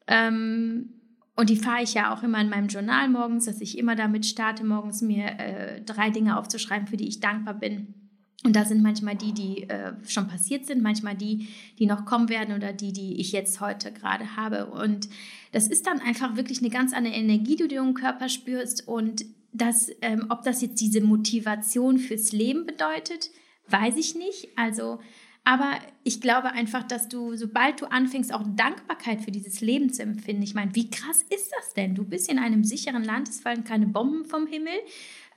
Ähm, 0.07 0.89
und 1.35 1.49
die 1.49 1.57
fahre 1.57 1.81
ich 1.81 1.95
ja 1.95 2.13
auch 2.13 2.21
immer 2.21 2.39
in 2.39 2.49
meinem 2.49 2.67
Journal 2.67 3.09
morgens, 3.09 3.45
dass 3.45 3.59
ich 3.59 3.79
immer 3.79 3.95
damit 3.95 4.25
starte, 4.25 4.63
morgens 4.63 5.01
mir 5.01 5.25
äh, 5.39 5.81
drei 5.81 6.11
Dinge 6.11 6.37
aufzuschreiben, 6.37 6.87
für 6.87 6.97
die 6.97 7.07
ich 7.07 7.21
dankbar 7.21 7.55
bin 7.55 8.02
und 8.45 8.55
da 8.55 8.65
sind 8.65 8.83
manchmal 8.83 9.15
die, 9.15 9.31
die 9.31 9.69
äh, 9.69 9.93
schon 10.05 10.27
passiert 10.27 10.65
sind, 10.65 10.83
manchmal 10.83 11.15
die, 11.15 11.47
die 11.79 11.85
noch 11.85 12.05
kommen 12.05 12.27
werden 12.27 12.55
oder 12.55 12.73
die, 12.73 12.91
die 12.91 13.19
ich 13.19 13.31
jetzt 13.31 13.61
heute 13.61 13.93
gerade 13.93 14.35
habe. 14.35 14.65
Und 14.67 15.07
das 15.53 15.67
ist 15.67 15.87
dann 15.87 16.01
einfach 16.01 16.35
wirklich 16.35 16.59
eine 16.59 16.69
ganz 16.69 16.93
andere 16.93 17.13
Energie, 17.13 17.55
die 17.55 17.69
du 17.69 17.75
im 17.75 17.93
Körper 17.93 18.27
spürst. 18.27 18.85
Und 18.85 19.23
das, 19.53 19.89
ähm, 20.01 20.25
ob 20.29 20.43
das 20.43 20.61
jetzt 20.61 20.81
diese 20.81 20.99
Motivation 20.99 21.97
fürs 21.99 22.33
Leben 22.33 22.65
bedeutet, 22.65 23.29
weiß 23.69 23.95
ich 23.95 24.15
nicht. 24.15 24.49
Also, 24.57 24.99
aber 25.45 25.79
ich 26.03 26.19
glaube 26.19 26.51
einfach, 26.51 26.83
dass 26.83 27.07
du, 27.07 27.35
sobald 27.35 27.81
du 27.81 27.85
anfängst, 27.85 28.33
auch 28.33 28.43
Dankbarkeit 28.55 29.21
für 29.21 29.31
dieses 29.31 29.61
Leben 29.61 29.91
zu 29.91 30.01
empfinden, 30.01 30.41
ich 30.41 30.53
meine, 30.53 30.75
wie 30.75 30.89
krass 30.89 31.23
ist 31.29 31.51
das 31.57 31.73
denn? 31.75 31.95
Du 31.95 32.03
bist 32.03 32.29
in 32.29 32.39
einem 32.39 32.63
sicheren 32.63 33.03
Land, 33.03 33.29
es 33.29 33.39
fallen 33.39 33.63
keine 33.63 33.87
Bomben 33.87 34.25
vom 34.25 34.47
Himmel. 34.47 34.73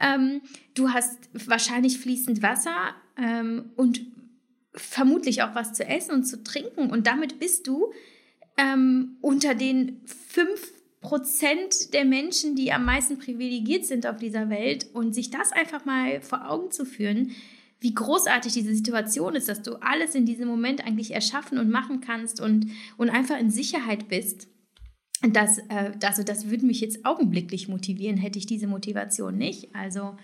Ähm, 0.01 0.43
du 0.75 0.91
hast 0.91 1.19
wahrscheinlich 1.33 1.99
fließend 1.99 2.43
Wasser 2.43 2.95
ähm, 3.17 3.71
und 3.77 4.01
vermutlich 4.75 5.43
auch 5.43 5.55
was 5.55 5.73
zu 5.73 5.87
essen 5.87 6.13
und 6.13 6.25
zu 6.25 6.43
trinken. 6.43 6.91
Und 6.91 7.07
damit 7.07 7.39
bist 7.39 7.67
du 7.67 7.93
ähm, 8.57 9.17
unter 9.21 9.55
den 9.55 10.01
fünf 10.05 10.73
Prozent 11.01 11.95
der 11.95 12.05
Menschen, 12.05 12.57
die 12.57 12.73
am 12.73 12.85
meisten 12.85 13.19
privilegiert 13.19 13.87
sind 13.87 14.07
auf 14.07 14.17
dieser 14.17 14.51
Welt. 14.51 14.87
Und 14.93 15.15
sich 15.15 15.31
das 15.31 15.53
einfach 15.53 15.85
mal 15.85 16.21
vor 16.21 16.51
Augen 16.51 16.71
zu 16.71 16.85
führen, 16.85 17.33
wie 17.81 17.95
großartig 17.95 18.53
diese 18.53 18.75
Situation 18.75 19.35
ist, 19.35 19.49
dass 19.49 19.63
du 19.63 19.77
alles 19.77 20.15
in 20.15 20.27
diesem 20.27 20.49
Moment 20.49 20.85
eigentlich 20.85 21.13
erschaffen 21.13 21.59
und 21.59 21.71
machen 21.71 22.01
kannst 22.01 22.41
und, 22.41 22.71
und 22.97 23.11
einfach 23.11 23.39
in 23.39 23.51
Sicherheit 23.51 24.09
bist. 24.09 24.49
Das, 25.22 25.59
äh, 25.59 25.92
also 26.02 26.22
das 26.22 26.50
würde 26.50 26.66
mich 26.66 26.81
jetzt 26.81 27.05
augenblicklich 27.05 27.68
motivieren, 27.68 28.16
hätte 28.16 28.38
ich 28.38 28.46
diese 28.46 28.66
Motivation 28.66 29.37
nicht. 29.37 29.74
Also, 29.74 30.16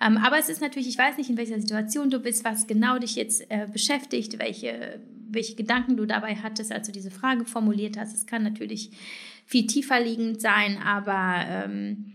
ähm, 0.00 0.18
aber 0.18 0.38
es 0.38 0.48
ist 0.48 0.60
natürlich, 0.60 0.88
ich 0.88 0.98
weiß 0.98 1.16
nicht, 1.16 1.30
in 1.30 1.36
welcher 1.36 1.60
Situation 1.60 2.10
du 2.10 2.20
bist, 2.20 2.44
was 2.44 2.66
genau 2.66 2.98
dich 2.98 3.16
jetzt 3.16 3.50
äh, 3.50 3.66
beschäftigt, 3.72 4.38
welche, 4.38 5.00
welche 5.30 5.54
Gedanken 5.54 5.96
du 5.96 6.06
dabei 6.06 6.36
hattest, 6.36 6.72
als 6.72 6.86
du 6.86 6.92
diese 6.92 7.10
Frage 7.10 7.44
formuliert 7.44 7.96
hast. 7.96 8.14
Es 8.14 8.26
kann 8.26 8.42
natürlich 8.42 8.90
viel 9.46 9.66
tiefer 9.66 10.00
liegend 10.00 10.40
sein, 10.40 10.78
aber 10.78 11.44
ähm, 11.48 12.12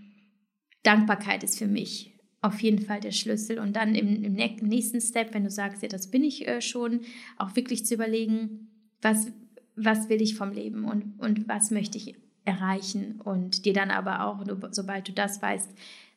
Dankbarkeit 0.84 1.44
ist 1.44 1.58
für 1.58 1.68
mich 1.68 2.16
auf 2.42 2.62
jeden 2.62 2.80
Fall 2.80 3.00
der 3.02 3.12
Schlüssel. 3.12 3.60
Und 3.60 3.76
dann 3.76 3.96
im, 3.96 4.24
im 4.24 4.34
nächsten 4.34 5.02
Step, 5.02 5.34
wenn 5.34 5.44
du 5.44 5.52
sagst, 5.52 5.82
ja, 5.84 5.90
das 5.90 6.10
bin 6.10 6.24
ich 6.24 6.48
äh, 6.48 6.62
schon, 6.62 7.02
auch 7.38 7.56
wirklich 7.56 7.86
zu 7.86 7.96
überlegen, 7.96 8.70
was, 9.02 9.32
was 9.80 10.10
will 10.10 10.22
ich 10.22 10.36
vom 10.36 10.52
Leben 10.52 10.86
und, 10.86 11.20
und 11.20 11.48
was 11.48 11.72
möchte 11.72 11.98
ich 11.98 12.16
erreichen 12.46 13.22
und 13.22 13.66
dir 13.66 13.74
dann 13.74 13.92
aber 13.92 14.26
auch, 14.26 14.44
sobald 14.72 15.08
du 15.08 15.12
das 15.12 15.42
weißt, 15.42 15.70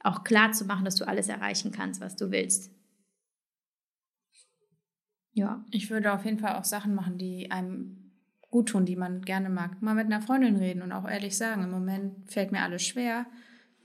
auch 0.02 0.24
klar 0.24 0.52
zu 0.52 0.64
machen, 0.64 0.84
dass 0.84 0.96
du 0.96 1.06
alles 1.06 1.28
erreichen 1.28 1.70
kannst, 1.72 2.00
was 2.00 2.16
du 2.16 2.30
willst. 2.30 2.70
Ja. 5.34 5.64
Ich 5.70 5.90
würde 5.90 6.12
auf 6.12 6.24
jeden 6.24 6.38
Fall 6.38 6.56
auch 6.56 6.64
Sachen 6.64 6.94
machen, 6.94 7.18
die 7.18 7.50
einem 7.50 8.12
gut 8.50 8.68
tun, 8.68 8.84
die 8.84 8.96
man 8.96 9.22
gerne 9.22 9.48
mag. 9.48 9.80
Mal 9.80 9.94
mit 9.94 10.06
einer 10.06 10.20
Freundin 10.20 10.56
reden 10.56 10.82
und 10.82 10.92
auch 10.92 11.08
ehrlich 11.08 11.36
sagen, 11.36 11.62
im 11.62 11.70
Moment 11.70 12.30
fällt 12.30 12.52
mir 12.52 12.62
alles 12.62 12.82
schwer, 12.82 13.26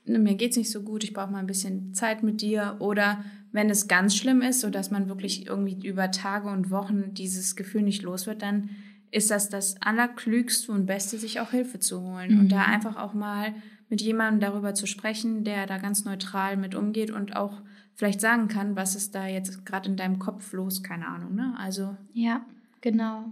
mir 0.07 0.35
geht 0.35 0.51
es 0.51 0.57
nicht 0.57 0.71
so 0.71 0.81
gut, 0.83 1.03
ich 1.03 1.13
brauche 1.13 1.31
mal 1.31 1.39
ein 1.39 1.47
bisschen 1.47 1.93
Zeit 1.93 2.23
mit 2.23 2.41
dir. 2.41 2.77
Oder 2.79 3.23
wenn 3.51 3.69
es 3.69 3.87
ganz 3.87 4.15
schlimm 4.15 4.41
ist, 4.41 4.61
sodass 4.61 4.91
man 4.91 5.09
wirklich 5.09 5.47
irgendwie 5.47 5.85
über 5.87 6.11
Tage 6.11 6.49
und 6.49 6.71
Wochen 6.71 7.13
dieses 7.13 7.55
Gefühl 7.55 7.81
nicht 7.81 8.03
los 8.03 8.27
wird, 8.27 8.41
dann 8.41 8.69
ist 9.11 9.31
das 9.31 9.49
das 9.49 9.81
Allerklügste 9.81 10.71
und 10.71 10.85
Beste, 10.85 11.17
sich 11.17 11.39
auch 11.39 11.51
Hilfe 11.51 11.79
zu 11.79 12.01
holen. 12.01 12.33
Mhm. 12.33 12.39
Und 12.41 12.51
da 12.51 12.63
einfach 12.63 12.97
auch 12.97 13.13
mal 13.13 13.53
mit 13.89 14.01
jemandem 14.01 14.41
darüber 14.41 14.73
zu 14.73 14.85
sprechen, 14.85 15.43
der 15.43 15.65
da 15.65 15.77
ganz 15.77 16.05
neutral 16.05 16.57
mit 16.57 16.75
umgeht 16.75 17.11
und 17.11 17.35
auch 17.35 17.61
vielleicht 17.93 18.21
sagen 18.21 18.47
kann, 18.47 18.75
was 18.75 18.95
ist 18.95 19.15
da 19.15 19.27
jetzt 19.27 19.65
gerade 19.65 19.89
in 19.89 19.97
deinem 19.97 20.19
Kopf 20.19 20.53
los, 20.53 20.83
keine 20.83 21.07
Ahnung, 21.07 21.35
ne? 21.35 21.55
Also. 21.57 21.95
Ja, 22.13 22.45
genau. 22.81 23.25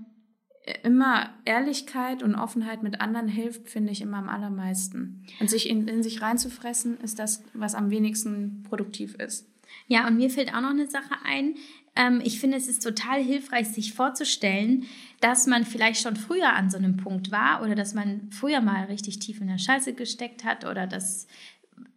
Immer 0.84 1.30
Ehrlichkeit 1.46 2.24
und 2.24 2.34
Offenheit 2.34 2.82
mit 2.82 3.00
anderen 3.00 3.28
hilft, 3.28 3.70
finde 3.70 3.92
ich 3.92 4.02
immer 4.02 4.18
am 4.18 4.30
allermeisten. 4.30 5.24
Und 5.40 5.50
sich 5.50 5.70
in, 5.70 5.88
in 5.88 6.02
sich 6.02 6.24
reinzufressen, 6.24 7.00
ist 7.02 7.20
das, 7.20 7.44
was 7.54 7.76
am 7.76 7.92
wenigsten 7.92 8.64
produktiv 8.64 9.14
ist. 9.16 9.48
Ja, 9.88 10.08
und 10.08 10.18
mir 10.18 10.32
fällt 10.32 10.54
auch 10.56 10.62
noch 10.62 10.72
eine 10.72 10.88
Sache 10.88 11.16
ein. 11.24 11.56
Ähm, 11.96 12.22
ich 12.24 12.40
finde, 12.40 12.58
es 12.58 12.68
ist 12.68 12.82
total 12.82 13.22
hilfreich, 13.22 13.68
sich 13.68 13.94
vorzustellen, 13.94 14.86
dass 15.26 15.48
man 15.48 15.66
vielleicht 15.66 16.04
schon 16.04 16.16
früher 16.16 16.54
an 16.54 16.70
so 16.70 16.78
einem 16.78 16.98
Punkt 16.98 17.32
war 17.32 17.64
oder 17.64 17.74
dass 17.74 17.96
man 17.96 18.30
früher 18.30 18.62
mal 18.62 18.86
richtig 18.86 19.18
tief 19.18 19.42
in 19.42 19.48
der 19.48 19.58
Scheiße 19.58 19.94
gesteckt 19.94 20.44
hat 20.44 20.66
oder 20.66 20.86
dass 20.86 21.26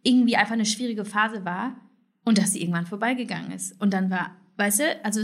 irgendwie 0.01 0.35
einfach 0.35 0.53
eine 0.53 0.65
schwierige 0.65 1.05
Phase 1.05 1.45
war 1.45 1.79
und 2.25 2.39
dass 2.39 2.53
sie 2.53 2.61
irgendwann 2.61 2.87
vorbeigegangen 2.87 3.51
ist. 3.51 3.79
Und 3.79 3.93
dann 3.93 4.09
war, 4.09 4.35
weißt 4.57 4.79
du, 4.79 5.05
also 5.05 5.21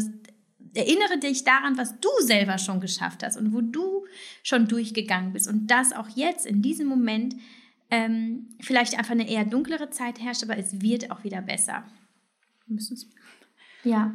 erinnere 0.76 1.18
dich 1.18 1.46
daran, 1.46 1.80
was 1.80 2.00
du 2.00 2.10
selber 2.20 2.60
schon 2.60 2.80
geschafft 2.80 3.24
hast 3.24 3.38
und 3.38 3.54
wo 3.54 3.62
du 3.62 4.06
schon 4.44 4.68
durchgegangen 4.68 5.34
bist 5.34 5.48
und 5.48 5.66
dass 5.66 5.92
auch 5.92 6.10
jetzt 6.10 6.46
in 6.46 6.62
diesem 6.62 6.86
Moment 6.86 7.36
ähm, 7.90 8.50
vielleicht 8.60 9.00
einfach 9.00 9.14
eine 9.14 9.28
eher 9.28 9.46
dunklere 9.46 9.90
Zeit 9.90 10.22
herrscht, 10.22 10.44
aber 10.44 10.60
es 10.60 10.80
wird 10.80 11.10
auch 11.10 11.24
wieder 11.24 11.42
besser. 11.42 11.84
Ja. 13.84 14.14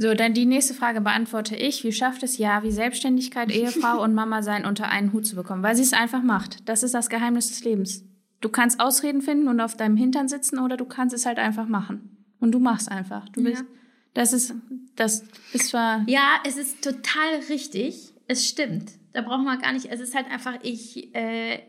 So, 0.00 0.14
dann 0.14 0.32
die 0.32 0.46
nächste 0.46 0.72
Frage 0.72 1.02
beantworte 1.02 1.54
ich. 1.54 1.84
Wie 1.84 1.92
schafft 1.92 2.22
es 2.22 2.38
ja, 2.38 2.62
wie 2.62 2.70
Selbstständigkeit, 2.70 3.50
Ehefrau 3.54 4.02
und 4.02 4.14
Mama 4.14 4.42
sein 4.42 4.64
unter 4.64 4.88
einen 4.88 5.12
Hut 5.12 5.26
zu 5.26 5.36
bekommen? 5.36 5.62
Weil 5.62 5.76
sie 5.76 5.82
es 5.82 5.92
einfach 5.92 6.22
macht. 6.22 6.66
Das 6.66 6.82
ist 6.82 6.94
das 6.94 7.10
Geheimnis 7.10 7.48
des 7.48 7.64
Lebens. 7.64 8.02
Du 8.40 8.48
kannst 8.48 8.80
Ausreden 8.80 9.20
finden 9.20 9.46
und 9.46 9.60
auf 9.60 9.76
deinem 9.76 9.98
Hintern 9.98 10.26
sitzen 10.26 10.58
oder 10.58 10.78
du 10.78 10.86
kannst 10.86 11.14
es 11.14 11.26
halt 11.26 11.38
einfach 11.38 11.66
machen. 11.66 12.16
Und 12.40 12.52
du 12.52 12.60
machst 12.60 12.90
einfach. 12.90 13.28
Du 13.28 13.44
bist, 13.44 13.60
ja. 13.60 13.68
das 14.14 14.32
ist, 14.32 14.54
das 14.96 15.22
ist 15.52 15.68
zwar. 15.68 16.02
Ja, 16.08 16.40
es 16.46 16.56
ist 16.56 16.82
total 16.82 17.34
richtig. 17.50 18.14
Es 18.26 18.48
stimmt. 18.48 18.92
Da 19.12 19.20
braucht 19.20 19.44
man 19.44 19.60
gar 19.60 19.74
nicht, 19.74 19.84
es 19.84 20.00
ist 20.00 20.14
halt 20.14 20.30
einfach, 20.30 20.54
ich, 20.62 21.14
äh, 21.14 21.60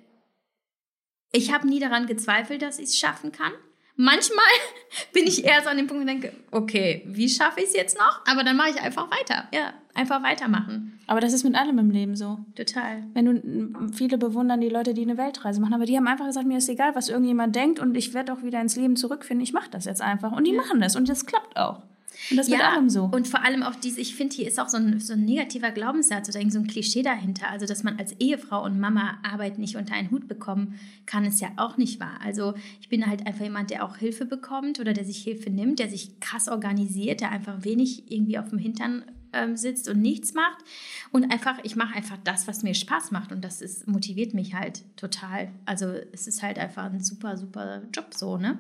ich 1.34 1.52
habe 1.52 1.68
nie 1.68 1.82
daran 1.82 2.08
gezweifelt, 2.08 2.62
dass 2.62 2.80
ich 2.80 2.86
es 2.86 2.98
schaffen 2.98 3.34
kann. 3.34 3.52
Manchmal 3.96 4.46
bin 5.14 5.26
ich 5.26 5.44
eher 5.44 5.62
so 5.62 5.70
an 5.70 5.78
dem 5.78 5.88
Punkt 5.88 6.02
und 6.02 6.08
denke, 6.08 6.34
okay, 6.52 7.04
wie 7.06 7.30
schaffe 7.30 7.60
ich 7.60 7.68
es 7.68 7.74
jetzt 7.74 7.98
noch? 7.98 8.22
Aber 8.26 8.44
dann 8.44 8.58
mache 8.58 8.70
ich 8.72 8.82
einfach 8.82 9.10
weiter. 9.12 9.48
Ja, 9.54 9.74
einfach 9.94 10.24
weitermachen. 10.24 11.00
Aber 11.08 11.20
das 11.20 11.34
ist 11.34 11.44
mit 11.44 11.56
allem 11.56 11.78
im 11.78 11.92
Leben 11.92 12.16
so. 12.16 12.40
Total. 12.56 13.04
Wenn 13.14 13.26
du 13.26 13.94
viele 13.94 14.18
bewundern 14.18 14.62
die 14.62 14.70
Leute, 14.70 14.94
die 14.94 15.02
eine 15.02 15.18
Weltreise 15.18 15.60
machen, 15.60 15.74
aber 15.74 15.86
die 15.86 15.98
haben 15.98 16.08
einfach 16.08 16.26
gesagt, 16.26 16.48
mir 16.48 16.58
ist 16.58 16.70
egal, 16.70 16.96
was 16.96 17.10
irgendjemand 17.10 17.56
denkt 17.56 17.80
und 17.80 17.96
ich 17.96 18.14
werde 18.14 18.34
auch 18.34 18.44
wieder 18.44 18.62
ins 18.62 18.76
Leben 18.76 18.96
zurückfinden. 18.96 19.44
Ich 19.44 19.54
mache 19.54 19.70
das 19.70 19.86
jetzt 19.86 20.02
einfach 20.02 20.32
und 20.32 20.46
die 20.46 20.54
ja. 20.54 20.62
machen 20.62 20.80
das 20.80 20.96
und 20.96 21.10
das 21.10 21.26
klappt 21.26 21.58
auch. 21.58 21.82
Und 22.30 22.38
das 22.38 22.48
ja, 22.48 22.58
mit 22.58 22.66
allem 22.66 22.90
so. 22.90 23.06
Und 23.06 23.28
vor 23.28 23.44
allem 23.44 23.64
auch 23.64 23.76
diese, 23.76 24.00
ich 24.00 24.16
finde, 24.16 24.36
hier 24.36 24.48
ist 24.48 24.60
auch 24.60 24.70
so 24.70 24.78
ein, 24.78 25.00
so 25.00 25.14
ein 25.14 25.24
negativer 25.26 25.72
Glaubenssatz 25.72 26.30
oder 26.30 26.50
so 26.50 26.60
ein 26.60 26.68
Klischee 26.68 27.04
dahinter. 27.04 27.50
Also, 27.50 27.66
dass 27.66 27.84
man 27.84 27.98
als 27.98 28.14
Ehefrau 28.20 28.64
und 28.64 28.80
Mama 28.80 29.20
Arbeit 29.24 29.58
nicht 29.58 29.76
unter 29.76 29.94
einen 29.94 30.12
Hut 30.12 30.28
bekommen 30.28 30.80
kann, 31.06 31.26
ist 31.26 31.42
ja 31.42 31.50
auch 31.58 31.78
nicht 31.78 32.00
wahr. 32.00 32.20
Also, 32.24 32.54
ich 32.80 32.90
bin 32.90 33.08
halt 33.08 33.26
einfach 33.26 33.44
jemand, 33.44 33.70
der 33.70 33.86
auch 33.86 33.98
Hilfe 33.98 34.26
bekommt 34.26 34.80
oder 34.80 34.94
der 34.94 35.06
sich 35.06 35.24
Hilfe 35.24 35.50
nimmt, 35.50 35.80
der 35.80 35.90
sich 35.90 36.20
krass 36.20 36.48
organisiert, 36.48 37.22
der 37.22 37.32
einfach 37.32 37.64
wenig 37.64 38.12
irgendwie 38.12 38.38
auf 38.38 38.50
dem 38.50 38.60
Hintern 38.60 39.04
ähm, 39.34 39.56
sitzt 39.56 39.88
und 39.90 40.02
nichts 40.02 40.34
macht. 40.34 40.64
Und 41.12 41.32
einfach, 41.32 41.60
ich 41.64 41.76
mache 41.76 41.96
einfach 41.96 42.18
das, 42.24 42.48
was 42.48 42.64
mir 42.64 42.74
Spaß 42.74 43.12
macht. 43.12 43.32
Und 43.32 43.44
das 43.44 43.62
ist, 43.62 43.88
motiviert 43.88 44.34
mich 44.34 44.54
halt 44.54 44.84
total. 44.98 45.52
Also, 45.66 45.88
es 46.12 46.28
ist 46.28 46.44
halt 46.44 46.60
einfach 46.60 46.84
ein 46.84 47.02
super, 47.02 47.38
super 47.38 47.84
Job 47.94 48.14
so, 48.14 48.38
ne? 48.38 48.58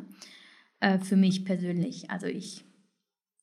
Äh, 0.79 0.99
für 0.99 1.17
mich 1.17 1.45
persönlich. 1.45 2.09
Also, 2.09 2.27
ich 2.27 2.63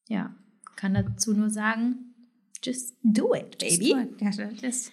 ja, 0.08 0.34
kann 0.76 0.94
dazu 0.94 1.34
nur 1.34 1.50
sagen, 1.50 2.14
just 2.62 2.96
do 3.02 3.34
it, 3.34 3.58
baby. 3.58 3.94
Just 4.20 4.38
do 4.38 4.42
it. 4.42 4.62
Just 4.62 4.92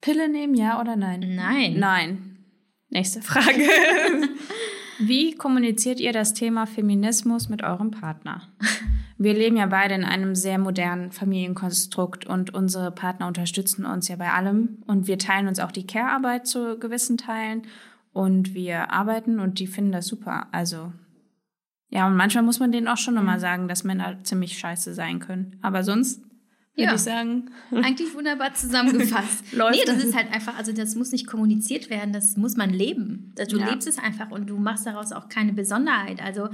Pille 0.00 0.28
nehmen, 0.28 0.54
ja 0.54 0.80
oder 0.80 0.96
nein? 0.96 1.34
Nein. 1.34 1.78
Nein. 1.78 2.36
Nächste 2.90 3.22
Frage. 3.22 3.60
Wie 4.98 5.34
kommuniziert 5.34 6.00
ihr 6.00 6.12
das 6.12 6.32
Thema 6.32 6.66
Feminismus 6.66 7.48
mit 7.48 7.62
eurem 7.62 7.90
Partner? 7.90 8.42
Wir 9.18 9.34
leben 9.34 9.56
ja 9.56 9.66
beide 9.66 9.94
in 9.94 10.04
einem 10.04 10.34
sehr 10.34 10.58
modernen 10.58 11.10
Familienkonstrukt 11.10 12.26
und 12.26 12.54
unsere 12.54 12.90
Partner 12.90 13.26
unterstützen 13.26 13.84
uns 13.84 14.08
ja 14.08 14.16
bei 14.16 14.30
allem 14.30 14.82
und 14.86 15.06
wir 15.06 15.18
teilen 15.18 15.48
uns 15.48 15.58
auch 15.58 15.72
die 15.72 15.86
Care-Arbeit 15.86 16.46
zu 16.46 16.78
gewissen 16.78 17.16
Teilen 17.16 17.62
und 18.12 18.54
wir 18.54 18.92
arbeiten 18.92 19.40
und 19.40 19.58
die 19.58 19.66
finden 19.66 19.92
das 19.92 20.06
super. 20.06 20.48
Also 20.52 20.92
ja, 21.88 22.06
und 22.06 22.16
manchmal 22.16 22.44
muss 22.44 22.58
man 22.58 22.72
denen 22.72 22.88
auch 22.88 22.96
schon 22.96 23.14
nochmal 23.14 23.38
sagen, 23.38 23.68
dass 23.68 23.84
Männer 23.84 24.22
ziemlich 24.24 24.58
scheiße 24.58 24.92
sein 24.92 25.20
können. 25.20 25.58
Aber 25.62 25.84
sonst 25.84 26.22
würde 26.76 26.88
Ja. 26.90 26.94
ich 26.94 27.00
sagen, 27.00 27.50
Eigentlich 27.72 28.14
wunderbar 28.14 28.54
zusammengefasst. 28.54 29.44
Läuft 29.52 29.74
nee, 29.78 29.84
das 29.86 30.04
ist 30.04 30.14
halt 30.14 30.32
einfach, 30.32 30.56
also 30.58 30.72
das 30.72 30.94
muss 30.94 31.10
nicht 31.12 31.26
kommuniziert 31.26 31.88
werden, 31.90 32.12
das 32.12 32.36
muss 32.36 32.56
man 32.56 32.70
leben. 32.70 33.32
Du 33.50 33.58
Ja. 33.58 33.70
lebst 33.70 33.88
es 33.88 33.98
einfach 33.98 34.30
und 34.30 34.48
du 34.48 34.58
machst 34.58 34.86
daraus 34.86 35.12
auch 35.12 35.28
keine 35.28 35.52
Besonderheit. 35.52 36.22
Also 36.22 36.48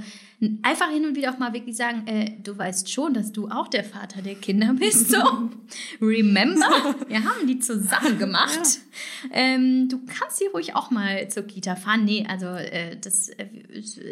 einfach 0.61 0.89
hin 0.89 1.05
und 1.05 1.15
wieder 1.15 1.31
auch 1.33 1.37
mal 1.39 1.53
wirklich 1.53 1.75
sagen, 1.75 2.07
äh, 2.07 2.31
du 2.41 2.57
weißt 2.57 2.89
schon, 2.91 3.13
dass 3.13 3.31
du 3.31 3.49
auch 3.49 3.67
der 3.67 3.83
Vater 3.83 4.21
der 4.21 4.35
Kinder 4.35 4.73
bist. 4.79 5.11
So, 5.11 5.49
remember? 6.01 6.95
Wir 7.07 7.23
haben 7.23 7.47
die 7.47 7.59
zusammen 7.59 8.17
gemacht. 8.17 8.79
Ähm, 9.31 9.89
du 9.89 9.99
kannst 10.05 10.39
hier 10.39 10.51
ruhig 10.51 10.75
auch 10.75 10.91
mal 10.91 11.27
zur 11.29 11.43
Kita 11.43 11.75
fahren. 11.75 12.05
Nee, 12.05 12.25
also 12.27 12.47
äh, 12.47 12.97
das, 12.99 13.29
äh, 13.29 13.47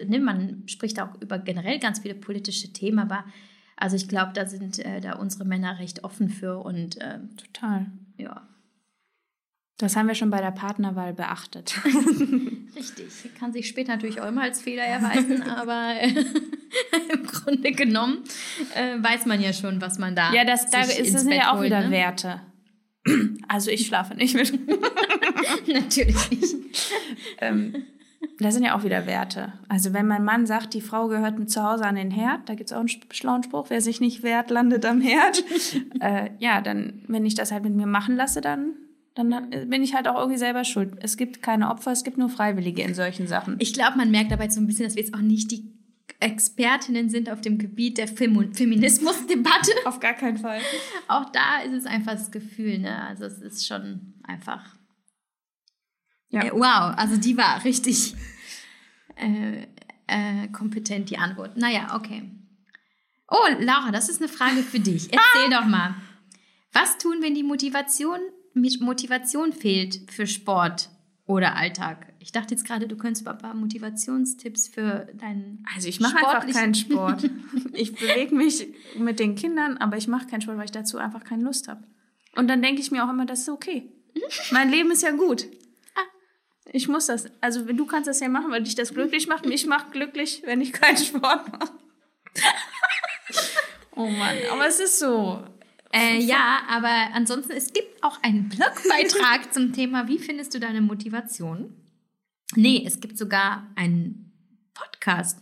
ne, 0.08 0.20
man 0.20 0.64
spricht 0.68 1.00
auch 1.02 1.10
über 1.22 1.38
generell 1.40 1.80
ganz 1.80 2.00
viele 2.00 2.16
politische 2.16 2.72
Themen, 2.74 3.00
aber 3.00 3.24
also 3.82 3.96
ich 3.96 4.08
glaube, 4.08 4.32
da 4.34 4.46
sind 4.46 4.78
äh, 4.80 5.02
da 5.02 5.14
unsere 5.14 5.44
Männer 5.44 5.80
recht 5.80 6.04
offen 6.04 6.30
für 6.30 6.60
und 6.60 6.98
ähm, 7.02 7.30
total. 7.36 7.88
ja, 8.18 8.48
Das 9.80 9.96
haben 9.96 10.08
wir 10.08 10.14
schon 10.14 10.30
bei 10.30 10.40
der 10.40 10.52
Partnerwahl 10.52 11.14
beachtet. 11.14 11.74
richtig. 12.76 13.08
Kann 13.40 13.52
sich 13.54 13.68
später 13.68 13.94
natürlich 13.94 14.22
auch 14.22 14.28
immer 14.28 14.44
als 14.44 14.62
Fehler 14.62 14.84
erweisen, 14.84 15.42
aber 15.58 15.96
äh, 16.00 16.10
im 17.14 17.26
Grunde 17.26 17.72
genommen 17.72 18.24
äh, 18.76 19.02
weiß 19.02 19.26
man 19.26 19.42
ja 19.42 19.52
schon, 19.52 19.82
was 19.82 19.98
man 19.98 20.16
da. 20.16 20.32
Ja, 20.32 20.46
das, 20.46 20.70
da 20.70 20.82
ist 20.82 21.00
es 21.00 21.12
sind 21.22 21.30
Bett 21.30 21.40
ja 21.40 21.52
auch 21.52 21.58
holt, 21.58 21.66
wieder 21.66 21.82
ne? 21.82 21.92
Werte. 21.92 22.42
Also 23.48 23.70
ich 23.72 23.88
schlafe 23.88 24.14
nicht 24.16 24.34
mit. 24.34 24.54
Natürlich 25.68 26.30
nicht. 26.30 26.56
ähm, 27.40 27.84
da 28.40 28.52
sind 28.52 28.64
ja 28.64 28.78
auch 28.78 28.84
wieder 28.84 29.06
Werte. 29.06 29.54
Also 29.68 29.94
wenn 29.94 30.08
mein 30.08 30.24
Mann 30.24 30.46
sagt, 30.46 30.74
die 30.74 30.82
Frau 30.82 31.08
gehört 31.08 31.50
zu 31.50 31.64
Hause 31.64 31.86
an 31.86 31.96
den 31.96 32.12
Herd, 32.12 32.48
da 32.50 32.56
gibt 32.56 32.70
es 32.70 32.76
auch 32.76 32.80
einen 32.80 32.90
schlauen 32.90 33.44
Spruch, 33.44 33.70
wer 33.70 33.82
sich 33.82 34.00
nicht 34.00 34.24
wehrt, 34.24 34.50
landet 34.50 34.86
am 34.86 35.02
Herd. 35.02 35.44
äh, 36.00 36.30
ja, 36.40 36.62
dann, 36.62 37.04
wenn 37.08 37.26
ich 37.26 37.36
das 37.36 37.52
halt 37.52 37.64
mit 37.64 37.76
mir 37.76 37.88
machen 37.88 38.16
lasse, 38.16 38.42
dann, 38.42 38.74
dann 39.16 39.52
äh, 39.52 39.66
bin 39.66 39.84
ich 39.84 39.96
halt 39.96 40.08
auch 40.08 40.18
irgendwie 40.18 40.38
selber 40.38 40.64
schuld. 40.64 40.94
Es 41.02 41.18
gibt 41.18 41.42
keine 41.42 41.70
Opfer, 41.70 41.92
es 41.92 42.04
gibt 42.04 42.18
nur 42.18 42.30
Freiwillige 42.30 42.84
in 42.84 42.94
solchen 42.94 43.28
Sachen. 43.28 43.56
Ich 43.60 43.74
glaube, 43.74 43.98
man 43.98 44.12
merkt 44.12 44.32
dabei 44.32 44.50
so 44.50 44.62
ein 44.62 44.68
bisschen, 44.68 44.86
dass 44.86 44.96
wir 44.96 45.04
jetzt 45.04 45.14
auch 45.14 45.22
nicht 45.22 45.52
die 45.52 45.72
Expertinnen 46.20 47.10
sind 47.10 47.32
auf 47.32 47.42
dem 47.42 47.58
Gebiet 47.58 47.98
der 47.98 48.08
Fem 48.08 48.54
Feminismusdebatte. 48.54 49.72
Auf 49.86 50.00
gar 50.00 50.14
keinen 50.14 50.38
Fall. 50.38 50.60
Auch 51.08 51.26
da 51.32 51.62
ist 51.66 51.74
es 51.74 51.86
einfach 51.88 52.12
das 52.12 52.30
Gefühl, 52.30 52.78
ne? 52.78 53.02
Also 53.08 53.26
es 53.26 53.42
ist 53.42 53.66
schon 53.66 54.14
einfach. 54.24 54.76
Ja. 56.32 56.44
Äh, 56.46 56.52
wow, 56.52 56.98
also 56.98 57.18
die 57.18 57.38
war 57.38 57.64
richtig 57.64 58.16
äh, 59.16 59.68
äh, 60.08 60.48
kompetent, 60.50 61.10
die 61.10 61.18
Antwort. 61.18 61.58
Naja, 61.58 61.96
okay. 61.96 62.24
Oh, 63.30 63.48
Laura, 63.60 63.92
das 63.92 64.10
ist 64.10 64.22
eine 64.22 64.30
Frage 64.30 64.64
für 64.64 64.80
dich. 64.80 65.04
Erzähl 65.14 65.50
doch 65.50 65.66
mal. 65.66 65.96
Was 66.74 66.98
tun, 66.98 67.18
wenn 67.22 67.36
die 67.36 67.44
Motivation, 67.44 68.20
Motivation 68.54 69.54
fehlt 69.54 70.12
für 70.12 70.28
Sport 70.28 70.90
oder 71.26 71.56
Alltag? 71.56 72.14
Ich 72.20 72.32
dachte 72.32 72.54
jetzt 72.54 72.66
gerade, 72.66 72.88
du 72.88 72.98
könntest 72.98 73.28
ein 73.28 73.38
paar 73.38 73.54
Motivationstipps 73.54 74.68
für 74.68 75.08
deinen. 75.14 75.66
Also 75.76 75.88
ich 75.88 76.00
mache 76.00 76.18
einfach 76.18 76.48
keinen 76.52 76.76
Sport. 76.76 77.30
Ich 77.74 77.96
bewege 77.96 78.36
mich 78.36 78.68
mit 78.98 79.20
den 79.20 79.36
Kindern, 79.36 79.78
aber 79.78 79.96
ich 79.96 80.08
mache 80.08 80.28
keinen 80.28 80.42
Sport, 80.42 80.58
weil 80.58 80.66
ich 80.66 80.72
dazu 80.72 80.98
einfach 80.98 81.24
keine 81.24 81.44
Lust 81.44 81.70
habe. 81.70 81.84
Und 82.36 82.50
dann 82.50 82.62
denke 82.62 82.82
ich 82.82 82.92
mir 82.92 83.06
auch 83.06 83.10
immer, 83.10 83.26
das 83.26 83.42
ist 83.42 83.50
okay. 83.50 83.90
Mein 84.52 84.70
Leben 84.70 84.92
ist 84.92 85.04
ja 85.04 85.12
gut. 85.12 85.48
Ich 86.66 86.88
muss 86.88 87.08
das. 87.08 87.26
Also 87.42 87.64
du 87.66 87.86
kannst 87.86 88.08
das 88.08 88.20
ja 88.20 88.30
machen, 88.30 88.52
weil 88.52 88.64
dich 88.64 88.76
das 88.76 88.94
glücklich 88.94 89.28
macht. 89.28 89.46
Mich 89.46 89.66
macht 89.66 89.92
glücklich, 89.92 90.44
wenn 90.46 90.62
ich 90.62 90.74
keinen 90.74 90.98
Sport 90.98 91.52
mache. 91.52 91.72
Oh 93.94 94.08
Mann, 94.08 94.38
aber 94.50 94.68
es 94.68 94.80
ist 94.80 95.00
so. 95.00 95.44
Äh, 95.94 96.18
ja, 96.20 96.62
aber 96.70 97.10
ansonsten, 97.14 97.52
es 97.52 97.74
gibt 97.74 98.02
auch 98.02 98.24
einen 98.24 98.48
Blogbeitrag 98.48 99.54
zum 99.54 99.74
Thema, 99.74 100.08
wie 100.08 100.18
findest 100.18 100.54
du 100.54 100.60
deine 100.60 100.82
Motivation? 100.82 101.76
Nee, 102.56 102.84
es 102.88 103.02
gibt 103.02 103.18
sogar 103.18 103.70
einen 103.76 104.32
Podcast. 104.74 105.40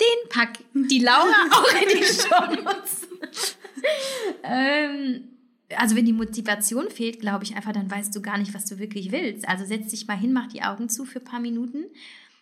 Den 0.00 0.28
packt 0.30 0.62
die 0.72 1.00
Laura 1.00 1.34
auch 1.52 1.72
in 1.82 1.88
die 1.88 2.04
Shownotes. 2.04 3.08
ähm, 4.42 5.35
also 5.74 5.96
wenn 5.96 6.04
die 6.04 6.12
Motivation 6.12 6.90
fehlt, 6.90 7.20
glaube 7.20 7.44
ich 7.44 7.56
einfach, 7.56 7.72
dann 7.72 7.90
weißt 7.90 8.14
du 8.14 8.22
gar 8.22 8.38
nicht, 8.38 8.54
was 8.54 8.66
du 8.66 8.78
wirklich 8.78 9.10
willst. 9.10 9.48
Also 9.48 9.64
setz 9.64 9.88
dich 9.88 10.06
mal 10.06 10.16
hin, 10.16 10.32
mach 10.32 10.46
die 10.48 10.62
Augen 10.62 10.88
zu 10.88 11.04
für 11.04 11.18
ein 11.18 11.24
paar 11.24 11.40
Minuten. 11.40 11.84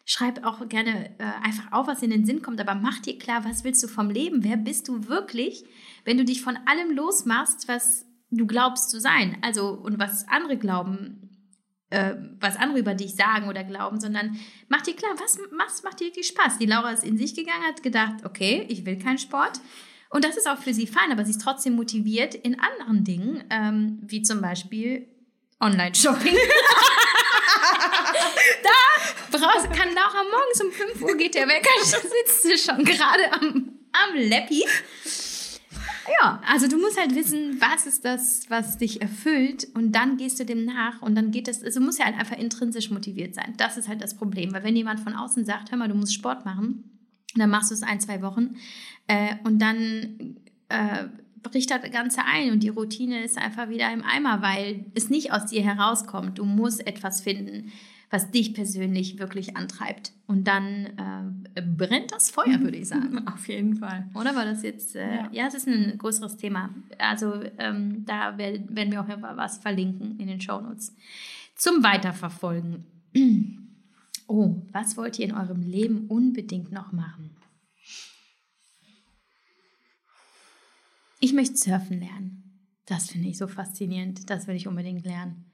Schreib 0.04 0.44
auch 0.44 0.68
gerne 0.68 1.18
äh, 1.18 1.24
einfach 1.42 1.72
auf, 1.72 1.86
was 1.86 2.02
in 2.02 2.10
den 2.10 2.26
Sinn 2.26 2.42
kommt, 2.42 2.60
aber 2.60 2.74
mach 2.74 2.98
dir 2.98 3.18
klar, 3.18 3.44
was 3.44 3.64
willst 3.64 3.82
du 3.82 3.88
vom 3.88 4.10
Leben? 4.10 4.44
Wer 4.44 4.58
bist 4.58 4.88
du 4.88 5.08
wirklich, 5.08 5.64
wenn 6.04 6.18
du 6.18 6.24
dich 6.24 6.42
von 6.42 6.58
allem 6.66 6.94
losmachst, 6.94 7.68
was 7.68 8.04
du 8.30 8.46
glaubst 8.46 8.90
zu 8.90 9.00
sein? 9.00 9.38
Also, 9.40 9.70
und 9.70 9.98
was 9.98 10.28
andere 10.28 10.58
glauben, 10.58 11.30
äh, 11.88 12.16
was 12.38 12.56
andere 12.56 12.80
über 12.80 12.94
dich 12.94 13.14
sagen 13.14 13.48
oder 13.48 13.64
glauben, 13.64 13.98
sondern 13.98 14.38
mach 14.68 14.82
dir 14.82 14.94
klar, 14.94 15.12
was, 15.18 15.38
was 15.52 15.82
macht 15.82 16.00
dir 16.00 16.08
wirklich 16.08 16.26
Spaß? 16.26 16.58
Die 16.58 16.66
Laura 16.66 16.90
ist 16.90 17.04
in 17.04 17.16
sich 17.16 17.34
gegangen, 17.34 17.64
hat 17.64 17.82
gedacht, 17.82 18.26
okay, 18.26 18.66
ich 18.68 18.84
will 18.84 18.98
keinen 18.98 19.18
Sport. 19.18 19.60
Und 20.14 20.24
das 20.24 20.36
ist 20.36 20.48
auch 20.48 20.58
für 20.58 20.72
sie 20.72 20.86
fein, 20.86 21.10
aber 21.10 21.24
sie 21.24 21.32
ist 21.32 21.42
trotzdem 21.42 21.74
motiviert 21.74 22.36
in 22.36 22.56
anderen 22.60 23.02
Dingen, 23.02 23.42
ähm, 23.50 23.98
wie 24.00 24.22
zum 24.22 24.40
Beispiel 24.40 25.08
Online-Shopping. 25.58 26.36
da 28.62 28.70
brauchst, 29.36 29.72
kann 29.72 29.88
Laura 29.92 30.22
morgens 30.30 30.60
um 30.62 30.70
5 30.70 31.02
Uhr 31.02 31.16
geht 31.16 31.34
der 31.34 31.48
Wecker, 31.48 31.68
sitzt 31.84 32.44
sie 32.44 32.56
schon 32.56 32.84
gerade 32.84 33.32
am, 33.32 33.72
am 33.90 34.14
Leppi. 34.14 34.64
Ja, 36.20 36.40
also 36.46 36.68
du 36.68 36.78
musst 36.78 36.96
halt 36.96 37.16
wissen, 37.16 37.60
was 37.60 37.84
ist 37.84 38.04
das, 38.04 38.48
was 38.48 38.78
dich 38.78 39.02
erfüllt 39.02 39.66
und 39.74 39.90
dann 39.96 40.16
gehst 40.16 40.38
du 40.38 40.44
dem 40.44 40.64
nach 40.64 41.02
und 41.02 41.16
dann 41.16 41.32
geht 41.32 41.48
das, 41.48 41.60
also 41.64 41.80
du 41.80 41.86
musst 41.86 41.98
ja 41.98 42.04
halt 42.04 42.20
einfach 42.20 42.38
intrinsisch 42.38 42.88
motiviert 42.90 43.34
sein. 43.34 43.54
Das 43.56 43.76
ist 43.76 43.88
halt 43.88 44.00
das 44.00 44.14
Problem, 44.14 44.52
weil 44.52 44.62
wenn 44.62 44.76
jemand 44.76 45.00
von 45.00 45.14
außen 45.14 45.44
sagt, 45.44 45.72
hör 45.72 45.78
mal, 45.78 45.88
du 45.88 45.96
musst 45.96 46.14
Sport 46.14 46.44
machen, 46.44 46.93
dann 47.34 47.50
machst 47.50 47.70
du 47.70 47.74
es 47.74 47.82
ein, 47.82 48.00
zwei 48.00 48.22
Wochen 48.22 48.56
äh, 49.06 49.34
und 49.44 49.60
dann 49.60 50.36
äh, 50.68 51.04
bricht 51.42 51.70
das 51.70 51.90
Ganze 51.90 52.22
ein 52.24 52.50
und 52.52 52.62
die 52.62 52.70
Routine 52.70 53.22
ist 53.22 53.38
einfach 53.38 53.68
wieder 53.68 53.92
im 53.92 54.02
Eimer, 54.02 54.42
weil 54.42 54.86
es 54.94 55.10
nicht 55.10 55.32
aus 55.32 55.46
dir 55.46 55.62
herauskommt. 55.62 56.38
Du 56.38 56.44
musst 56.44 56.86
etwas 56.86 57.20
finden, 57.20 57.70
was 58.10 58.30
dich 58.30 58.54
persönlich 58.54 59.18
wirklich 59.18 59.56
antreibt. 59.56 60.12
Und 60.26 60.44
dann 60.44 61.42
äh, 61.54 61.62
brennt 61.62 62.12
das 62.12 62.30
Feuer, 62.30 62.60
würde 62.60 62.78
ich 62.78 62.88
sagen. 62.88 63.26
Auf 63.34 63.48
jeden 63.48 63.76
Fall. 63.76 64.08
Oder 64.14 64.34
war 64.34 64.44
das 64.44 64.62
jetzt? 64.62 64.96
Äh, 64.96 65.16
ja. 65.16 65.28
Ja. 65.32 65.46
es 65.46 65.54
ist 65.54 65.66
ein 65.66 65.98
größeres 65.98 66.36
Thema. 66.36 66.70
Also 66.98 67.42
ähm, 67.58 68.04
da 68.06 68.38
werden 68.38 68.92
wir 68.92 69.00
auch 69.00 69.08
einfach 69.08 69.36
was 69.36 69.58
verlinken 69.58 70.18
in 70.18 70.28
den 70.28 70.40
Shownotes. 70.40 70.94
Zum 71.56 71.82
Weiterverfolgen. 71.82 72.84
Oh, 74.26 74.62
was 74.72 74.96
wollt 74.96 75.18
ihr 75.18 75.26
in 75.26 75.34
eurem 75.34 75.62
Leben 75.62 76.06
unbedingt 76.08 76.72
noch 76.72 76.92
machen? 76.92 77.36
Ich 81.20 81.32
möchte 81.32 81.56
surfen 81.56 82.00
lernen. 82.00 82.40
Das 82.86 83.10
finde 83.10 83.28
ich 83.28 83.38
so 83.38 83.46
faszinierend. 83.46 84.28
Das 84.28 84.46
will 84.46 84.56
ich 84.56 84.68
unbedingt 84.68 85.04
lernen. 85.06 85.50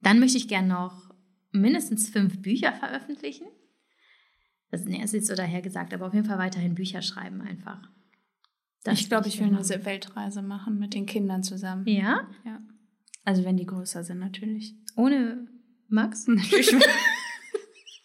Dann 0.00 0.20
möchte 0.20 0.36
ich 0.36 0.48
gerne 0.48 0.68
noch 0.68 1.14
mindestens 1.52 2.10
fünf 2.10 2.42
Bücher 2.42 2.72
veröffentlichen. 2.72 3.46
Das 4.70 4.84
nee, 4.84 5.02
ist 5.02 5.14
jetzt 5.14 5.28
so 5.28 5.34
dahergesagt, 5.34 5.94
aber 5.94 6.06
auf 6.06 6.14
jeden 6.14 6.26
Fall 6.26 6.38
weiterhin 6.38 6.74
Bücher 6.74 7.00
schreiben 7.00 7.40
einfach. 7.40 7.80
Das 8.82 9.00
ich 9.00 9.08
glaube, 9.08 9.28
ich 9.28 9.40
will 9.40 9.46
eine 9.46 9.84
Weltreise 9.84 10.42
machen 10.42 10.78
mit 10.78 10.92
den 10.92 11.06
Kindern 11.06 11.42
zusammen. 11.42 11.86
Ja? 11.86 12.28
Ja. 12.44 12.60
Also 13.24 13.44
wenn 13.44 13.56
die 13.56 13.64
größer 13.64 14.04
sind, 14.04 14.18
natürlich. 14.18 14.74
Ohne 14.96 15.48
Max? 15.94 16.26
Natürlich. 16.28 16.70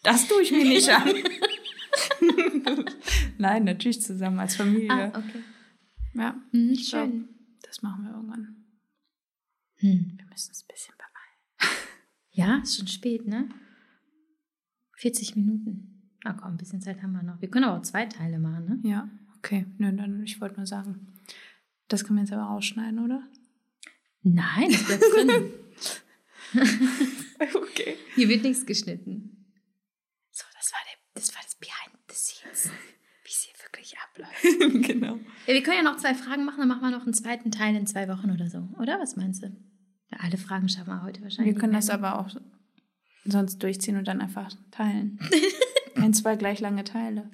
Das 0.02 0.26
tue 0.28 0.42
ich 0.42 0.50
mir 0.52 0.64
nicht 0.64 0.88
an. 0.88 1.12
Nein, 3.38 3.64
natürlich 3.64 4.00
zusammen 4.02 4.38
als 4.38 4.56
Familie. 4.56 4.90
Ah, 4.90 5.08
okay. 5.18 5.42
Ja, 6.14 6.34
Hm, 6.52 6.70
Ich 6.70 6.88
glaub- 6.90 7.08
schön. 7.08 7.28
das 7.62 7.82
machen 7.82 8.04
wir 8.04 8.12
irgendwann. 8.12 8.56
Hm. 9.76 10.14
Wir 10.16 10.26
müssen 10.26 10.52
es 10.52 10.62
ein 10.62 10.68
bisschen 10.72 10.94
beeilen. 10.96 11.76
Ja, 12.32 12.58
ist 12.62 12.76
schon 12.78 12.86
spät, 12.86 13.26
ne? 13.26 13.48
40 14.96 15.36
Minuten. 15.36 16.14
Na 16.24 16.32
komm, 16.34 16.52
ein 16.52 16.56
bisschen 16.58 16.80
Zeit 16.80 17.02
haben 17.02 17.12
wir 17.12 17.22
noch. 17.22 17.40
Wir 17.40 17.48
können 17.50 17.64
aber 17.64 17.78
auch 17.78 17.82
zwei 17.82 18.06
Teile 18.06 18.38
machen, 18.38 18.64
ne? 18.82 18.88
Ja, 18.88 19.08
okay. 19.38 19.66
Nö, 19.78 19.92
dann, 19.92 20.22
ich 20.24 20.40
wollte 20.40 20.56
nur 20.56 20.66
sagen, 20.66 21.08
das 21.88 22.04
können 22.04 22.18
wir 22.18 22.22
jetzt 22.24 22.32
aber 22.32 22.42
rausschneiden, 22.44 22.98
oder? 23.00 23.22
Nein, 24.22 24.70
das 24.70 24.84
bleibt 24.86 25.02
drin. 25.14 25.52
Okay. 27.54 27.96
Hier 28.14 28.28
wird 28.28 28.42
nichts 28.42 28.66
geschnitten. 28.66 29.46
So, 30.30 30.44
das 30.54 30.72
war, 30.72 30.80
der, 30.84 30.98
das, 31.14 31.34
war 31.34 31.42
das 31.42 31.54
Behind 31.56 31.96
the 32.08 32.14
Scenes, 32.14 32.70
wie 33.24 33.30
es 33.30 33.42
hier 33.44 33.54
wirklich 33.64 33.96
abläuft. 33.98 34.86
genau. 34.86 35.16
Ja, 35.46 35.54
wir 35.54 35.62
können 35.62 35.78
ja 35.78 35.82
noch 35.82 35.96
zwei 35.96 36.14
Fragen 36.14 36.44
machen, 36.44 36.58
dann 36.58 36.68
machen 36.68 36.82
wir 36.82 36.90
noch 36.90 37.04
einen 37.04 37.14
zweiten 37.14 37.50
Teil 37.50 37.74
in 37.76 37.86
zwei 37.86 38.08
Wochen 38.08 38.30
oder 38.30 38.48
so, 38.50 38.68
oder? 38.78 39.00
Was 39.00 39.16
meinst 39.16 39.42
du? 39.42 39.46
Ja, 40.10 40.18
alle 40.20 40.36
Fragen 40.36 40.68
schaffen 40.68 40.90
wir 40.90 41.02
heute 41.02 41.22
wahrscheinlich. 41.22 41.54
Wir 41.54 41.60
können 41.60 41.72
das 41.72 41.88
ne? 41.88 41.94
aber 41.94 42.18
auch 42.18 42.28
sonst 43.24 43.62
durchziehen 43.62 43.96
und 43.96 44.06
dann 44.06 44.20
einfach 44.20 44.52
teilen. 44.70 45.18
Ein, 45.94 46.14
zwei 46.14 46.36
gleich 46.36 46.60
lange 46.60 46.84
Teile. 46.84 47.30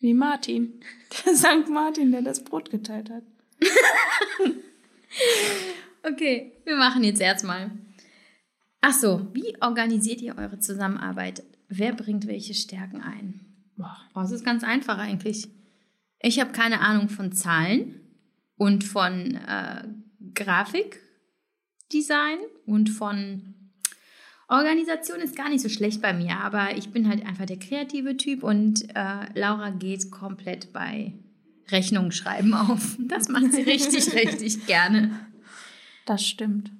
Wie 0.00 0.14
Martin. 0.14 0.80
Der 1.24 1.34
St. 1.34 1.68
Martin, 1.68 2.12
der 2.12 2.22
das 2.22 2.44
Brot 2.44 2.70
geteilt 2.70 3.10
hat. 3.10 3.24
okay, 6.04 6.52
wir 6.64 6.76
machen 6.76 7.02
jetzt 7.02 7.20
erstmal. 7.20 7.72
Ach 8.80 8.92
so, 8.92 9.26
wie 9.32 9.56
organisiert 9.60 10.20
ihr 10.20 10.38
eure 10.38 10.60
Zusammenarbeit? 10.60 11.42
Wer 11.68 11.92
bringt 11.92 12.26
welche 12.26 12.54
Stärken 12.54 13.02
ein? 13.02 13.40
Boah, 13.76 13.96
das 14.14 14.32
ist 14.32 14.44
ganz 14.44 14.64
einfach 14.64 14.98
eigentlich. 14.98 15.48
Ich 16.20 16.40
habe 16.40 16.52
keine 16.52 16.80
Ahnung 16.80 17.08
von 17.08 17.32
Zahlen 17.32 18.00
und 18.56 18.84
von 18.84 19.36
äh, 19.36 19.84
Grafikdesign 20.34 22.38
und 22.66 22.90
von 22.90 23.54
Organisation 24.48 25.20
ist 25.20 25.36
gar 25.36 25.50
nicht 25.50 25.60
so 25.60 25.68
schlecht 25.68 26.00
bei 26.00 26.12
mir, 26.12 26.38
aber 26.38 26.76
ich 26.76 26.90
bin 26.90 27.08
halt 27.08 27.26
einfach 27.26 27.46
der 27.46 27.58
kreative 27.58 28.16
Typ 28.16 28.42
und 28.42 28.88
äh, 28.96 29.38
Laura 29.38 29.70
geht 29.70 30.10
komplett 30.10 30.72
bei 30.72 31.12
Rechnungen 31.70 32.12
schreiben 32.12 32.54
auf. 32.54 32.96
Das 32.98 33.28
macht 33.28 33.52
sie 33.52 33.62
richtig, 33.62 34.14
richtig 34.14 34.66
gerne. 34.66 35.10
Das 36.06 36.26
stimmt. 36.26 36.70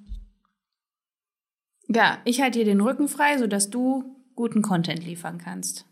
Ja, 1.89 2.18
ich 2.24 2.41
halte 2.41 2.59
dir 2.59 2.64
den 2.64 2.80
Rücken 2.80 3.09
frei, 3.09 3.39
sodass 3.39 3.70
du 3.70 4.16
guten 4.34 4.62
Content 4.62 5.05
liefern 5.05 5.39
kannst. 5.39 5.86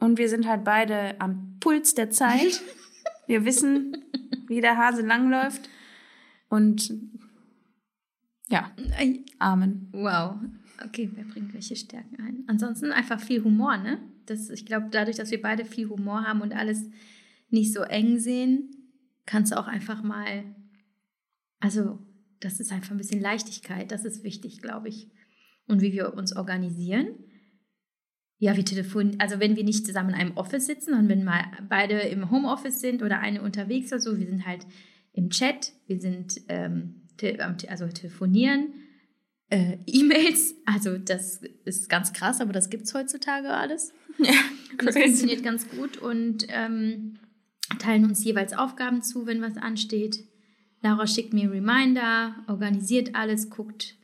Und 0.00 0.18
wir 0.18 0.28
sind 0.28 0.46
halt 0.46 0.64
beide 0.64 1.20
am 1.20 1.56
Puls 1.60 1.94
der 1.94 2.10
Zeit. 2.10 2.62
Wir 3.26 3.44
wissen, 3.44 3.96
wie 4.46 4.60
der 4.60 4.78
Hase 4.78 5.02
langläuft. 5.02 5.68
Und 6.48 6.94
ja, 8.48 8.72
Amen. 9.38 9.88
Wow. 9.92 10.36
Okay, 10.84 11.10
wer 11.14 11.24
bringt 11.24 11.52
welche 11.52 11.76
Stärken 11.76 12.16
ein? 12.20 12.44
Ansonsten 12.46 12.92
einfach 12.92 13.20
viel 13.20 13.44
Humor, 13.44 13.76
ne? 13.76 13.98
Das, 14.26 14.48
ich 14.50 14.64
glaube, 14.64 14.88
dadurch, 14.90 15.16
dass 15.16 15.30
wir 15.30 15.42
beide 15.42 15.64
viel 15.64 15.88
Humor 15.88 16.24
haben 16.24 16.40
und 16.40 16.52
alles 16.52 16.88
nicht 17.50 17.72
so 17.72 17.82
eng 17.82 18.18
sehen, 18.18 18.70
kannst 19.26 19.52
du 19.52 19.58
auch 19.58 19.66
einfach 19.66 20.02
mal, 20.02 20.44
also 21.60 21.98
das 22.40 22.60
ist 22.60 22.72
einfach 22.72 22.92
ein 22.92 22.98
bisschen 22.98 23.20
Leichtigkeit, 23.20 23.90
das 23.90 24.04
ist 24.04 24.24
wichtig, 24.24 24.60
glaube 24.60 24.88
ich. 24.88 25.08
Und 25.66 25.82
wie 25.82 25.92
wir 25.92 26.14
uns 26.14 26.34
organisieren. 26.34 27.08
Ja, 28.38 28.56
wir 28.56 28.64
telefonieren, 28.64 29.20
also 29.20 29.40
wenn 29.40 29.56
wir 29.56 29.64
nicht 29.64 29.84
zusammen 29.84 30.10
in 30.10 30.14
einem 30.14 30.36
Office 30.36 30.66
sitzen 30.66 30.94
und 30.94 31.08
wenn 31.08 31.24
mal 31.24 31.44
beide 31.68 31.98
im 32.00 32.30
Homeoffice 32.30 32.80
sind 32.80 33.02
oder 33.02 33.18
eine 33.18 33.42
unterwegs 33.42 33.92
oder 33.92 34.00
so, 34.00 34.18
wir 34.18 34.26
sind 34.26 34.46
halt 34.46 34.66
im 35.12 35.30
Chat, 35.30 35.72
wir 35.86 36.00
sind 36.00 36.40
ähm, 36.48 37.02
te 37.16 37.38
also 37.68 37.88
telefonieren, 37.88 38.68
äh, 39.50 39.78
E-Mails, 39.86 40.54
also 40.64 40.98
das 40.98 41.40
ist 41.64 41.88
ganz 41.88 42.12
krass, 42.12 42.40
aber 42.40 42.52
das 42.52 42.70
gibt 42.70 42.84
es 42.84 42.94
heutzutage 42.94 43.50
alles. 43.50 43.92
Ja, 44.20 44.32
Und 44.72 44.84
das 44.84 44.96
funktioniert 44.96 45.44
ganz 45.44 45.68
gut 45.68 45.96
und 45.98 46.44
ähm, 46.48 47.20
teilen 47.78 48.04
uns 48.04 48.24
jeweils 48.24 48.52
Aufgaben 48.52 49.00
zu, 49.00 49.26
wenn 49.26 49.40
was 49.40 49.56
ansteht. 49.56 50.24
Laura 50.82 51.06
schickt 51.06 51.32
mir 51.32 51.50
Reminder, 51.50 52.34
organisiert 52.46 53.14
alles, 53.14 53.50
guckt 53.50 53.96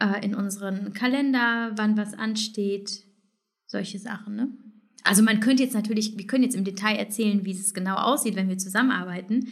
äh, 0.00 0.24
in 0.24 0.34
unseren 0.34 0.92
Kalender, 0.92 1.72
wann 1.76 1.96
was 1.96 2.14
ansteht. 2.14 3.04
Solche 3.66 3.98
Sachen, 3.98 4.34
ne? 4.34 4.48
Also 5.04 5.22
man 5.22 5.40
könnte 5.40 5.62
jetzt 5.62 5.74
natürlich, 5.74 6.18
wir 6.18 6.26
können 6.26 6.44
jetzt 6.44 6.56
im 6.56 6.64
Detail 6.64 6.96
erzählen, 6.96 7.44
wie 7.44 7.52
es 7.52 7.72
genau 7.72 7.96
aussieht, 7.96 8.36
wenn 8.36 8.48
wir 8.48 8.58
zusammenarbeiten. 8.58 9.48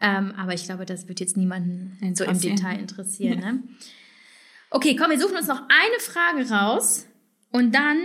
Ähm, 0.00 0.32
aber 0.36 0.54
ich 0.54 0.64
glaube, 0.64 0.84
das 0.84 1.08
wird 1.08 1.20
jetzt 1.20 1.36
niemanden 1.36 1.96
so 2.14 2.24
im. 2.24 2.38
Detail 2.38 2.78
interessieren. 2.78 3.38
Ne? 3.40 3.62
Okay, 4.70 4.96
komm, 4.96 5.10
wir 5.10 5.20
suchen 5.20 5.36
uns 5.36 5.48
noch 5.48 5.62
eine 5.62 6.00
Frage 6.00 6.48
raus 6.50 7.06
und 7.50 7.74
dann 7.74 7.98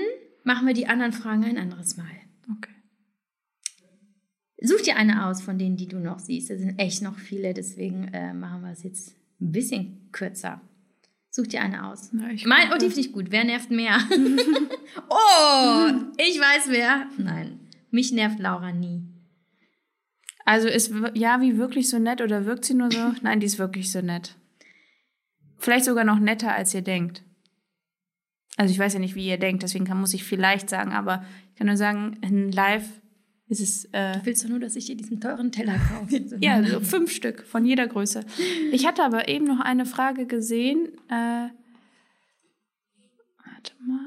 machen 0.44 0.68
wir 0.68 0.74
die 0.74 0.88
anderen 0.88 1.14
Fragen 1.14 1.44
ein 1.44 1.58
anderes 1.58 1.98
Mal. 1.98 2.06
Okay. 2.52 2.74
Such 4.62 4.82
dir 4.82 4.96
eine 4.96 5.28
aus 5.28 5.42
von 5.42 5.60
denen, 5.60 5.78
die 5.78 5.88
du 5.88 6.00
noch 6.00 6.20
siehst. 6.20 6.50
Es 6.50 6.60
sind 6.60 6.80
echt 6.80 7.02
noch 7.04 7.18
viele, 7.18 7.54
deswegen 7.54 8.08
äh, 8.14 8.34
machen 8.34 8.62
wir 8.64 8.72
es 8.72 8.84
jetzt 8.84 9.16
ein 9.40 9.52
bisschen 9.52 10.10
kürzer. 10.12 10.62
Such 11.30 11.48
dir 11.48 11.62
eine 11.62 11.88
aus. 11.88 12.10
Na, 12.12 12.30
mein, 12.46 12.72
oh, 12.74 12.78
die 12.78 12.88
finde 12.88 13.02
ich 13.02 13.12
gut. 13.12 13.28
Wer 13.30 13.44
nervt 13.44 13.70
mehr? 13.70 14.00
oh, 15.10 15.92
ich 16.18 16.40
weiß 16.40 16.70
wer. 16.70 17.06
Nein, 17.18 17.60
mich 17.92 18.12
nervt 18.12 18.40
Laura 18.40 18.72
nie. 18.72 19.04
Also 20.46 20.68
ist 20.68 20.92
wir- 20.94 21.12
Javi 21.16 21.58
wirklich 21.58 21.90
so 21.90 22.00
nett 22.00 22.22
oder 22.22 22.46
wirkt 22.46 22.66
sie 22.66 22.74
nur 22.74 22.90
so? 22.92 23.14
Nein, 23.22 23.40
die 23.40 23.46
ist 23.46 23.60
wirklich 23.60 23.92
so 23.92 24.02
nett. 24.02 24.36
Vielleicht 25.60 25.86
sogar 25.86 26.04
noch 26.04 26.20
netter, 26.20 26.56
als 26.56 26.74
ihr 26.74 26.82
denkt. 26.82 27.24
Also 28.56 28.72
ich 28.72 28.80
weiß 28.80 28.94
ja 28.94 29.00
nicht, 29.00 29.14
wie 29.14 29.28
ihr 29.28 29.38
denkt, 29.38 29.62
deswegen 29.62 29.86
kann, 29.86 30.00
muss 30.00 30.16
ich 30.16 30.24
vielleicht 30.24 30.70
sagen, 30.70 30.94
aber 30.94 31.24
ich 31.52 31.58
kann 31.60 31.68
nur 31.68 31.78
sagen, 31.78 32.18
in 32.22 32.52
Live 32.52 32.90
ist 33.50 33.62
es 33.62 33.86
äh, 33.94 34.20
Willst 34.24 34.44
du 34.44 34.50
nur, 34.50 34.60
dass 34.60 34.76
ich 34.76 34.86
dir 34.86 34.98
diesen 34.98 35.22
teuren 35.22 35.52
Teller 35.52 35.76
kaufe? 35.78 36.22
Ja 36.42 36.64
so 36.66 36.82
fünf 36.82 37.12
Stück 37.12 37.46
von 37.46 37.66
jeder 37.66 37.88
Größe. 37.88 38.22
Ich 38.72 38.86
hatte 38.86 39.04
aber 39.04 39.30
eben 39.30 39.46
noch 39.46 39.62
eine 39.62 39.86
Frage 39.86 40.26
gesehen. 40.26 40.90
Äh, 41.10 41.50
warte 43.46 43.74
mal. 43.86 44.00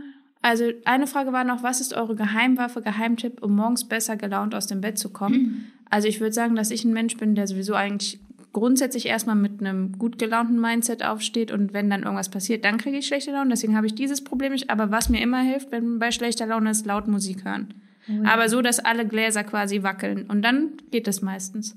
Also 0.43 0.70
eine 0.84 1.07
Frage 1.07 1.32
war 1.32 1.45
noch, 1.45 1.62
was 1.62 1.80
ist 1.80 1.95
eure 1.95 2.16
Geheimwaffe, 2.16 2.82
Geheimtipp, 2.82 3.43
um 3.43 3.57
morgens 3.57 3.86
besser 3.86 4.16
gelaunt 4.16 4.55
aus 4.55 4.66
dem 4.66 4.80
Bett 4.80 4.99
zu 4.99 5.11
kommen? 5.11 5.70
Also 5.91 6.09
ich 6.09 6.20
würde 6.20 6.32
sagen, 6.32 6.55
dass 6.55 6.70
ich 6.70 6.84
ein 6.84 6.93
Mensch 6.93 7.16
bin, 7.16 7.34
der 7.34 7.47
sowieso 7.47 7.74
eigentlich 7.74 8.20
grundsätzlich 8.53 9.07
erstmal 9.07 9.36
mit 9.36 9.61
einem 9.61 9.99
gut 9.99 10.18
gelaunten 10.18 10.61
Mindset 10.61 11.05
aufsteht 11.05 11.51
und 11.51 11.72
wenn 11.72 11.91
dann 11.91 12.03
irgendwas 12.03 12.30
passiert, 12.30 12.64
dann 12.64 12.78
kriege 12.78 12.99
ich 12.99 13.07
schlechte 13.07 13.32
Laune. 13.32 13.51
Deswegen 13.51 13.76
habe 13.76 13.86
ich 13.86 13.95
dieses 13.95 14.22
Problem 14.22 14.53
nicht. 14.53 14.70
Aber 14.70 14.91
was 14.91 15.09
mir 15.09 15.20
immer 15.20 15.41
hilft, 15.41 15.72
wenn 15.72 15.99
bei 15.99 16.11
schlechter 16.11 16.47
Laune 16.47 16.70
ist, 16.70 16.86
laut 16.86 17.07
Musik 17.07 17.45
hören. 17.45 17.74
Oh 18.09 18.23
ja. 18.25 18.33
Aber 18.33 18.49
so, 18.49 18.63
dass 18.63 18.79
alle 18.79 19.07
Gläser 19.07 19.45
quasi 19.45 19.83
wackeln. 19.83 20.27
Und 20.29 20.43
dann 20.43 20.73
geht 20.91 21.07
das 21.07 21.23
meistens. 21.23 21.77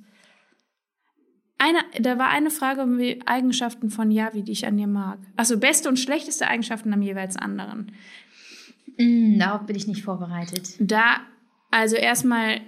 Eine, 1.57 1.79
da 1.99 2.17
war 2.17 2.29
eine 2.29 2.49
Frage 2.49 2.85
wie 2.97 3.21
Eigenschaften 3.25 3.89
von 3.89 4.11
Javi, 4.11 4.43
die 4.43 4.51
ich 4.51 4.65
an 4.65 4.77
dir 4.77 4.87
mag. 4.87 5.19
Also 5.37 5.57
beste 5.57 5.87
und 5.87 5.97
schlechteste 5.97 6.47
Eigenschaften 6.47 6.91
am 6.93 7.01
jeweils 7.01 7.37
anderen. 7.37 7.93
Mm, 8.97 9.39
darauf 9.39 9.65
bin 9.65 9.75
ich 9.75 9.87
nicht 9.87 10.03
vorbereitet. 10.03 10.75
Da, 10.79 11.21
also 11.71 11.95
erstmal, 11.95 12.59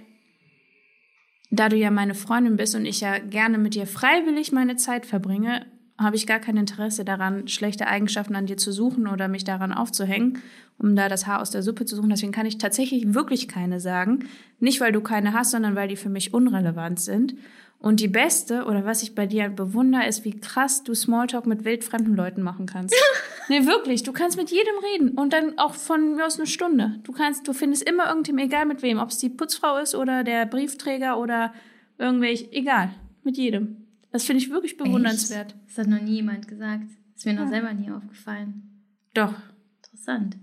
da 1.50 1.68
du 1.68 1.76
ja 1.76 1.90
meine 1.90 2.14
Freundin 2.14 2.56
bist 2.56 2.74
und 2.74 2.86
ich 2.86 3.00
ja 3.00 3.18
gerne 3.18 3.58
mit 3.58 3.74
dir 3.74 3.86
freiwillig 3.86 4.52
meine 4.52 4.76
Zeit 4.76 5.04
verbringe, 5.04 5.66
habe 5.98 6.16
ich 6.16 6.26
gar 6.26 6.40
kein 6.40 6.56
Interesse 6.56 7.04
daran, 7.04 7.48
schlechte 7.48 7.86
Eigenschaften 7.86 8.36
an 8.36 8.46
dir 8.46 8.56
zu 8.56 8.72
suchen 8.72 9.06
oder 9.06 9.28
mich 9.28 9.44
daran 9.44 9.72
aufzuhängen, 9.72 10.42
um 10.78 10.94
da 10.94 11.08
das 11.08 11.26
Haar 11.26 11.40
aus 11.40 11.50
der 11.50 11.62
Suppe 11.62 11.86
zu 11.86 11.96
suchen. 11.96 12.10
Deswegen 12.10 12.32
kann 12.32 12.46
ich 12.46 12.58
tatsächlich 12.58 13.14
wirklich 13.14 13.48
keine 13.48 13.80
sagen. 13.80 14.28
Nicht, 14.60 14.80
weil 14.80 14.92
du 14.92 15.00
keine 15.00 15.32
hast, 15.32 15.52
sondern 15.52 15.74
weil 15.74 15.88
die 15.88 15.96
für 15.96 16.10
mich 16.10 16.34
unrelevant 16.34 17.00
sind. 17.00 17.34
Und 17.78 18.00
die 18.00 18.08
beste, 18.08 18.64
oder 18.64 18.84
was 18.84 19.02
ich 19.02 19.14
bei 19.14 19.26
dir 19.26 19.48
bewundere, 19.48 20.06
ist, 20.06 20.24
wie 20.24 20.38
krass 20.38 20.82
du 20.82 20.94
Smalltalk 20.94 21.46
mit 21.46 21.64
wildfremden 21.64 22.16
Leuten 22.16 22.42
machen 22.42 22.66
kannst. 22.66 22.94
nee, 23.48 23.66
wirklich. 23.66 24.02
Du 24.02 24.12
kannst 24.12 24.36
mit 24.36 24.50
jedem 24.50 24.74
reden. 24.92 25.10
Und 25.10 25.32
dann 25.32 25.58
auch 25.58 25.74
von 25.74 26.16
mir 26.16 26.26
aus 26.26 26.38
eine 26.38 26.46
Stunde. 26.46 26.98
Du 27.04 27.12
kannst, 27.12 27.46
du 27.48 27.52
findest 27.52 27.88
immer 27.88 28.08
irgendwem, 28.08 28.38
egal 28.38 28.66
mit 28.66 28.82
wem. 28.82 28.98
Ob 28.98 29.10
es 29.10 29.18
die 29.18 29.28
Putzfrau 29.28 29.76
ist 29.78 29.94
oder 29.94 30.24
der 30.24 30.46
Briefträger 30.46 31.18
oder 31.18 31.52
irgendwelch, 31.98 32.48
egal. 32.52 32.90
Mit 33.22 33.36
jedem. 33.36 33.85
Das 34.12 34.24
finde 34.24 34.42
ich 34.42 34.50
wirklich 34.50 34.76
bewundernswert. 34.76 35.52
Echt? 35.52 35.68
Das 35.68 35.78
hat 35.78 35.88
noch 35.88 36.00
nie 36.02 36.14
jemand 36.16 36.48
gesagt. 36.48 36.84
Ist 37.14 37.26
mir 37.26 37.34
noch 37.34 37.44
Ja. 37.44 37.48
selber 37.48 37.72
nie 37.74 37.90
aufgefallen. 37.90 38.82
Doch. 39.14 39.34
Interessant. 39.82 40.36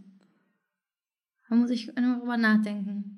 Da 1.49 1.55
muss 1.55 1.70
ich 1.70 1.88
nur 1.95 2.18
drüber 2.20 2.38
nachdenken. 2.38 3.09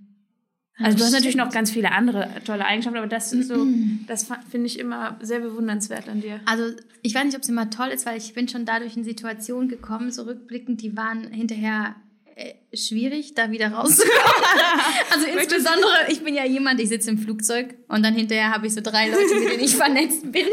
Also 0.77 0.97
du 0.97 1.03
hast 1.03 1.09
Stimmt. 1.11 1.13
natürlich 1.23 1.35
noch 1.37 1.51
ganz 1.53 1.71
viele 1.71 1.91
andere 1.93 2.27
tolle 2.43 2.65
Eigenschaften, 2.65 2.97
aber 2.97 3.07
das 3.07 3.31
ist 3.31 3.47
so, 3.47 3.65
das 4.07 4.27
finde 4.49 4.67
ich 4.67 4.77
immer 4.77 5.17
sehr 5.21 5.39
bewundernswert 5.39 6.09
an 6.09 6.19
dir. 6.19 6.41
Also 6.45 6.75
ich 7.01 7.15
weiß 7.15 7.23
nicht, 7.23 7.35
ob 7.37 7.43
es 7.43 7.49
immer 7.49 7.69
toll 7.69 7.87
ist, 7.89 8.05
weil 8.05 8.17
ich 8.17 8.33
bin 8.33 8.49
schon 8.49 8.65
dadurch 8.65 8.97
in 8.97 9.05
Situationen 9.05 9.69
gekommen, 9.69 10.11
so 10.11 10.23
rückblickend, 10.23 10.81
die 10.81 10.97
waren 10.97 11.31
hinterher 11.31 11.95
äh, 12.35 12.53
schwierig, 12.75 13.33
da 13.33 13.49
wieder 13.49 13.69
rauszukommen. 13.69 14.13
also 15.11 15.25
insbesondere, 15.25 16.09
ich 16.09 16.21
bin 16.21 16.35
ja 16.35 16.45
jemand, 16.45 16.81
ich 16.81 16.89
sitze 16.89 17.09
im 17.09 17.17
Flugzeug 17.17 17.75
und 17.87 18.03
dann 18.03 18.13
hinterher 18.13 18.51
habe 18.51 18.67
ich 18.67 18.73
so 18.73 18.81
drei 18.81 19.09
Leute, 19.09 19.35
mit 19.39 19.53
denen 19.53 19.63
ich 19.63 19.75
vernetzt 19.77 20.31
bin, 20.31 20.47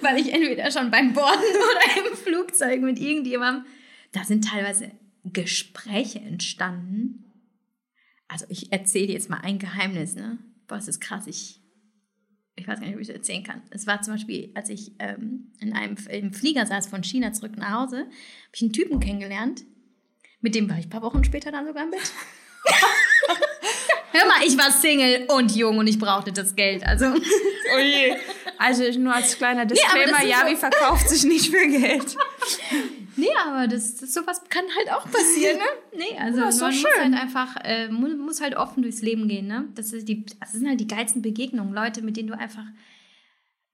weil 0.00 0.18
ich 0.18 0.32
entweder 0.32 0.70
schon 0.70 0.90
beim 0.90 1.12
Borden 1.12 1.38
oder 1.40 2.08
im 2.08 2.16
Flugzeug 2.16 2.80
mit 2.80 2.98
irgendjemandem, 2.98 3.66
da 4.12 4.24
sind 4.24 4.48
teilweise 4.48 4.92
Gespräche 5.24 6.20
entstanden. 6.20 7.32
Also 8.26 8.46
ich 8.48 8.72
erzähle 8.72 9.12
jetzt 9.12 9.28
mal 9.28 9.40
ein 9.42 9.58
Geheimnis, 9.58 10.14
ne? 10.14 10.38
Boah, 10.66 10.76
das 10.76 10.88
ist 10.88 11.00
krass, 11.00 11.26
ich 11.26 11.60
ich 12.56 12.68
weiß 12.68 12.78
gar 12.78 12.86
nicht, 12.86 12.94
ob 12.94 13.00
ich 13.00 13.08
das 13.08 13.16
erzählen 13.16 13.42
kann. 13.42 13.62
Es 13.70 13.86
war 13.86 14.00
zum 14.02 14.14
Beispiel, 14.14 14.52
als 14.54 14.68
ich 14.68 14.92
ähm, 15.00 15.52
in 15.60 15.72
einem 15.72 15.96
im 16.08 16.32
Flieger 16.32 16.64
saß 16.64 16.86
von 16.86 17.02
China 17.02 17.32
zurück 17.32 17.56
nach 17.56 17.82
Hause, 17.82 17.98
habe 17.98 18.08
ich 18.52 18.62
einen 18.62 18.72
Typen 18.72 19.00
kennengelernt. 19.00 19.64
Mit 20.44 20.54
dem 20.54 20.68
war 20.68 20.78
ich 20.78 20.84
ein 20.84 20.90
paar 20.90 21.00
Wochen 21.00 21.24
später 21.24 21.50
dann 21.50 21.66
sogar 21.66 21.84
im 21.84 21.90
Bett. 21.90 22.02
Hör 24.12 24.26
mal, 24.28 24.46
ich 24.46 24.56
war 24.58 24.70
Single 24.70 25.26
und 25.34 25.56
jung 25.56 25.78
und 25.78 25.86
ich 25.86 25.98
brauchte 25.98 26.32
das 26.32 26.54
Geld. 26.54 26.86
Also, 26.86 27.06
Oh 27.06 27.78
je. 27.78 28.14
Also 28.58 28.84
nur 29.00 29.14
als 29.14 29.36
kleiner 29.38 29.64
Disclaimer, 29.64 30.22
ist 30.22 30.28
Javi 30.28 30.50
so- 30.54 30.56
verkauft 30.60 31.08
sich 31.08 31.24
nicht 31.24 31.46
für 31.50 31.66
Geld. 31.66 32.14
nee, 33.16 33.26
aber 33.46 33.66
das, 33.68 33.96
das 33.96 34.12
sowas 34.12 34.42
kann 34.50 34.64
halt 34.76 34.92
auch 34.92 35.10
passieren, 35.10 35.56
ne? 35.56 35.64
Nee, 35.96 36.16
also 36.20 36.38
Ja, 36.40 36.44
man 36.68 36.74
muss 36.76 36.84
halt 37.00 37.14
einfach, 37.14 37.56
äh, 37.64 37.88
mu- 37.88 38.14
muss 38.16 38.40
halt 38.42 38.54
offen 38.54 38.82
durchs 38.82 39.00
Leben 39.00 39.26
gehen, 39.28 39.46
ne? 39.46 39.64
Das, 39.74 39.92
ist 39.94 40.06
die, 40.08 40.24
das 40.38 40.52
sind 40.52 40.68
halt 40.68 40.78
die 40.78 40.86
geilsten 40.86 41.22
Begegnungen. 41.22 41.72
Leute, 41.74 42.02
mit 42.02 42.16
denen 42.18 42.28
du 42.28 42.38
einfach, 42.38 42.64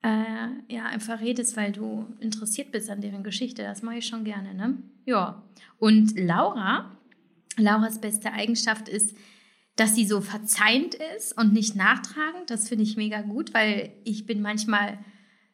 äh, 0.03 0.73
ja, 0.73 0.85
einfach 0.85 1.21
redest, 1.21 1.55
weil 1.57 1.71
du 1.71 2.07
interessiert 2.19 2.71
bist 2.71 2.89
an 2.89 3.01
deren 3.01 3.23
Geschichte. 3.23 3.63
Das 3.63 3.83
mache 3.83 3.97
ich 3.97 4.07
schon 4.07 4.23
gerne, 4.23 4.53
ne? 4.53 4.77
Ja. 5.05 5.43
Und 5.77 6.17
Laura, 6.17 6.97
Lauras 7.57 8.01
beste 8.01 8.33
Eigenschaft 8.33 8.89
ist, 8.89 9.15
dass 9.75 9.95
sie 9.95 10.05
so 10.05 10.21
verzeihend 10.21 10.95
ist 11.17 11.37
und 11.37 11.53
nicht 11.53 11.75
nachtragend. 11.75 12.49
Das 12.49 12.67
finde 12.67 12.83
ich 12.83 12.97
mega 12.97 13.21
gut, 13.21 13.53
weil 13.53 13.93
ich 14.03 14.25
bin 14.25 14.41
manchmal 14.41 14.99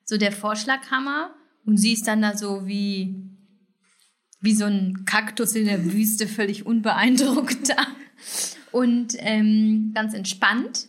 so 0.04 0.18
der 0.18 0.32
Vorschlaghammer 0.32 1.36
und 1.66 1.78
sie 1.78 1.94
ist 1.94 2.08
dann 2.08 2.22
da 2.22 2.36
so 2.36 2.66
wie, 2.66 3.16
wie 4.40 4.56
so 4.56 4.66
ein 4.66 5.06
Kaktus 5.06 5.56
in 5.56 5.66
der 5.66 5.94
Wüste, 5.94 6.28
völlig 6.28 6.66
unbeeindruckt 6.66 7.70
da. 7.70 7.88
Und 8.72 9.16
ähm, 9.20 9.92
ganz 9.94 10.14
entspannt. 10.14 10.88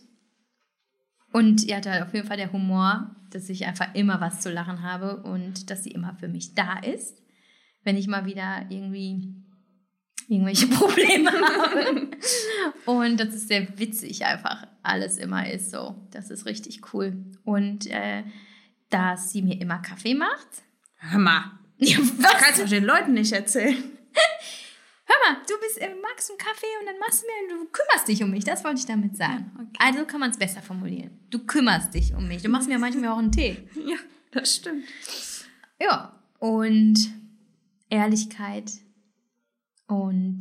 Und 1.31 1.65
ja, 1.65 1.79
da 1.81 2.03
auf 2.03 2.13
jeden 2.13 2.27
Fall 2.27 2.37
der 2.37 2.51
Humor, 2.51 3.15
dass 3.33 3.49
ich 3.49 3.65
einfach 3.65 3.93
immer 3.95 4.21
was 4.21 4.41
zu 4.41 4.49
lachen 4.51 4.83
habe 4.83 5.17
und 5.23 5.69
dass 5.69 5.83
sie 5.83 5.91
immer 5.91 6.15
für 6.15 6.27
mich 6.27 6.55
da 6.55 6.79
ist, 6.79 7.21
wenn 7.83 7.97
ich 7.97 8.07
mal 8.07 8.25
wieder 8.25 8.65
irgendwie 8.69 9.33
irgendwelche 10.27 10.67
Probleme 10.67 11.31
habe. 11.31 12.07
Und 12.85 13.19
das 13.19 13.33
ist 13.33 13.47
sehr 13.47 13.67
witzig 13.79 14.25
einfach, 14.25 14.67
alles 14.83 15.17
immer 15.17 15.49
ist 15.49 15.71
so. 15.71 16.07
Das 16.11 16.29
ist 16.29 16.45
richtig 16.45 16.93
cool. 16.93 17.25
Und 17.43 17.87
äh, 17.87 18.23
dass 18.89 19.31
sie 19.31 19.41
mir 19.41 19.59
immer 19.61 19.79
Kaffee 19.79 20.15
macht. 20.15 20.47
Hör 20.97 21.19
mal. 21.19 21.51
Ja, 21.77 21.97
Das 21.97 22.17
was? 22.33 22.41
kannst 22.41 22.61
du 22.61 22.65
den 22.65 22.83
Leuten 22.83 23.13
nicht 23.13 23.31
erzählen. 23.31 23.77
Mal, 25.25 25.37
du 25.47 25.53
bist, 25.59 25.79
äh, 25.79 25.93
magst 26.01 26.29
einen 26.29 26.37
Kaffee 26.37 26.67
und 26.79 26.85
dann 26.85 26.99
machst 26.99 27.23
du 27.23 27.27
mir, 27.27 27.57
du 27.57 27.69
kümmerst 27.71 28.07
dich 28.07 28.23
um 28.23 28.31
mich. 28.31 28.43
Das 28.43 28.63
wollte 28.63 28.79
ich 28.79 28.85
damit 28.85 29.17
sagen. 29.17 29.51
Ja, 29.55 29.61
okay. 29.61 29.77
Also 29.79 30.05
kann 30.05 30.19
man 30.19 30.31
es 30.31 30.37
besser 30.37 30.61
formulieren. 30.61 31.19
Du 31.29 31.39
kümmerst 31.39 31.93
dich 31.93 32.13
um 32.13 32.27
mich. 32.27 32.41
Du 32.41 32.49
machst 32.49 32.67
mir 32.67 32.79
manchmal 32.79 33.09
auch 33.09 33.17
einen 33.17 33.31
Tee. 33.31 33.57
Ja, 33.75 33.97
das 34.31 34.55
stimmt. 34.55 34.85
Ja, 35.81 36.15
und 36.39 36.97
Ehrlichkeit 37.89 38.71
und 39.87 40.39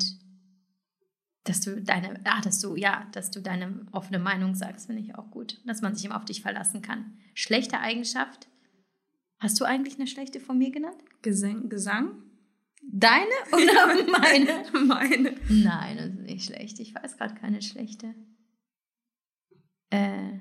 dass 1.44 1.60
du 1.62 1.80
deine, 1.80 2.20
ah, 2.24 2.40
dass 2.42 2.60
du, 2.60 2.76
ja, 2.76 3.06
dass 3.12 3.30
du 3.30 3.40
deine 3.40 3.86
offene 3.92 4.18
Meinung 4.18 4.54
sagst, 4.54 4.86
finde 4.86 5.02
ich 5.02 5.14
auch 5.14 5.30
gut. 5.30 5.60
Dass 5.64 5.80
man 5.80 5.94
sich 5.94 6.04
immer 6.04 6.16
auf 6.16 6.26
dich 6.26 6.42
verlassen 6.42 6.82
kann. 6.82 7.16
Schlechte 7.32 7.80
Eigenschaft. 7.80 8.48
Hast 9.38 9.58
du 9.60 9.64
eigentlich 9.64 9.94
eine 9.94 10.06
schlechte 10.06 10.40
von 10.40 10.58
mir 10.58 10.70
genannt? 10.70 11.02
Gesang? 11.22 11.68
Gesang? 11.70 12.22
Deine 12.90 13.26
oder 13.52 14.10
meine? 14.18 14.86
Meine. 14.86 15.34
Nein, 15.48 15.96
das 15.98 16.06
ist 16.06 16.20
nicht 16.20 16.44
schlecht. 16.46 16.80
Ich 16.80 16.94
weiß 16.94 17.16
gerade 17.18 17.34
keine 17.34 17.60
schlechte. 17.62 18.14
Äh, 19.90 20.38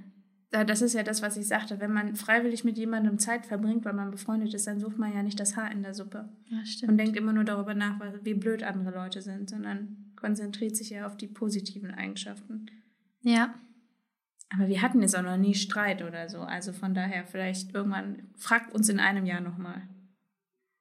Ja, 0.54 0.64
Das 0.64 0.82
ist 0.82 0.94
ja 0.94 1.04
das, 1.04 1.22
was 1.22 1.36
ich 1.38 1.48
sagte. 1.48 1.80
Wenn 1.80 1.92
man 1.92 2.16
freiwillig 2.16 2.64
mit 2.64 2.78
jemandem 2.78 3.20
Zeit 3.20 3.46
verbringt, 3.46 3.84
weil 3.86 3.94
man 3.94 4.12
befreundet 4.12 4.54
ist, 4.54 4.66
dann 4.68 4.80
sucht 4.80 4.98
man 4.98 5.14
ja 5.14 5.24
nicht 5.24 5.40
das 5.40 5.56
Haar 5.58 5.72
in 5.72 5.84
der 5.84 5.94
Suppe. 5.94 6.30
ja, 6.50 6.66
stimmt. 6.66 6.92
Und 6.94 6.98
denkt 6.98 7.18
immer 7.18 7.34
nur 7.34 7.44
darüber 7.44 7.74
nach, 7.74 8.00
wie 8.24 8.34
blöd 8.34 8.64
andere 8.64 8.92
Leute 8.96 9.22
sind, 9.22 9.50
sondern 9.50 10.14
konzentriert 10.16 10.76
sich 10.76 10.90
ja 10.92 11.06
auf 11.06 11.18
die 11.18 11.28
positiven 11.28 11.92
Eigenschaften. 11.92 12.68
ja. 13.22 13.54
Aber 14.58 14.70
wir 14.70 14.82
hatten 14.82 15.02
jetzt 15.02 15.14
auch 15.14 15.24
noch 15.24 15.36
nie 15.36 15.54
Streit 15.56 16.02
oder 16.02 16.30
so. 16.30 16.40
Also 16.40 16.72
von 16.72 16.94
daher 16.94 17.26
vielleicht 17.26 17.74
irgendwann, 17.76 18.30
fragt 18.38 18.74
uns 18.74 18.88
in 18.88 18.98
einem 18.98 19.26
Jahr 19.26 19.42
nochmal. 19.42 19.90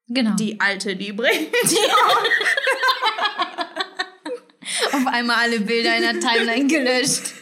Genau. 0.08 0.34
Die 0.36 0.60
alte, 0.60 0.96
die 0.96 1.12
bringt. 1.12 1.52
Auf 4.92 5.06
einmal 5.06 5.36
alle 5.36 5.60
Bilder 5.60 5.96
in 5.96 6.02
der 6.02 6.20
Timeline 6.20 6.66
gelöscht. 6.66 7.32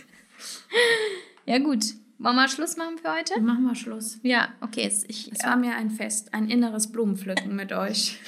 Ja, 1.47 1.59
gut. 1.59 1.85
Wollen 2.19 2.37
wir 2.37 2.49
Schluss 2.49 2.77
machen 2.77 2.99
für 2.99 3.13
heute? 3.13 3.41
Machen 3.41 3.65
wir 3.65 3.75
Schluss. 3.75 4.19
Ja, 4.23 4.55
okay. 4.61 4.85
Es, 4.87 5.05
ich, 5.05 5.31
Es 5.33 5.45
war 5.45 5.57
mir 5.57 5.75
ein 5.75 5.91
Fest, 5.91 6.33
ein 6.33 6.49
inneres 6.49 6.91
Blumenpflücken 6.91 7.55
mit 7.55 7.73
euch. 7.73 8.19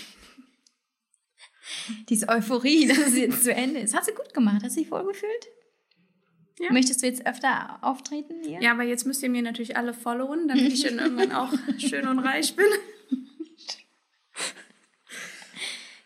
diese 2.08 2.28
Euphorie, 2.28 2.86
dass 2.88 2.98
es 2.98 3.16
jetzt 3.16 3.44
zu 3.44 3.54
Ende 3.54 3.80
ist. 3.80 3.94
Hast 3.94 4.08
du 4.08 4.14
gut 4.14 4.34
gemacht? 4.34 4.62
Hast 4.64 4.76
du 4.76 4.80
dich 4.80 4.90
wohlgefühlt? 4.90 5.46
Ja. 6.58 6.72
Möchtest 6.72 7.02
du 7.02 7.06
jetzt 7.06 7.26
öfter 7.26 7.78
auftreten 7.82 8.42
hier? 8.42 8.60
Ja, 8.60 8.72
aber 8.72 8.82
jetzt 8.82 9.06
müsst 9.06 9.22
ihr 9.22 9.30
mir 9.30 9.42
natürlich 9.42 9.76
alle 9.76 9.94
followen, 9.94 10.48
damit 10.48 10.72
ich 10.72 10.82
dann 10.82 10.98
irgendwann 10.98 11.32
auch 11.32 11.52
schön 11.78 12.08
und 12.08 12.18
reich 12.18 12.56
bin. 12.56 12.66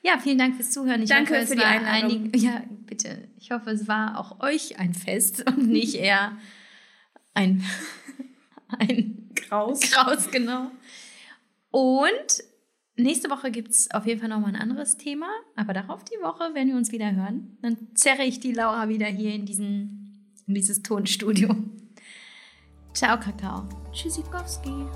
Ja, 0.03 0.19
vielen 0.19 0.39
Dank 0.39 0.57
fürs 0.57 0.71
Zuhören. 0.71 1.03
Ich 1.03 1.11
Danke 1.11 1.35
hoffe, 1.35 1.43
es 1.43 1.49
für 1.51 1.57
die 1.57 1.63
war 1.63 1.69
Einladung. 1.69 2.25
Einig, 2.25 2.37
ja, 2.43 2.63
bitte. 2.87 3.29
Ich 3.39 3.51
hoffe, 3.51 3.71
es 3.71 3.87
war 3.87 4.19
auch 4.19 4.41
euch 4.41 4.79
ein 4.79 4.95
Fest 4.95 5.47
und 5.47 5.69
nicht 5.69 5.95
eher 5.95 6.37
ein, 7.35 7.63
ein 8.69 9.29
Graus. 9.35 9.81
Kraus, 9.81 10.31
genau. 10.31 10.71
Und 11.71 12.45
nächste 12.97 13.31
Woche 13.31 13.51
gibt 13.51 13.71
es 13.71 13.91
auf 13.91 14.07
jeden 14.07 14.21
Fall 14.21 14.29
nochmal 14.29 14.55
ein 14.55 14.61
anderes 14.61 14.97
Thema. 14.97 15.29
Aber 15.55 15.75
darauf 15.75 16.03
die 16.05 16.23
Woche, 16.23 16.51
wenn 16.55 16.69
wir 16.69 16.77
uns 16.77 16.93
wieder 16.93 17.15
hören, 17.15 17.59
dann 17.61 17.77
zerre 17.95 18.25
ich 18.25 18.41
die 18.41 18.53
Laura 18.53 18.89
wieder 18.89 19.07
hier 19.07 19.35
in, 19.35 19.45
diesen, 19.45 20.35
in 20.47 20.55
dieses 20.55 20.83
Tonstudio. 20.83 21.55
Ciao, 22.95 23.19
Kakao. 23.21 23.69
Tschüssikowski. 23.93 24.87